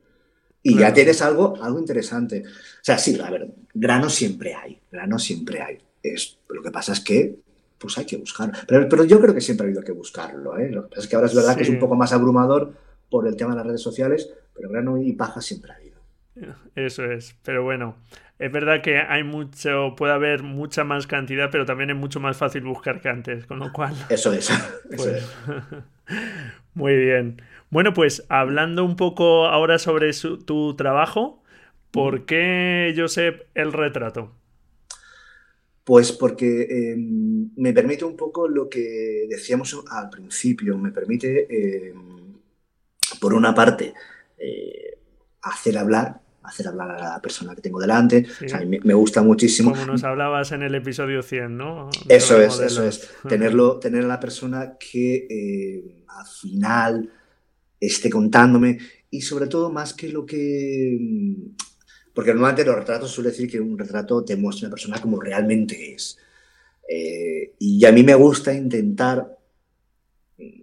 Y 0.62 0.76
ya 0.76 0.93
tienes 0.93 1.22
algo, 1.22 1.57
algo 1.62 1.78
interesante. 1.78 2.43
O 2.47 2.83
sea, 2.83 2.99
sí, 2.99 3.18
a 3.18 3.31
ver, 3.31 3.51
grano 3.72 4.11
siempre 4.11 4.55
hay, 4.55 4.78
grano 4.93 5.18
siempre 5.18 5.62
hay. 5.62 5.78
Es, 6.03 6.39
lo 6.49 6.62
que 6.62 6.70
pasa 6.70 6.93
es 6.93 7.01
que 7.01 7.37
pues 7.78 7.97
hay 7.97 8.05
que 8.05 8.18
buscar. 8.18 8.53
Pero, 8.66 8.87
pero 8.89 9.05
yo 9.05 9.20
creo 9.20 9.35
que 9.35 9.41
siempre 9.41 9.64
ha 9.64 9.68
habido 9.68 9.83
que 9.83 9.93
buscarlo. 9.93 10.59
¿eh? 10.59 10.70
Lo 10.70 10.83
que 10.83 10.89
pasa 10.91 11.01
es 11.01 11.09
que 11.09 11.16
ahora 11.16 11.28
es 11.28 11.35
verdad 11.35 11.57
que 11.57 11.62
es 11.62 11.70
un 11.70 11.78
poco 11.78 11.97
más 11.97 12.12
abrumador 12.12 12.74
por 13.09 13.26
el 13.26 13.37
tema 13.37 13.53
de 13.53 13.57
las 13.57 13.66
redes 13.66 13.81
sociales, 13.81 14.31
pero 14.55 14.68
grano 14.68 14.99
y 14.99 15.12
paja 15.14 15.41
siempre 15.41 15.72
ha 15.72 15.76
habido. 15.76 15.99
Eso 16.74 17.05
es. 17.05 17.35
Pero 17.43 17.64
bueno, 17.64 17.97
es 18.41 18.51
verdad 18.51 18.80
que 18.80 18.97
hay 18.97 19.22
mucho, 19.22 19.95
puede 19.99 20.14
haber 20.14 20.43
mucha 20.43 20.82
más 20.82 21.07
cantidad, 21.07 21.51
pero 21.53 21.66
también 21.66 21.91
es 21.91 21.97
mucho 21.97 22.20
más 22.20 22.38
fácil 22.38 22.62
buscar 22.62 23.03
que 23.03 23.11
antes, 23.11 23.45
con 23.45 23.59
lo 23.59 23.70
cual. 23.70 23.95
Eso 24.09 24.32
es. 24.32 24.51
Pues, 24.97 25.22
muy 26.74 26.97
bien. 26.97 27.43
Bueno, 27.68 27.93
pues 27.93 28.24
hablando 28.30 28.82
un 28.82 28.97
poco 28.97 29.47
ahora 29.47 29.78
sobre 29.78 30.11
tu 30.47 30.74
trabajo, 30.74 31.43
¿por 31.91 32.24
qué, 32.24 32.95
Josep, 32.97 33.47
el 33.55 33.74
retrato? 33.74 34.32
Pues 35.84 36.11
porque 36.11 36.93
em, 36.93 37.51
me 37.57 37.74
permite 37.74 38.07
un 38.07 38.16
poco 38.16 38.49
lo 38.49 38.70
que 38.70 39.26
decíamos 39.28 39.78
al 39.91 40.09
principio, 40.09 40.78
me 40.78 40.93
permite, 40.93 41.88
em, 41.88 42.38
por 43.20 43.34
una 43.34 43.55
parte, 43.55 43.93
eh, 44.38 44.99
hacer 45.43 45.76
hablar, 45.76 46.20
hacer 46.51 46.68
hablar 46.68 46.90
a 46.90 47.09
la 47.14 47.22
persona 47.22 47.55
que 47.55 47.62
tengo 47.62 47.80
delante. 47.80 48.26
me, 48.66 48.94
gusta 48.94 49.22
muchísimo. 49.22 49.70
Como 49.72 49.86
nos 49.86 50.05
hablabas 50.05 50.53
en 50.53 50.62
el 50.62 50.74
episodio 50.74 51.22
100, 51.22 51.57
¿no? 51.57 51.90
Eso 52.09 52.40
es, 52.40 52.61
eso 52.61 52.86
es. 52.86 53.09
Tenerlo, 53.28 53.78
tener 53.78 54.05
a 54.05 54.09
la 54.09 54.20
persona 54.20 54.76
que 54.78 55.26
eh, 55.30 56.05
al 56.09 56.26
final 56.26 57.11
esté 57.80 58.11
contándome 58.11 58.78
y 59.11 59.22
sobre 59.22 59.46
todo 59.46 59.70
más 59.70 59.94
que 59.94 60.09
lo 60.09 60.26
que 60.26 60.98
porque 62.12 62.32
normalmente 62.32 62.64
los 62.64 62.76
retratos 62.76 63.11
suele 63.11 63.30
decir 63.30 63.48
que 63.48 63.61
un 63.61 63.78
retrato 63.78 64.24
te 64.24 64.36
muestra 64.36 64.66
una 64.66 64.74
persona 64.74 65.01
como 65.01 65.20
realmente 65.20 65.94
es. 65.94 66.18
Eh, 66.88 67.55
y 67.59 67.84
a 67.84 67.92
mí 67.92 68.03
me 68.03 68.14
gusta 68.14 68.53
intentar, 68.53 69.38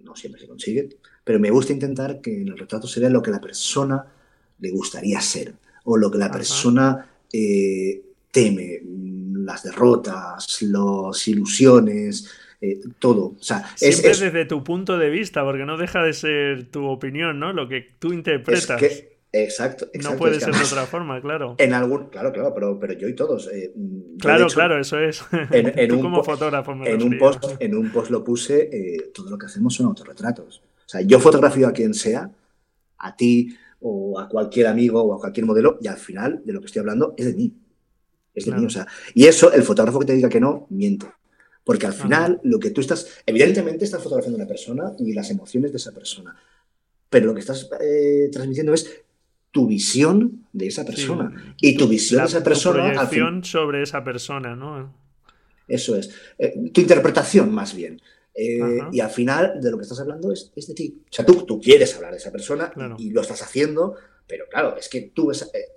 no 0.03 0.15
siempre 0.15 0.41
se 0.41 0.47
consigue, 0.47 0.89
pero 1.23 1.39
me 1.39 1.49
gusta 1.49 1.73
intentar 1.73 2.19
que 2.19 2.41
en 2.41 2.49
el 2.49 2.57
retrato 2.57 2.88
se 2.88 2.99
vea 2.99 3.09
lo 3.09 3.21
que 3.21 3.31
la 3.31 3.39
persona 3.39 4.05
le 4.59 4.71
gustaría 4.71 5.21
ser 5.21 5.55
o 5.89 5.97
lo 5.97 6.11
que 6.11 6.17
la 6.17 6.29
persona 6.29 7.09
eh, 7.31 8.01
teme, 8.29 8.81
las 9.45 9.63
derrotas, 9.63 10.61
las 10.61 11.27
ilusiones, 11.29 12.29
eh, 12.59 12.81
todo. 12.99 13.35
O 13.39 13.43
sea, 13.43 13.65
Siempre 13.75 14.09
desde 14.09 14.45
tu 14.45 14.63
punto 14.63 14.97
de 14.97 15.09
vista, 15.09 15.43
porque 15.45 15.65
no 15.65 15.77
deja 15.77 16.03
de 16.03 16.11
ser 16.11 16.65
tu 16.65 16.85
opinión, 16.88 17.39
¿no? 17.39 17.53
Lo 17.53 17.69
que 17.69 17.88
tú 17.99 18.11
interpretas. 18.11 18.81
Exacto, 19.31 19.89
No 20.01 20.15
puede 20.15 20.39
ser 20.39 20.53
de 20.53 20.63
otra 20.63 20.85
forma, 20.85 21.21
claro. 21.21 21.55
En 21.57 21.73
algún, 21.73 22.07
claro, 22.07 22.31
claro, 22.31 22.53
pero, 22.53 22.79
pero 22.79 22.93
yo 22.93 23.07
y 23.07 23.13
todos. 23.13 23.49
Eh, 23.53 23.71
claro, 24.19 24.47
claro, 24.47 24.79
eso 24.79 24.99
es. 24.99 25.21
En, 25.51 25.91
un, 25.93 26.01
como 26.01 26.23
fotógrafo 26.23 26.71
en 26.85 27.01
un, 27.03 27.17
post, 27.17 27.43
en 27.59 27.75
un 27.75 27.91
post 27.91 28.09
lo 28.09 28.23
puse, 28.23 28.69
eh, 28.71 29.11
todo 29.13 29.29
lo 29.29 29.38
que 29.38 29.45
hacemos 29.45 29.73
son 29.75 29.88
autorretratos. 29.88 30.61
O 30.85 30.89
sea, 30.89 31.01
yo 31.01 31.19
fotografío 31.19 31.67
a 31.67 31.73
quien 31.73 31.93
sea, 31.93 32.31
a 32.97 33.15
ti 33.15 33.55
o 33.82 34.19
a 34.19 34.28
cualquier 34.28 34.67
amigo 34.67 35.01
o 35.01 35.13
a 35.13 35.19
cualquier 35.19 35.45
modelo, 35.45 35.78
y 35.82 35.88
al 35.88 35.97
final 35.97 36.41
de 36.43 36.53
lo 36.53 36.59
que 36.59 36.67
estoy 36.67 36.80
hablando 36.80 37.13
es 37.17 37.25
de 37.25 37.34
mí. 37.34 37.53
Es 38.34 38.45
de 38.45 38.51
mí, 38.51 38.65
o 38.65 38.69
sea. 38.69 38.86
Y 39.13 39.25
eso, 39.25 39.51
el 39.51 39.63
fotógrafo 39.63 39.99
que 39.99 40.05
te 40.05 40.13
diga 40.13 40.30
que 40.30 40.39
no, 40.39 40.67
miente. 40.69 41.07
Porque 41.63 41.86
al 41.86 41.93
final, 41.93 42.39
lo 42.43 42.59
que 42.59 42.69
tú 42.69 42.82
estás, 42.82 43.21
evidentemente 43.25 43.84
estás 43.84 44.01
fotografiando 44.01 44.38
a 44.38 44.41
una 44.43 44.47
persona 44.47 44.93
y 44.99 45.11
las 45.13 45.30
emociones 45.32 45.71
de 45.71 45.78
esa 45.78 45.91
persona. 45.91 46.36
Pero 47.09 47.25
lo 47.25 47.34
que 47.34 47.41
estás 47.41 47.69
eh, 47.82 48.30
transmitiendo 48.32 48.73
es 48.73 49.03
tu 49.51 49.67
visión 49.67 50.45
de 50.53 50.67
esa 50.67 50.86
persona. 50.86 51.55
Y 51.59 51.75
tu 51.75 51.88
visión 51.88 52.21
de 52.21 52.28
esa 52.28 52.43
persona. 52.43 52.89
Tu 52.89 52.93
proyección 52.93 53.43
sobre 53.43 53.82
esa 53.82 54.03
persona, 54.03 54.55
¿no? 54.55 54.93
Eso 55.67 55.95
es. 55.95 56.11
Eh, 56.38 56.71
tu 56.71 56.82
interpretación, 56.82 57.51
más 57.51 57.75
bien. 57.75 57.99
Eh, 58.39 58.59
y 58.91 58.99
al 58.99 59.09
final, 59.09 59.59
de 59.59 59.71
lo 59.71 59.77
que 59.77 59.83
estás 59.83 59.99
hablando 59.99 60.31
es, 60.31 60.51
de 60.55 60.73
ti. 60.75 61.01
O 61.09 61.13
sea, 61.13 61.25
tú, 61.25 61.43
tú 61.43 61.59
quieres 61.59 61.95
hablar 61.95 62.11
de 62.11 62.17
esa 62.17 62.31
persona 62.31 62.71
y, 62.99 63.09
lo 63.09 63.21
estás 63.21 63.41
haciendo, 63.41 63.95
pero 64.27 64.45
claro, 64.47 64.77
es 64.77 64.88
que 64.89 65.01
tú. 65.13 65.31
Es, 65.31 65.41
eh, 65.41 65.71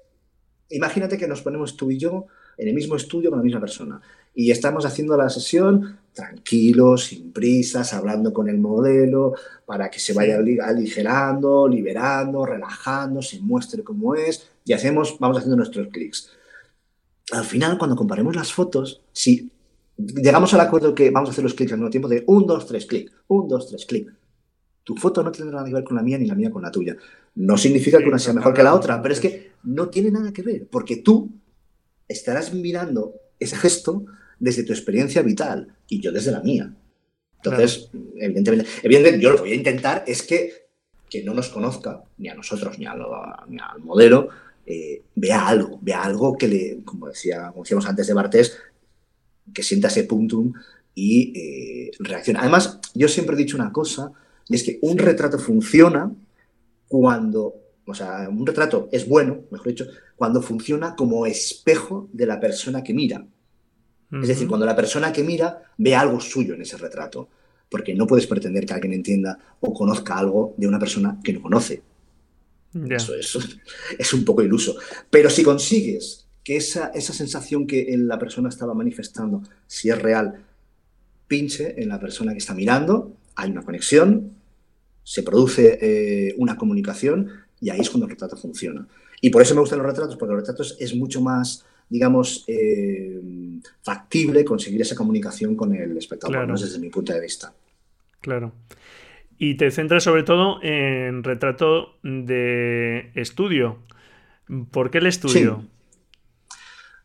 imagínate 0.69 1.17
que 1.17 1.27
nos 1.27 1.41
ponemos 1.41 1.75
tú 1.75 1.91
y 1.91 1.97
yo 1.97 2.27
en 2.59 2.69
el 2.69 2.75
mismo 2.75 2.97
estudio 2.97 3.31
con 3.31 3.39
la 3.39 3.43
misma 3.43 3.61
persona 3.61 4.03
y 4.35 4.51
estamos 4.51 4.85
haciendo 4.85 5.17
la 5.17 5.31
sesión 5.31 5.99
tranquilos, 6.13 7.05
sin 7.07 7.33
prisas, 7.33 7.95
hablando 7.95 8.33
con 8.35 8.49
el 8.49 8.59
modelo 8.59 9.35
para 9.65 9.91
que 9.91 9.99
se 9.99 10.13
vaya 10.13 10.39
aligerando, 10.39 11.67
liberando, 11.67 12.45
relajando, 12.45 13.23
se 13.23 13.41
muestre 13.41 13.83
cómo 13.83 14.15
es 14.15 14.51
y 14.67 14.75
hacemos, 14.75 15.17
vamos 15.19 15.39
haciendo 15.39 15.57
nuestros 15.57 15.89
clics. 15.89 16.31
Al 17.33 17.45
final, 17.45 17.79
cuando 17.79 17.97
comparemos 17.97 18.37
las 18.37 18.53
fotos, 18.53 19.03
si 19.13 19.51
llegamos 20.07 20.53
al 20.55 20.61
acuerdo 20.61 20.95
que 20.95 21.11
vamos 21.11 21.31
a 21.31 21.33
hacer 21.33 21.45
los 21.45 21.55
clics 21.55 21.73
al 21.73 21.79
mismo 21.79 21.91
tiempo 21.91 22.09
de 22.09 22.25
un, 22.27 22.47
dos, 22.47 22.67
tres, 22.67 22.87
clic, 22.87 23.13
un, 23.29 23.49
dos, 23.49 23.69
tres, 23.69 23.87
clic, 23.87 24.13
tu 24.85 24.97
foto 24.97 25.23
no 25.23 25.31
tendrá 25.31 25.57
nada 25.57 25.69
que 25.69 25.75
ver 25.75 25.85
con 25.85 25.97
la 25.97 26.03
mía 26.03 26.19
ni 26.19 26.27
la 26.27 26.35
mía 26.35 26.51
con 26.51 26.63
la 26.63 26.71
tuya. 26.71 26.97
No 27.37 27.57
significa 27.57 27.99
que 27.99 28.09
una 28.09 28.19
sea 28.19 28.33
mejor 28.33 28.55
que 28.55 28.63
la 28.63 28.75
otra, 28.75 29.01
pero 29.01 29.13
es 29.15 29.21
que 29.21 29.53
no 29.65 29.89
tiene 29.89 30.11
nada 30.11 30.33
que 30.33 30.43
ver, 30.43 30.67
porque 30.69 30.97
tú 30.97 31.31
estarás 32.09 32.53
mirando 32.53 33.15
ese 33.39 33.57
gesto 33.57 34.05
desde 34.39 34.65
tu 34.65 34.73
experiencia 34.73 35.23
vital 35.23 35.77
y 35.87 36.01
yo 36.01 36.13
desde 36.13 36.33
la 36.33 36.41
mía. 36.41 36.75
Entonces, 37.37 37.91
evidentemente, 38.17 38.67
evidentemente, 38.83 39.23
yo 39.23 39.31
lo 39.31 39.37
que 39.37 39.43
voy 39.43 39.53
a 39.53 39.57
intentar 39.57 40.05
es 40.07 40.23
que, 40.23 40.69
que 41.09 41.23
no 41.23 41.35
nos 41.35 41.49
conozca, 41.49 42.03
ni 42.19 42.29
a 42.29 42.35
nosotros, 42.35 42.79
ni, 42.79 42.87
al 42.87 42.99
modelo, 43.81 44.29
eh, 44.67 45.03
vea 45.15 45.49
algo, 45.49 45.79
vea 45.81 46.03
algo 46.03 46.37
que 46.37 46.49
le, 46.49 46.85
como, 46.85 47.09
decía, 47.09 47.49
como 47.51 47.63
decíamos 47.63 47.87
antes 47.87 48.07
de 48.07 48.15
Bartés, 48.15 48.59
que 49.53 49.63
sienta 49.63 49.89
ese 49.89 50.05
puntum 50.05 50.53
y 50.95 51.33
eh, 51.39 51.91
reacciona. 51.99 52.41
Además, 52.41 52.81
yo 52.95 53.09
siempre 53.09 53.35
he 53.35 53.39
dicho 53.39 53.57
una 53.57 53.73
cosa, 53.73 54.13
y 54.49 54.57
es 54.57 54.63
que 54.63 54.79
un 54.83 54.99
retrato 54.99 55.39
funciona 55.39 56.13
cuando, 56.89 57.55
o 57.87 57.95
sea, 57.95 58.29
un 58.29 58.47
retrato 58.47 58.89
es 58.93 59.07
bueno, 59.07 59.43
mejor 59.51 59.69
dicho, 59.69 59.87
cuando 60.17 60.43
funciona 60.43 60.97
como 60.97 61.27
espejo 61.27 62.09
de 62.13 62.27
la 62.27 62.41
persona 62.41 62.83
que 62.83 62.95
mira. 62.95 63.27
Es 64.13 64.27
decir, 64.27 64.49
cuando 64.49 64.67
la 64.67 64.75
persona 64.75 65.13
que 65.13 65.23
mira 65.23 65.63
ve 65.79 65.95
algo 65.95 66.19
suyo 66.19 66.55
en 66.55 66.63
ese 66.63 66.77
retrato, 66.77 67.29
porque 67.71 67.95
no 67.95 68.09
puedes 68.09 68.27
pretender 68.27 68.67
que 68.67 68.75
alguien 68.75 68.93
entienda 68.93 69.39
o 69.61 69.73
conozca 69.73 70.19
algo 70.19 70.53
de 70.57 70.67
una 70.67 70.81
persona 70.81 71.21
que 71.23 71.33
no 71.33 71.41
conoce. 71.41 71.83
Eso, 72.89 73.15
es 73.99 74.13
un 74.13 74.25
poco 74.25 74.43
iluso. 74.43 74.77
Pero 75.09 75.31
si 75.31 75.45
consigues 75.45 76.27
que 76.45 76.57
esa, 76.57 76.91
esa 76.95 77.13
sensación 77.13 77.67
que 77.67 77.95
la 77.99 78.19
persona 78.19 78.49
estaba 78.49 78.75
manifestando, 78.75 79.43
si 79.67 79.91
es 79.91 80.01
real, 80.01 80.45
pinche 81.29 81.81
en 81.81 81.89
la 81.89 82.01
persona 82.01 82.33
que 82.33 82.39
está 82.39 82.55
mirando, 82.55 83.17
hay 83.37 83.51
una 83.51 83.63
conexión, 83.63 84.33
se 85.03 85.23
produce 85.23 85.79
eh, 85.81 86.35
una 86.39 86.57
comunicación 86.57 87.31
y 87.61 87.71
ahí 87.71 87.81
es 87.81 87.91
cuando 87.91 88.07
el 88.07 88.13
retrato 88.13 88.37
funciona. 88.37 88.87
Y 89.21 89.31
por 89.31 89.43
eso 89.43 89.55
me 89.55 89.61
gustan 89.61 89.79
los 89.79 89.87
retratos, 89.87 90.17
porque 90.17 90.33
los 90.33 90.43
retratos 90.43 90.77
es 90.81 90.95
mucho 90.95 91.21
más 91.21 91.67
digamos, 91.91 92.45
eh, 92.47 93.21
factible 93.83 94.45
conseguir 94.45 94.81
esa 94.81 94.95
comunicación 94.95 95.57
con 95.57 95.75
el 95.75 95.99
espectador, 95.99 96.49
desde 96.59 96.79
mi 96.79 96.89
punto 96.89 97.13
de 97.13 97.21
vista. 97.21 97.53
Claro. 98.21 98.53
Y 99.37 99.57
te 99.57 99.71
centras 99.73 100.05
sobre 100.05 100.23
todo 100.23 100.63
en 100.63 101.25
retrato 101.25 101.97
de 102.03 103.11
estudio. 103.17 103.79
¿Por 104.71 104.91
qué 104.91 104.99
el 104.99 105.07
estudio? 105.07 105.65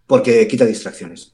Porque 0.08 0.47
quita 0.47 0.66
distracciones. 0.66 1.34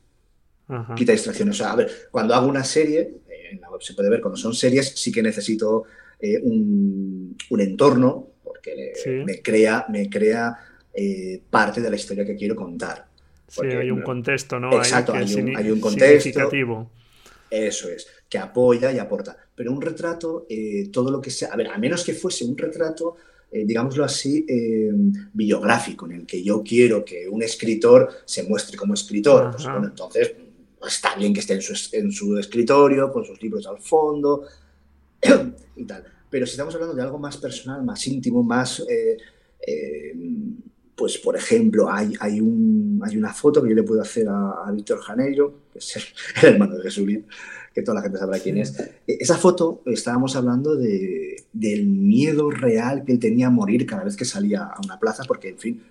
Quita 0.96 1.12
distracciones. 1.12 1.56
O 1.56 1.58
sea, 1.58 1.74
a 1.74 1.76
ver, 1.76 1.92
cuando 2.12 2.34
hago 2.34 2.48
una 2.48 2.64
serie, 2.64 3.16
en 3.52 3.60
la 3.60 3.70
web 3.70 3.82
se 3.82 3.94
puede 3.94 4.10
ver, 4.10 4.22
cuando 4.22 4.38
son 4.38 4.54
series, 4.54 4.90
sí 4.96 5.12
que 5.12 5.22
necesito 5.22 5.84
eh, 6.20 6.40
un, 6.42 7.36
entorno, 7.50 8.30
porque 8.44 8.94
me 9.26 9.42
crea, 9.42 9.86
me 9.90 10.10
crea 10.10 10.56
eh, 10.94 11.42
parte 11.50 11.82
de 11.82 11.90
la 11.90 11.96
historia 11.98 12.26
que 12.26 12.36
quiero 12.36 12.56
contar 12.56 13.12
sí, 13.52 13.66
hay 13.68 13.92
un 13.92 14.02
contexto, 14.02 14.60
¿no? 14.60 14.74
Exacto, 14.78 15.14
hay, 15.14 15.24
un, 15.72 15.80
contexto. 15.80 16.88
Eso 17.50 17.90
es, 17.90 18.08
que 18.30 18.38
apoya 18.38 18.92
y 18.92 19.00
aporta. 19.00 19.36
Pero 19.54 19.72
un 19.72 19.82
retrato, 19.82 20.46
eh, 20.50 20.90
todo 20.92 21.12
lo 21.12 21.20
que 21.20 21.30
sea, 21.30 21.50
a 21.50 21.58
ver, 21.58 21.68
a 21.68 21.78
menos 21.78 22.04
que 22.04 22.14
fuese 22.14 22.46
un 22.46 22.58
retrato, 22.58 23.18
eh, 23.52 23.66
digámoslo 23.66 24.04
así, 24.06 24.46
eh, 24.48 24.92
biográfico, 25.34 26.06
en 26.06 26.14
el 26.14 26.26
que 26.26 26.42
yo 26.44 26.64
quiero 26.64 27.04
que 27.04 27.28
un 27.28 27.44
escritor 27.44 28.10
se 28.26 28.44
muestre 28.44 28.78
como 28.78 28.94
escritor, 28.94 29.52
pues 29.52 29.64
bueno, 29.66 29.88
entonces 29.88 30.34
pues, 30.80 30.94
está 30.94 31.16
bien 31.16 31.34
que 31.34 31.42
esté 31.42 31.56
en 31.56 31.62
su, 31.62 31.96
en 31.96 32.12
su 32.12 32.38
escritorio, 32.38 33.12
con 33.12 33.26
sus 33.26 33.42
libros 33.42 33.68
al 33.68 33.80
fondo 33.80 34.46
y 35.76 35.84
tal. 35.84 36.06
Pero 36.30 36.46
si 36.46 36.52
estamos 36.52 36.74
hablando 36.76 36.96
de 36.96 37.02
algo 37.02 37.20
más 37.20 37.38
personal, 37.38 37.84
más 37.84 38.08
íntimo, 38.08 38.42
más 38.42 38.82
pues 41.02 41.18
por 41.18 41.36
ejemplo, 41.36 41.92
hay, 41.92 42.14
hay, 42.20 42.40
un, 42.40 43.02
hay 43.04 43.18
una 43.18 43.34
foto 43.34 43.64
que 43.64 43.70
yo 43.70 43.76
le 43.76 43.82
puedo 43.82 44.04
hacer 44.04 44.28
a, 44.30 44.72
Víctor 44.72 45.02
Janeiro, 45.02 45.62
que 45.74 45.80
es 45.80 45.96
el, 45.96 46.04
hermano 46.54 46.76
de 46.78 46.84
Jesulín, 46.84 47.26
que 47.74 47.82
toda 47.82 47.96
la 47.96 48.02
gente 48.02 48.18
sabrá 48.18 48.40
quién 48.40 48.58
es. 48.58 48.78
E, 48.80 49.18
esa 49.20 49.38
foto 49.38 49.82
estábamos 49.86 50.36
hablando 50.36 50.76
de, 50.76 51.44
del 51.54 51.86
miedo 51.86 52.50
real 52.50 53.04
que 53.06 53.14
él 53.14 53.20
tenía 53.20 53.48
a 53.48 53.50
morir 53.50 53.86
cada 53.86 54.04
vez 54.04 54.16
que 54.16 54.26
salía 54.26 54.64
a 54.64 54.80
una 54.84 55.00
plaza, 55.00 55.24
porque, 55.28 55.50
en 55.50 55.58
fin, 55.58 55.84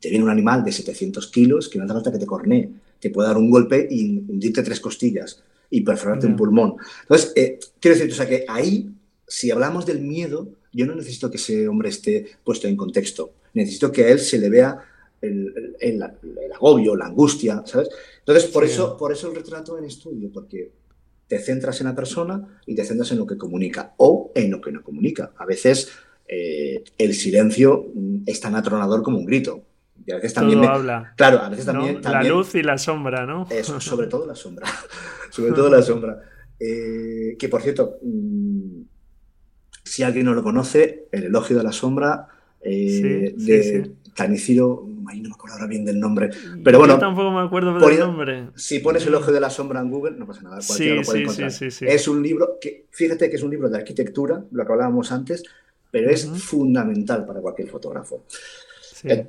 te 0.00 0.10
viene 0.10 0.24
un 0.24 0.30
animal 0.30 0.64
de 0.64 0.72
700 0.72 1.26
kilos 1.28 1.68
que 1.68 1.78
no 1.78 1.84
hace 1.84 1.94
falta 1.94 2.12
que 2.12 2.18
te 2.18 2.26
cornee, 2.26 2.70
te 3.00 3.10
puede 3.10 3.28
dar 3.28 3.36
un 3.36 3.50
golpe 3.50 3.88
y 3.90 4.24
hundirte 4.28 4.62
tres 4.62 4.80
costillas 4.80 5.42
y 5.70 5.82
perforarte 5.82 6.26
un 6.26 6.36
pulmón. 6.36 6.76
Entonces, 7.02 7.32
eh, 7.36 7.58
quiero 7.80 7.96
decir, 7.96 8.12
o 8.12 8.14
sea, 8.14 8.28
que 8.28 8.44
ahí, 8.48 8.90
si 9.26 9.50
hablamos 9.50 9.86
del 9.86 10.00
miedo, 10.00 10.48
yo 10.72 10.86
no 10.86 10.94
necesito 10.94 11.30
que 11.30 11.36
ese 11.36 11.68
hombre 11.68 11.88
esté 11.88 12.26
puesto 12.44 12.68
en 12.68 12.76
contexto 12.76 13.32
necesito 13.54 13.92
que 13.92 14.04
a 14.04 14.08
él 14.08 14.18
se 14.18 14.38
le 14.38 14.48
vea 14.48 14.78
el, 15.20 15.76
el, 15.80 16.02
agobio, 16.54 16.94
la 16.94 17.06
angustia, 17.06 17.62
¿sabes? 17.66 17.88
Entonces, 18.28 18.50
por, 18.50 18.62
eso, 18.62 18.94
por 18.98 19.10
eso 19.10 19.30
el 19.30 19.36
retrato 19.36 19.78
en 19.78 19.84
estudio, 19.84 20.30
porque 20.30 20.70
te 21.26 21.38
centras 21.38 21.80
en 21.80 21.86
la 21.86 21.94
persona 21.94 22.60
y 22.66 22.74
te 22.74 22.84
centras 22.84 23.10
en 23.12 23.16
lo 23.16 23.26
que 23.26 23.38
comunica 23.38 23.94
o 23.96 24.32
en 24.34 24.50
lo 24.50 24.60
que 24.60 24.70
no 24.70 24.82
comunica. 24.82 25.32
A 25.38 25.46
veces 25.46 25.90
eh, 26.26 26.84
el 26.98 27.14
silencio 27.14 27.86
es 28.26 28.38
tan 28.38 28.54
atronador 28.54 29.02
como 29.02 29.16
un 29.16 29.24
grito. 29.24 29.64
Y 30.04 30.12
a 30.12 30.16
veces 30.16 30.34
también. 30.34 30.62
habla. 30.62 31.14
Claro, 31.16 31.38
a 31.38 31.48
veces 31.48 31.64
también, 31.64 32.02
La 32.02 32.22
luz 32.22 32.54
y 32.54 32.62
la 32.62 32.76
sombra, 32.76 33.24
¿no? 33.24 33.46
Eso, 33.48 33.80
sobre 33.80 34.08
todo 34.08 34.26
la 34.26 34.34
sombra. 34.34 34.68
sobre 35.30 35.52
todo 35.52 35.70
la 35.70 35.80
sombra. 35.80 36.20
Eh, 36.60 37.34
que 37.38 37.48
por 37.48 37.62
cierto, 37.62 37.96
mm, 38.02 38.82
si 39.84 40.02
alguien 40.02 40.26
no 40.26 40.34
lo 40.34 40.42
conoce, 40.42 41.08
El 41.12 41.24
elogio 41.24 41.56
de 41.56 41.64
la 41.64 41.72
sombra 41.72 42.28
eh, 42.60 43.32
de 43.34 43.92
Taniciro, 44.14 44.86
ahí 45.08 45.20
no 45.20 45.30
me 45.30 45.34
acuerdo 45.34 45.54
ahora 45.54 45.66
bien 45.66 45.84
del 45.84 45.98
nombre, 45.98 46.30
pero 46.62 46.78
bueno. 46.78 46.94
Yo 46.94 47.00
tampoco 47.00 47.30
me 47.30 47.40
acuerdo 47.40 47.78
del 47.78 47.98
nombre. 47.98 48.48
Si 48.56 48.80
pones 48.80 49.02
El 49.02 49.08
elogio 49.08 49.32
de 49.32 49.40
la 49.40 49.50
sombra 49.50 49.80
en 49.80 49.90
Google, 49.90 50.16
no 50.16 50.26
pasa 50.26 50.42
nada, 50.42 50.58
cualquiera 50.66 50.96
lo 50.96 51.02
puede 51.02 51.22
encontrar. 51.22 51.52
Es 51.80 52.08
un 52.08 52.22
libro 52.22 52.58
que, 52.60 52.86
fíjate 52.90 53.30
que 53.30 53.36
es 53.36 53.42
un 53.42 53.50
libro 53.50 53.68
de 53.68 53.78
arquitectura, 53.78 54.44
lo 54.50 54.66
que 54.66 54.72
hablábamos 54.72 55.10
antes, 55.12 55.42
pero 55.90 56.10
es 56.10 56.26
fundamental 56.26 57.24
para 57.24 57.40
cualquier 57.40 57.68
fotógrafo. 57.68 58.24
Eh, 59.04 59.26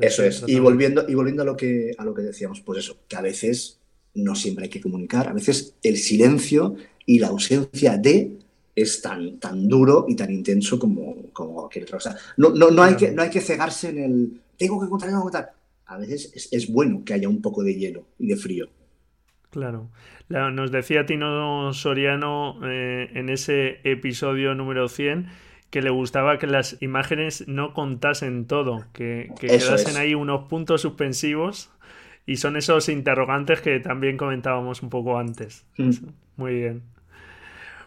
eso 0.00 0.24
es. 0.24 0.44
Y 0.46 0.58
volviendo, 0.58 1.04
y 1.08 1.14
volviendo 1.14 1.42
a, 1.42 1.46
lo 1.46 1.56
que, 1.56 1.92
a 1.96 2.04
lo 2.04 2.14
que 2.14 2.22
decíamos, 2.22 2.60
pues 2.60 2.80
eso, 2.80 2.98
que 3.08 3.16
a 3.16 3.20
veces 3.20 3.78
no 4.14 4.34
siempre 4.34 4.64
hay 4.64 4.70
que 4.70 4.80
comunicar, 4.80 5.28
a 5.28 5.32
veces 5.32 5.74
el 5.82 5.96
silencio 5.96 6.74
y 7.06 7.18
la 7.18 7.28
ausencia 7.28 7.96
de 7.96 8.32
es 8.74 9.02
tan, 9.02 9.38
tan 9.38 9.68
duro 9.68 10.06
y 10.08 10.16
tan 10.16 10.30
intenso 10.30 10.78
como, 10.78 11.30
como 11.32 11.54
cualquier 11.54 11.84
otra 11.84 11.98
cosa. 11.98 12.16
No, 12.36 12.50
no, 12.50 12.70
no, 12.70 12.82
hay 12.82 12.96
que, 12.96 13.10
no 13.12 13.22
hay 13.22 13.30
que 13.30 13.40
cegarse 13.40 13.90
en 13.90 13.98
el 13.98 14.40
tengo 14.62 14.80
que 14.80 14.88
contar, 14.88 15.08
tengo 15.08 15.22
que 15.22 15.32
contar. 15.32 15.54
A 15.86 15.98
veces 15.98 16.48
es, 16.52 16.72
bueno 16.72 17.02
que 17.04 17.14
haya 17.14 17.28
un 17.28 17.42
poco 17.42 17.64
de 17.64 17.74
hielo 17.74 18.06
y 18.18 18.28
de 18.28 18.36
frío. 18.36 18.68
Claro. 19.50 19.90
Nos 20.28 20.70
decía 20.70 21.04
Tino 21.04 21.72
Soriano 21.74 22.58
eh, 22.64 23.10
en 23.12 23.28
ese 23.28 23.80
episodio 23.84 24.54
número 24.54 24.88
100 24.88 25.26
que 25.70 25.82
le 25.82 25.90
gustaba 25.90 26.38
que 26.38 26.46
las 26.46 26.80
imágenes 26.80 27.48
no 27.48 27.74
contasen 27.74 28.46
todo, 28.46 28.84
que, 28.92 29.30
quedasen 29.40 29.96
ahí 29.96 30.14
unos 30.14 30.48
puntos 30.48 30.82
suspensivos 30.82 31.70
y 32.24 32.36
son 32.36 32.56
esos 32.56 32.88
interrogantes 32.88 33.60
que 33.60 33.80
también 33.80 34.16
comentábamos 34.16 34.82
un 34.82 34.90
poco 34.90 35.18
antes. 35.18 35.66
Mm. 35.76 35.90
Muy 36.36 36.54
bien. 36.54 36.82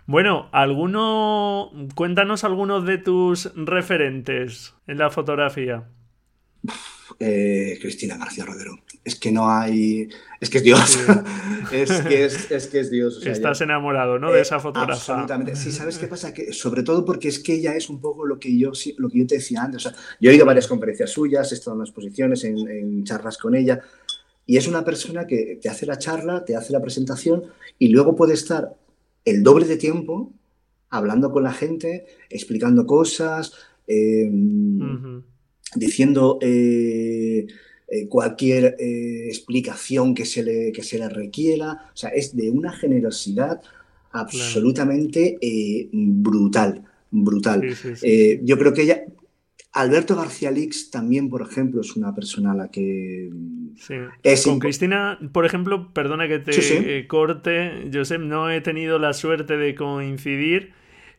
Bueno, 0.08 0.50
alguno, 0.52 1.72
cuéntanos 1.96 2.44
algunos 2.44 2.86
de 2.86 3.00
tus 3.00 3.52
referentes 3.56 4.76
en 4.88 5.00
la 5.00 5.10
fotografía. 5.10 5.86
Eh, 7.20 7.78
Cristina 7.82 8.18
García 8.18 8.46
Rodero. 8.46 8.80
Es 9.04 9.16
que 9.16 9.32
no 9.32 9.50
hay. 9.50 10.10
Es 10.42 10.50
que 10.50 10.58
es 10.58 10.64
Dios. 10.64 11.00
es, 11.72 11.92
que 12.02 12.26
es, 12.26 12.92
Dios. 12.92 13.26
Estás 13.26 13.62
enamorado, 13.62 14.18
¿no? 14.18 14.32
de 14.32 14.42
esa 14.42 14.60
fotografía. 14.60 14.96
Absolutamente. 14.96 15.56
Sí, 15.56 15.72
¿sabes 15.72 15.98
qué 15.98 16.08
pasa? 16.08 16.34
Que, 16.34 16.52
sobre 16.52 16.84
todo 16.84 17.06
porque 17.06 17.28
es 17.28 17.40
que 17.40 17.54
ella 17.54 17.76
es 17.76 17.90
un 17.90 18.02
poco 18.02 18.26
lo 18.26 18.40
que 18.40 18.58
yo, 18.58 18.72
lo 18.98 19.10
que 19.10 19.20
yo 19.20 19.28
te 19.28 19.36
decía 19.36 19.62
antes. 19.62 19.86
O 19.86 19.90
sea, 19.90 20.00
yo 20.20 20.30
he 20.30 20.34
oído 20.34 20.46
varias 20.46 20.68
conferencias 20.68 21.12
suyas, 21.12 21.52
he 21.52 21.56
estado 21.56 21.78
en 21.78 21.84
exposiciones, 21.84 22.44
en, 22.44 23.04
charlas 23.04 23.38
con 23.38 23.56
ella. 23.56 23.82
Y 24.48 24.58
es 24.58 24.68
una 24.68 24.84
persona 24.84 25.26
que 25.26 25.60
te 25.62 25.70
hace 25.70 25.86
la 25.86 25.98
charla, 25.98 26.44
te 26.44 26.56
hace 26.56 26.74
la 26.74 26.82
presentación 26.82 27.44
y 27.80 27.90
luego 27.90 28.16
puede 28.16 28.34
estar 28.34 28.76
el 29.24 29.44
doble 29.44 29.68
de 29.68 29.78
tiempo 29.78 30.34
hablando 30.90 31.32
con 31.32 31.44
la 31.44 31.54
gente, 31.54 32.06
explicando 32.30 32.86
cosas. 32.86 33.54
Eh, 33.88 34.30
diciendo 35.76 36.40
eh, 36.42 37.46
eh, 37.88 38.08
cualquier 38.08 38.76
eh, 38.80 39.28
explicación 39.28 40.16
que 40.16 40.26
se, 40.26 40.44
le, 40.44 40.72
que 40.72 40.84
se 40.84 40.98
le 40.98 41.10
requiera. 41.10 41.90
O 41.94 41.98
sea, 41.98 42.10
es 42.10 42.36
de 42.36 42.50
una 42.50 42.72
generosidad 42.72 43.62
absolutamente 44.12 45.38
brutal, 45.92 46.84
brutal. 47.12 47.62
yo 48.44 48.58
creo 48.58 48.74
que 48.74 48.84
ella, 48.84 49.04
Alberto 49.74 50.16
García 50.16 50.52
Lix 50.52 50.90
también, 50.90 51.28
por 51.30 51.42
ejemplo, 51.42 51.82
es 51.82 51.98
una 51.98 52.16
persona 52.16 52.54
a 52.54 52.56
la 52.56 52.72
que... 52.72 53.30
Es 54.24 54.44
Con 54.46 54.60
Cristina, 54.60 55.20
por 55.34 55.46
ejemplo, 55.46 55.92
perdona 55.92 56.30
que 56.30 56.40
te 56.40 57.08
corte, 57.08 57.90
Josep, 57.94 58.22
no 58.22 58.50
he 58.50 58.62
tenido 58.62 59.00
la 59.00 59.12
suerte 59.12 59.58
de 59.58 59.76
coincidir 59.76 60.72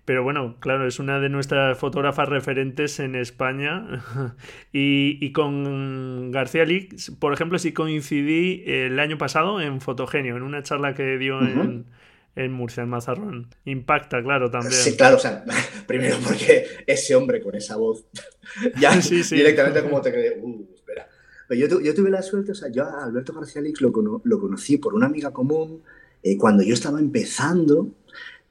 pero 0.06 0.22
bueno, 0.22 0.56
claro, 0.60 0.86
es 0.86 1.00
una 1.00 1.18
de 1.18 1.28
nuestras 1.28 1.76
fotógrafas 1.76 2.28
referentes 2.28 3.00
en 3.00 3.16
España. 3.16 4.04
y, 4.72 5.32
con 5.32 6.30
García 6.30 6.64
Lix, 6.64 7.10
por 7.10 7.32
ejemplo, 7.34 7.58
sí 7.58 7.72
coincidí 7.72 8.62
el 8.66 9.00
año 9.00 9.18
pasado 9.18 9.60
en 9.60 9.80
Fotogenio, 9.80 10.36
en 10.36 10.44
una 10.44 10.62
charla 10.62 10.94
que 10.94 11.18
dio 11.18 11.40
en, 11.40 12.52
Murcia, 12.52 12.84
en 12.84 12.88
Mazarrón. 12.88 13.48
Impacta, 13.64 14.22
claro, 14.22 14.48
también. 14.48 14.72
Sí, 14.72 14.96
claro, 14.96 15.16
o 15.16 15.18
sea, 15.18 15.44
primero 15.88 16.18
porque 16.24 16.66
ese 16.86 17.16
hombre 17.16 17.42
con 17.42 17.56
esa 17.56 17.76
voz, 17.76 18.04
ya 18.80 18.96
directamente 18.96 19.82
como 19.82 20.00
te 20.00 20.12
quedé, 20.12 20.38
uh, 20.40 20.68
espera. 20.72 21.08
Yo, 21.50 21.80
yo, 21.80 21.94
tuve 21.94 22.10
la 22.10 22.22
suerte, 22.22 22.52
o 22.52 22.54
sea, 22.54 22.70
yo 22.70 22.84
a 22.84 23.04
Alberto 23.04 23.32
García 23.32 23.60
Lix 23.60 23.80
lo, 23.80 23.90
lo 24.22 24.40
conocí 24.40 24.78
por 24.78 24.94
una 24.94 25.06
amiga 25.06 25.32
común 25.32 25.82
eh, 26.22 26.36
cuando 26.36 26.62
yo 26.62 26.74
estaba 26.74 26.98
empezando 26.98 27.88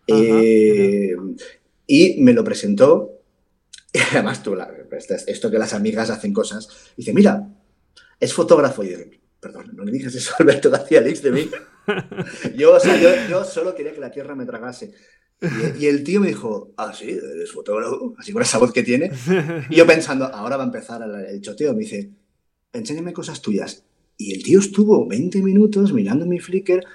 eh, 0.07 1.15
y 1.87 2.21
me 2.21 2.33
lo 2.33 2.43
presentó. 2.43 3.21
Y 3.93 3.99
además, 4.11 4.43
tú, 4.43 4.55
esto 5.27 5.51
que 5.51 5.59
las 5.59 5.73
amigas 5.73 6.09
hacen 6.09 6.33
cosas. 6.33 6.67
dice, 6.97 7.13
mira, 7.13 7.47
es 8.19 8.33
fotógrafo. 8.33 8.83
Y 8.83 8.91
yo, 8.91 8.97
perdón, 9.39 9.71
no 9.73 9.83
le 9.83 9.91
digas 9.91 10.15
eso 10.15 10.33
a 10.33 10.43
Alberto 10.43 10.69
García 10.69 11.01
Lix 11.01 11.21
de 11.21 11.31
mí. 11.31 11.49
yo, 12.55 12.77
yo, 13.29 13.43
solo 13.43 13.75
quería 13.75 13.93
que 13.93 13.99
la 13.99 14.11
tierra 14.11 14.35
me 14.35 14.45
tragase. 14.45 14.93
Y, 15.79 15.85
el 15.85 16.03
tío 16.03 16.21
me 16.21 16.29
dijo, 16.29 16.73
ah, 16.77 16.93
sí, 16.93 17.09
eres 17.09 17.51
fotógrafo, 17.51 18.15
así 18.17 18.31
con 18.31 18.41
esa 18.41 18.57
voz 18.57 18.71
que 18.71 18.83
tiene. 18.83 19.11
Y 19.69 19.75
yo 19.75 19.85
pensando, 19.87 20.25
ahora 20.25 20.57
va 20.57 20.63
a 20.63 20.67
empezar 20.67 21.01
el, 21.03 21.41
choteo. 21.41 21.73
Me 21.73 21.81
dice, 21.81 22.09
enséñame 22.73 23.13
cosas 23.13 23.41
tuyas. 23.41 23.83
Y 24.17 24.33
el 24.33 24.43
tío 24.43 24.59
estuvo 24.59 25.05
20 25.07 25.41
minutos 25.41 25.91
mirando 25.91 26.25
mi 26.25 26.39
Flickr 26.39 26.85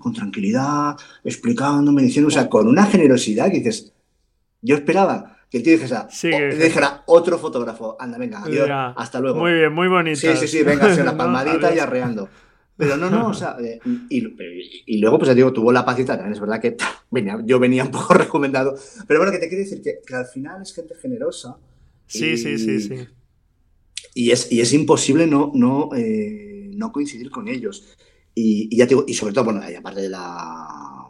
con 0.00 0.12
tranquilidad, 0.12 0.96
explicándome, 1.24 2.02
diciendo, 2.02 2.28
o 2.28 2.30
sea, 2.30 2.48
con 2.48 2.68
una 2.68 2.86
generosidad 2.86 3.50
que 3.50 3.58
dices, 3.58 3.92
yo 4.62 4.76
esperaba 4.76 5.38
que 5.50 5.58
el 5.58 5.64
tío 5.64 5.72
dijera, 5.72 6.08
dijera 6.56 7.02
otro 7.06 7.36
fotógrafo, 7.38 7.96
anda, 7.98 8.18
venga, 8.18 8.42
adiós, 8.42 8.68
hasta 8.96 9.20
luego. 9.20 9.40
Muy 9.40 9.52
bien, 9.52 9.72
muy 9.72 9.88
bonito. 9.88 10.20
Sí, 10.20 10.28
sí, 10.36 10.46
sí, 10.46 10.62
venga, 10.62 10.88
la 10.88 11.16
palmadita 11.16 11.74
y 11.74 11.78
arreando. 11.78 12.28
Pero 12.80 12.96
no, 12.96 13.10
no, 13.10 13.28
o 13.28 13.34
sea, 13.34 13.58
eh, 13.60 13.78
y, 14.08 14.98
luego, 15.00 15.18
pues 15.18 15.28
ya 15.28 15.34
digo, 15.34 15.52
tuvo 15.52 15.70
la 15.70 15.84
pacita, 15.84 16.14
también 16.14 16.32
es 16.32 16.40
verdad 16.40 16.62
que 16.62 16.76
venía, 17.10 17.38
yo 17.44 17.58
venía 17.58 17.84
un 17.84 17.90
poco 17.90 18.14
recomendado. 18.14 18.74
Pero 19.06 19.20
bueno, 19.20 19.32
que 19.32 19.38
te 19.38 19.48
quiero 19.48 19.64
decir 19.64 19.82
que, 19.82 20.14
al 20.14 20.24
final 20.24 20.62
es 20.62 20.74
gente 20.74 20.94
generosa. 20.94 21.58
Sí, 22.06 22.38
sí, 22.38 22.56
sí, 22.56 22.80
sí. 22.80 23.06
Y 24.14 24.30
es, 24.30 24.50
y 24.50 24.62
es 24.62 24.72
imposible 24.72 25.26
no, 25.26 25.52
no, 25.54 25.90
eh, 25.94 26.70
no 26.74 26.90
coincidir 26.90 27.30
con 27.30 27.48
ellos. 27.48 27.98
Y, 28.34 28.74
ya 28.76 28.86
y 29.06 29.14
sobre 29.14 29.34
todo, 29.34 29.44
bueno, 29.44 29.60
aparte 29.78 30.02
de 30.02 30.08
la, 30.08 31.08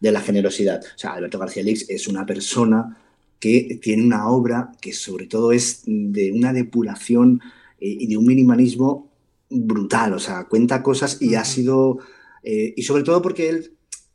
de 0.00 0.12
la 0.12 0.20
generosidad. 0.20 0.82
O 0.82 0.98
sea, 0.98 1.14
Alberto 1.14 1.38
García 1.38 1.62
Lix 1.62 1.88
es 1.88 2.08
una 2.08 2.26
persona 2.26 2.98
que 3.38 3.78
tiene 3.82 4.04
una 4.04 4.28
obra 4.28 4.72
que 4.80 4.92
sobre 4.92 5.26
todo 5.26 5.52
es 5.52 5.82
de 5.86 6.32
una 6.32 6.52
depuración 6.52 7.40
eh, 7.80 7.96
y 8.00 8.06
de 8.06 8.16
un 8.16 8.26
minimalismo 8.26 9.10
brutal. 9.50 10.14
O 10.14 10.18
sea, 10.18 10.44
cuenta 10.44 10.82
cosas 10.82 11.20
y 11.20 11.34
ha 11.34 11.44
sido. 11.44 11.98
Eh, 12.42 12.74
y 12.76 12.82
sobre 12.82 13.02
todo 13.02 13.22
porque 13.22 13.48
él 13.48 13.72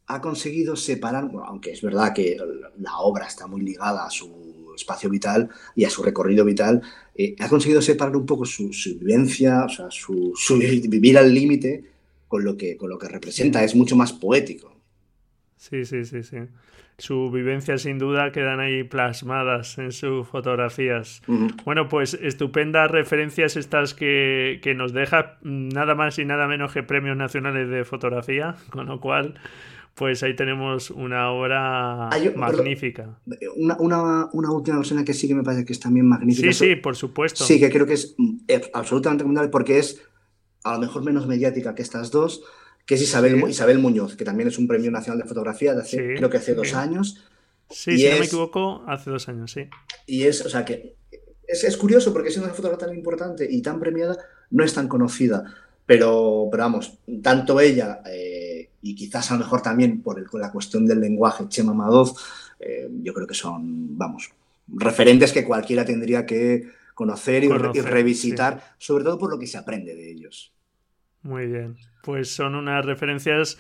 ha 0.08 0.22
conseguido 0.22 0.76
separar, 0.76 1.30
aunque 1.45 1.72
es 1.72 1.82
verdad 1.82 2.14
que 2.14 2.38
la 2.80 2.97
obra 3.00 3.28
está 3.28 3.45
muy 3.45 3.62
ligada 3.62 4.06
a 4.06 4.10
su 4.10 4.74
espacio 4.76 5.10
vital 5.10 5.50
y 5.76 5.86
a 5.86 5.89
su 5.89 6.02
recorrido 6.02 6.45
vital, 6.45 6.82
eh, 7.16 7.36
ha 7.39 7.50
conseguido 7.50 7.82
separar 7.82 8.16
un 8.16 8.26
poco 8.26 8.45
su, 8.45 8.72
vivencia, 9.00 9.66
o 9.66 9.70
sea, 9.70 9.91
su, 9.91 10.34
su 10.36 10.58
vivir 10.58 11.18
al 11.18 11.34
límite 11.34 11.84
con 12.30 12.45
lo 12.45 12.55
que, 12.55 12.77
con 12.77 12.89
lo 12.89 12.97
que 12.97 13.09
representa, 13.09 13.63
es 13.63 13.75
mucho 13.75 13.97
más 13.97 14.13
poético. 14.13 14.73
Sí, 15.57 15.84
sí, 15.84 16.05
sí, 16.05 16.23
sí. 16.23 16.38
Su 16.99 17.32
vivencia 17.32 17.77
sin 17.77 17.97
duda 17.97 18.32
quedan 18.32 18.59
ahí 18.59 18.84
plasmadas 18.84 19.77
en 19.77 19.91
sus 19.91 20.27
fotografías. 20.27 21.21
Bueno, 21.65 21.88
pues 21.89 22.13
estupendas 22.13 22.91
referencias 22.91 23.57
estas 23.57 23.93
que, 23.93 24.61
nos 24.77 24.93
deja 24.93 25.38
nada 25.41 25.95
más 25.95 26.19
y 26.19 26.25
nada 26.25 26.47
menos 26.47 26.71
que 26.71 26.84
premios 26.84 27.17
nacionales 27.17 27.69
de 27.69 27.84
fotografía, 27.84 28.55
con 28.69 28.86
lo 28.86 29.01
cual 29.01 29.36
pues 29.95 30.23
ahí 30.23 30.34
tenemos 30.36 30.91
una 30.91 31.32
obra 31.32 32.09
magnífica. 32.36 33.19
Una, 33.57 33.75
una, 34.32 34.51
última 34.51 34.77
persona 34.77 35.03
que 35.03 35.13
sí 35.13 35.27
que 35.27 35.36
me 35.36 35.43
parece 35.43 35.65
que 35.65 35.73
es 35.73 35.80
también 35.80 36.07
magnífica. 36.07 36.53
Sí, 36.53 36.67
sí, 36.67 36.75
por 36.75 36.95
supuesto. 36.95 37.43
Sí, 37.43 37.59
que 37.59 37.69
creo 37.69 37.86
que 37.86 37.93
es 37.93 38.15
absolutamente 38.73 39.23
recomendable 39.23 39.49
porque 39.49 39.80
es 39.80 40.01
a 40.64 40.74
lo 40.74 40.80
mejor 40.80 41.03
menos 41.03 41.28
mediática 41.28 41.76
que 41.76 41.82
estas 41.82 42.12
dos, 42.12 42.43
que 42.86 42.95
es 42.95 43.01
Isabel, 43.01 43.43
Isabel 43.49 43.80
Muñoz, 43.80 44.16
que 44.16 44.26
también 44.26 44.49
es 44.49 44.57
un 44.57 44.68
premio 44.68 44.91
nacional 44.91 45.22
de 45.22 45.28
fotografía 45.28 45.74
de 45.74 45.82
hace, 45.82 46.16
creo 46.16 46.30
que 46.30 46.38
hace 46.38 46.55
dos 46.55 46.74
años. 46.74 47.24
Sí, 47.70 47.97
si 47.97 48.10
no 48.10 48.18
me 48.18 48.26
equivoco, 48.26 48.84
hace 48.88 49.12
dos 49.12 49.30
años, 49.30 49.51
sí. 49.51 49.70
Y 50.07 50.24
es, 50.24 50.43
o 50.45 50.49
sea, 50.49 50.66
que 50.66 50.95
es, 51.47 51.78
curioso 51.78 52.14
porque 52.14 52.32
siendo 52.32 52.47
una 52.47 52.55
fotógrafa 52.55 52.88
tan 52.88 52.95
importante 52.95 53.47
y 53.49 53.62
tan 53.62 53.80
premiada, 53.80 54.18
no 54.51 54.64
es 54.64 54.74
tan 54.74 54.88
conocida. 54.88 55.43
Pero, 55.86 56.47
pero 56.51 56.64
vamos, 56.64 56.99
tanto 57.24 57.60
ella 57.60 58.01
eh, 58.05 58.70
y 58.82 58.95
quizás 58.95 59.32
a 59.32 59.34
lo 59.34 59.39
mejor 59.41 59.62
también 59.62 60.01
por 60.01 60.20
el, 60.20 60.26
la 60.34 60.51
cuestión 60.51 60.86
del 60.86 60.99
lenguaje, 60.99 61.47
Chema 61.47 61.74
Madoz, 61.74 62.16
eh, 62.60 62.88
yo 63.03 63.14
creo 63.14 63.26
que 63.26 63.34
son, 63.34 63.97
vamos, 63.97 64.32
referentes 64.68 65.32
que 65.32 65.43
cualquiera 65.43 65.86
tendría 65.86 66.26
que 66.26 66.78
conocer 67.00 67.45
y, 67.45 67.47
revisitar, 67.47 68.76
sobre 68.78 69.06
todo 69.06 69.18
por 69.18 69.32
lo 69.32 69.39
que 69.39 69.47
se 69.47 69.58
aprende 69.58 69.95
de 69.95 70.12
ellos. 70.12 70.54
Muy 71.22 71.47
bien, 71.47 71.78
pues 72.04 72.30
son 72.30 72.56
unas 72.56 72.86
referencias 72.86 73.58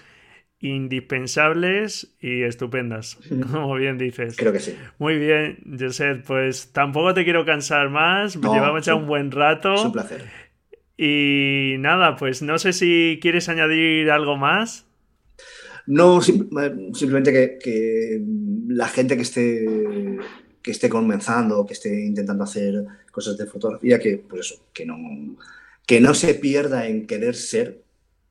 indispensables 0.59 2.17
y 2.19 2.41
estupendas, 2.41 3.17
como 3.49 3.75
bien 3.75 3.97
dices. 3.97 4.35
Creo 4.35 4.51
que 4.51 4.59
sí. 4.59 4.75
Muy 4.97 5.17
bien, 5.17 5.57
Josep, 5.79 6.25
pues 6.25 6.73
tampoco 6.73 7.13
te 7.13 7.23
quiero 7.23 7.45
cansar 7.45 7.89
más, 7.89 8.35
llevamos 8.35 8.85
ya 8.85 8.95
un 8.95 9.07
buen 9.07 9.31
rato. 9.31 9.73
Es 9.73 9.85
un 9.85 9.93
placer. 9.93 10.25
Y 10.97 11.75
nada, 11.79 12.17
pues 12.17 12.41
no 12.41 12.59
sé 12.59 12.73
si 12.73 13.19
quieres 13.21 13.47
añadir 13.47 14.11
algo 14.11 14.35
más. 14.35 14.85
No, 15.87 16.19
simplemente 16.21 17.57
que, 17.57 18.21
la 18.67 18.89
gente 18.89 19.15
que 19.15 19.21
esté 19.21 19.65
que 20.61 20.71
esté 20.71 20.89
comenzando, 20.89 21.65
que 21.65 21.73
esté 21.73 22.05
intentando 22.05 22.43
hacer 22.43 22.85
cosas 23.19 23.37
de 23.37 23.45
fotografía, 23.45 23.99
que 23.99 24.17
pues 24.17 24.45
eso, 24.45 24.61
que 24.71 24.85
no, 24.85 24.97
que 25.85 25.99
no 25.99 26.13
se 26.13 26.35
pierda 26.35 26.87
en 26.87 27.05
querer 27.05 27.35
ser 27.35 27.81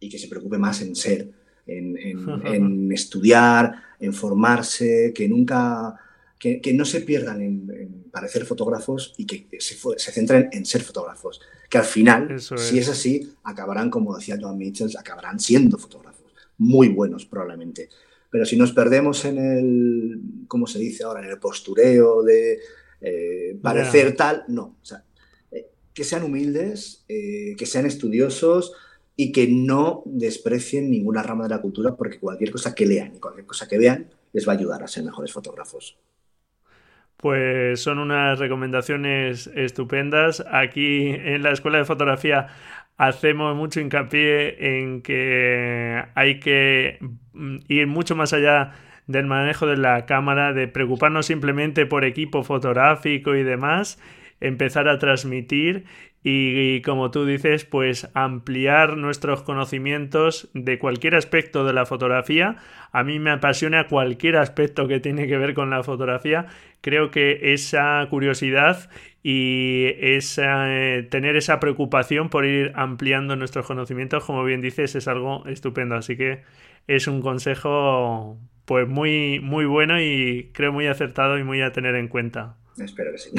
y 0.00 0.08
que 0.08 0.18
se 0.18 0.28
preocupe 0.28 0.56
más 0.56 0.80
en 0.80 0.96
ser 0.96 1.30
en, 1.66 2.90
estudiar, 2.92 3.74
en 4.00 4.14
formarse, 4.14 5.12
que 5.14 5.28
nunca, 5.28 5.94
que, 6.38 6.72
no 6.72 6.86
se 6.86 7.02
pierdan 7.02 7.42
en, 7.42 8.08
parecer 8.10 8.46
fotógrafos 8.46 9.14
y 9.18 9.26
que 9.26 9.46
se, 9.60 9.76
se, 9.76 10.12
centren 10.12 10.48
en 10.52 10.64
ser 10.64 10.82
fotógrafos. 10.82 11.40
Que 11.68 11.76
al 11.76 11.84
final, 11.84 12.40
si 12.40 12.78
es 12.78 12.88
así, 12.88 13.30
acabarán, 13.44 13.90
como 13.90 14.16
decía 14.16 14.38
John 14.40 14.56
Mitchell, 14.56 14.90
acabarán 14.98 15.38
siendo 15.38 15.76
fotógrafos, 15.76 16.32
muy 16.56 16.88
buenos 16.88 17.26
probablemente. 17.26 17.90
Pero 18.30 18.46
si 18.46 18.56
nos 18.56 18.72
perdemos 18.72 19.26
en 19.26 19.38
el, 19.38 20.20
¿cómo 20.48 20.66
se 20.66 20.78
dice 20.78 21.04
ahora? 21.04 21.20
En 21.20 21.30
el 21.30 21.38
postureo 21.38 22.22
de 22.22 22.58
eh, 23.00 23.56
parecer 23.62 24.16
tal, 24.16 24.44
no. 24.48 24.76
O 24.80 24.84
sea, 24.84 25.04
eh, 25.50 25.66
que 25.94 26.04
sean 26.04 26.24
humildes, 26.24 27.04
eh, 27.08 27.54
que 27.56 27.66
sean 27.66 27.86
estudiosos, 27.86 28.74
y 29.20 29.32
que 29.32 29.48
no 29.48 30.04
desprecien 30.06 30.90
ninguna 30.90 31.24
rama 31.24 31.42
de 31.42 31.50
la 31.50 31.60
cultura 31.60 31.96
porque 31.96 32.20
cualquier 32.20 32.52
cosa 32.52 32.72
que 32.72 32.86
lean 32.86 33.16
y 33.16 33.18
cualquier 33.18 33.46
cosa 33.46 33.66
que 33.66 33.76
vean 33.76 34.06
les 34.32 34.46
va 34.46 34.52
a 34.52 34.56
ayudar 34.56 34.84
a 34.84 34.86
ser 34.86 35.02
mejores 35.02 35.32
fotógrafos. 35.32 35.98
Pues 37.16 37.80
son 37.80 37.98
unas 37.98 38.38
recomendaciones 38.38 39.48
estupendas. 39.56 40.44
Aquí 40.52 41.08
en 41.08 41.42
la 41.42 41.50
Escuela 41.50 41.78
de 41.78 41.84
Fotografía 41.84 42.46
hacemos 42.96 43.56
mucho 43.56 43.80
hincapié 43.80 44.78
en 44.78 45.02
que 45.02 46.00
hay 46.14 46.38
que 46.38 47.00
ir 47.66 47.86
mucho 47.88 48.14
más 48.14 48.32
allá 48.32 48.72
del 49.08 49.26
manejo 49.26 49.66
de 49.66 49.76
la 49.76 50.06
cámara, 50.06 50.52
de 50.52 50.68
preocuparnos 50.68 51.26
simplemente 51.26 51.86
por 51.86 52.04
equipo 52.04 52.44
fotográfico 52.44 53.34
y 53.34 53.42
demás, 53.42 53.98
empezar 54.40 54.88
a 54.88 54.98
transmitir 54.98 55.84
y, 56.22 56.82
como 56.82 57.10
tú 57.10 57.24
dices, 57.24 57.64
pues 57.64 58.10
ampliar 58.12 58.96
nuestros 58.96 59.42
conocimientos 59.42 60.50
de 60.52 60.78
cualquier 60.78 61.14
aspecto 61.14 61.64
de 61.64 61.72
la 61.72 61.86
fotografía. 61.86 62.56
A 62.92 63.04
mí 63.04 63.18
me 63.18 63.30
apasiona 63.30 63.86
cualquier 63.86 64.36
aspecto 64.36 64.88
que 64.88 65.00
tiene 65.00 65.26
que 65.26 65.38
ver 65.38 65.54
con 65.54 65.70
la 65.70 65.82
fotografía. 65.82 66.46
Creo 66.80 67.10
que 67.10 67.52
esa 67.54 68.06
curiosidad 68.10 68.90
y 69.22 69.86
esa, 70.00 70.66
eh, 70.70 71.02
tener 71.04 71.36
esa 71.36 71.60
preocupación 71.60 72.28
por 72.28 72.44
ir 72.44 72.72
ampliando 72.74 73.36
nuestros 73.36 73.66
conocimientos, 73.66 74.24
como 74.24 74.44
bien 74.44 74.60
dices, 74.60 74.96
es 74.96 75.08
algo 75.08 75.46
estupendo. 75.46 75.94
Así 75.94 76.16
que 76.16 76.42
es 76.88 77.06
un 77.06 77.22
consejo 77.22 78.38
pues 78.68 78.86
muy, 78.86 79.40
muy 79.40 79.64
bueno 79.64 79.98
y 79.98 80.50
creo 80.52 80.72
muy 80.72 80.86
acertado 80.86 81.38
y 81.38 81.42
muy 81.42 81.62
a 81.62 81.72
tener 81.72 81.94
en 81.94 82.06
cuenta. 82.06 82.56
Espero 82.78 83.10
que 83.12 83.18
sí. 83.18 83.30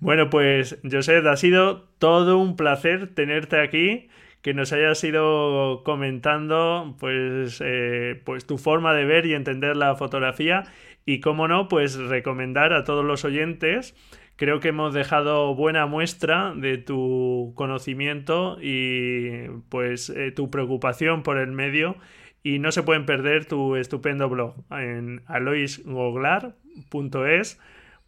Bueno, 0.00 0.30
pues 0.30 0.78
José, 0.90 1.18
ha 1.18 1.36
sido 1.36 1.82
todo 1.98 2.38
un 2.38 2.56
placer 2.56 3.14
tenerte 3.14 3.60
aquí, 3.60 4.08
que 4.40 4.54
nos 4.54 4.72
hayas 4.72 5.04
ido 5.04 5.82
comentando 5.84 6.96
pues, 6.98 7.60
eh, 7.62 8.18
pues 8.24 8.46
tu 8.46 8.56
forma 8.56 8.94
de 8.94 9.04
ver 9.04 9.26
y 9.26 9.34
entender 9.34 9.76
la 9.76 9.94
fotografía 9.94 10.64
y, 11.04 11.20
cómo 11.20 11.46
no, 11.46 11.68
pues 11.68 11.96
recomendar 11.96 12.72
a 12.72 12.84
todos 12.84 13.04
los 13.04 13.26
oyentes. 13.26 13.94
Creo 14.36 14.58
que 14.60 14.68
hemos 14.68 14.94
dejado 14.94 15.54
buena 15.54 15.84
muestra 15.84 16.54
de 16.56 16.78
tu 16.78 17.52
conocimiento 17.56 18.56
y 18.58 19.48
pues 19.68 20.08
eh, 20.08 20.32
tu 20.32 20.50
preocupación 20.50 21.22
por 21.22 21.36
el 21.36 21.52
medio 21.52 21.96
y 22.42 22.58
no 22.58 22.72
se 22.72 22.82
pueden 22.82 23.06
perder 23.06 23.46
tu 23.46 23.76
estupendo 23.76 24.28
blog 24.28 24.56
en 24.70 25.22
aloisgoglar.es 25.26 27.58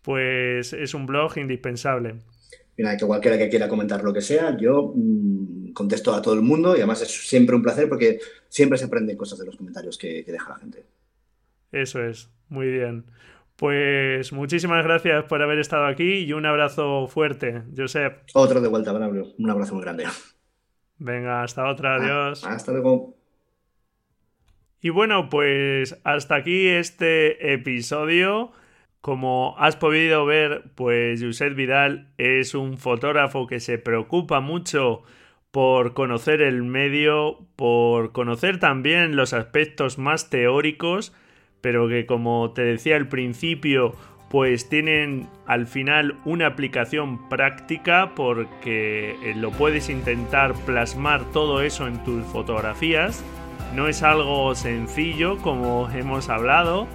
pues 0.05 0.75
es 0.75 0.95
un 0.95 1.07
blog 1.07 1.39
indispensable. 1.39 2.17
Mira, 2.77 2.97
que 2.97 3.07
cualquiera 3.07 3.39
que 3.39 3.49
quiera 3.49 3.69
comentar 3.69 4.05
lo 4.05 4.13
que 4.13 4.21
sea, 4.21 4.57
yo 4.57 4.93
mm, 4.95 5.73
contesto 5.73 6.13
a 6.13 6.21
todo 6.21 6.35
el 6.35 6.43
mundo 6.43 6.75
y 6.75 6.79
además 6.79 7.03
es 7.03 7.29
siempre 7.29 7.57
un 7.57 7.63
placer 7.63 7.89
porque 7.89 8.21
siempre 8.49 8.79
se 8.79 8.85
aprenden 8.85 9.17
cosas 9.17 9.39
de 9.39 9.47
los 9.47 9.57
comentarios 9.57 9.97
que, 9.97 10.23
deja 10.23 10.51
la 10.51 10.59
gente. 10.59 10.85
Eso 11.73 12.05
es, 12.05 12.31
muy 12.49 12.69
bien. 12.69 13.07
Pues 13.57 14.33
muchísimas 14.33 14.85
gracias 14.85 15.25
por 15.25 15.41
haber 15.41 15.59
estado 15.59 15.87
aquí 15.87 16.25
y 16.25 16.33
un 16.33 16.45
abrazo 16.45 17.07
fuerte, 17.07 17.63
Josep. 17.77 18.25
Otro 18.35 18.61
de 18.61 18.69
vuelta, 18.69 18.93
Braulio. 18.93 19.33
Un 19.39 19.51
abrazo 19.51 19.75
muy 19.75 19.85
grande. 19.85 20.05
Venga, 20.99 21.43
hasta 21.43 21.69
otra, 21.69 21.95
ah, 21.95 21.97
adiós. 21.97 22.45
hasta 22.45 22.73
luego. 22.73 23.17
Y 24.85 24.91
bueno, 24.91 25.31
pues 25.31 25.99
hasta 26.05 26.35
aquí 26.35 26.67
este 26.67 27.55
episodio. 27.55 28.53
Como 29.01 29.55
has 29.57 29.77
podido 29.77 30.27
ver, 30.27 30.65
pues 30.75 31.23
Josep 31.23 31.55
Vidal 31.55 32.09
es 32.19 32.55
un 32.55 32.77
fotógrafo 32.77 33.47
que 33.47 33.61
se 33.61 33.79
preocupa 33.79 34.41
mucho 34.41 35.03
por 35.51 35.95
conocer 35.95 36.43
el 36.43 36.63
medio, 36.65 37.47
por 37.57 38.13
conocer 38.13 38.61
también 38.61 39.17
los 39.17 39.33
aspectos 39.33 39.97
más 39.97 40.29
teóricos, 40.29 41.15
pero 41.63 41.89
que 41.89 42.05
como 42.05 42.53
te 42.53 42.61
decía 42.61 42.97
al 42.97 43.09
principio, 43.09 43.95
pues 44.29 44.69
tienen 44.69 45.31
al 45.47 45.67
final 45.67 46.19
una 46.27 46.49
aplicación 46.49 47.31
práctica 47.31 48.13
porque 48.15 49.17
lo 49.37 49.51
puedes 49.51 49.89
intentar 49.89 50.53
plasmar 50.67 51.25
todo 51.33 51.63
eso 51.63 51.87
en 51.87 52.05
tus 52.05 52.23
fotografías. 52.27 53.25
No 53.75 53.89
es 53.89 54.03
algo 54.03 54.55
sencillo 54.55 55.39
como 55.39 55.91
hemos 55.91 56.29
hablado, 56.29 56.87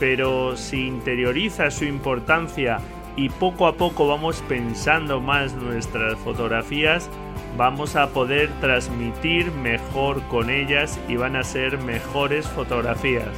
pero 0.00 0.56
si 0.56 0.86
interioriza 0.86 1.70
su 1.70 1.84
importancia 1.84 2.78
y 3.16 3.28
poco 3.28 3.66
a 3.66 3.74
poco 3.74 4.06
vamos 4.06 4.42
pensando 4.48 5.20
más 5.20 5.52
nuestras 5.54 6.16
fotografías, 6.18 7.10
vamos 7.58 7.96
a 7.96 8.08
poder 8.08 8.50
transmitir 8.60 9.52
mejor 9.52 10.22
con 10.28 10.48
ellas 10.48 10.98
y 11.06 11.16
van 11.16 11.36
a 11.36 11.44
ser 11.44 11.76
mejores 11.78 12.48
fotografías. 12.48 13.28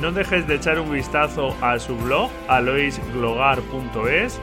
No 0.00 0.10
dejes 0.10 0.48
de 0.48 0.54
echar 0.54 0.80
un 0.80 0.90
vistazo 0.90 1.54
a 1.60 1.78
su 1.78 1.96
blog 1.96 2.30
aloisglogar.es. 2.48 4.40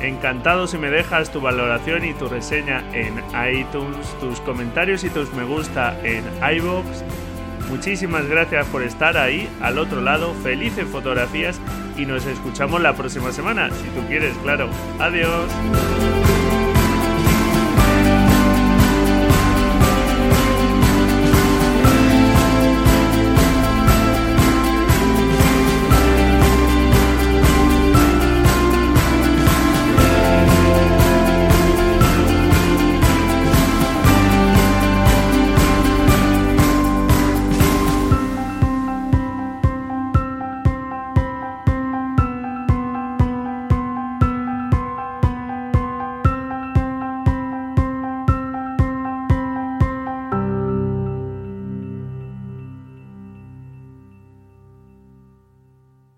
Encantado 0.00 0.66
si 0.66 0.78
me 0.78 0.90
dejas 0.90 1.30
tu 1.30 1.40
valoración 1.40 2.04
y 2.04 2.14
tu 2.14 2.28
reseña 2.28 2.84
en 2.92 3.14
iTunes, 3.58 4.06
tus 4.20 4.40
comentarios 4.40 5.04
y 5.04 5.10
tus 5.10 5.32
me 5.32 5.44
gusta 5.44 5.98
en 6.02 6.24
iBox 6.56 7.04
Muchísimas 7.68 8.26
gracias 8.28 8.66
por 8.66 8.82
estar 8.82 9.16
ahí, 9.16 9.48
al 9.62 9.78
otro 9.78 10.00
lado, 10.00 10.34
felices 10.42 10.86
fotografías 10.86 11.58
y 11.96 12.04
nos 12.06 12.26
escuchamos 12.26 12.80
la 12.80 12.94
próxima 12.94 13.32
semana, 13.32 13.70
si 13.70 13.88
tú 13.88 14.06
quieres, 14.06 14.36
claro. 14.42 14.68
Adiós. 15.00 15.50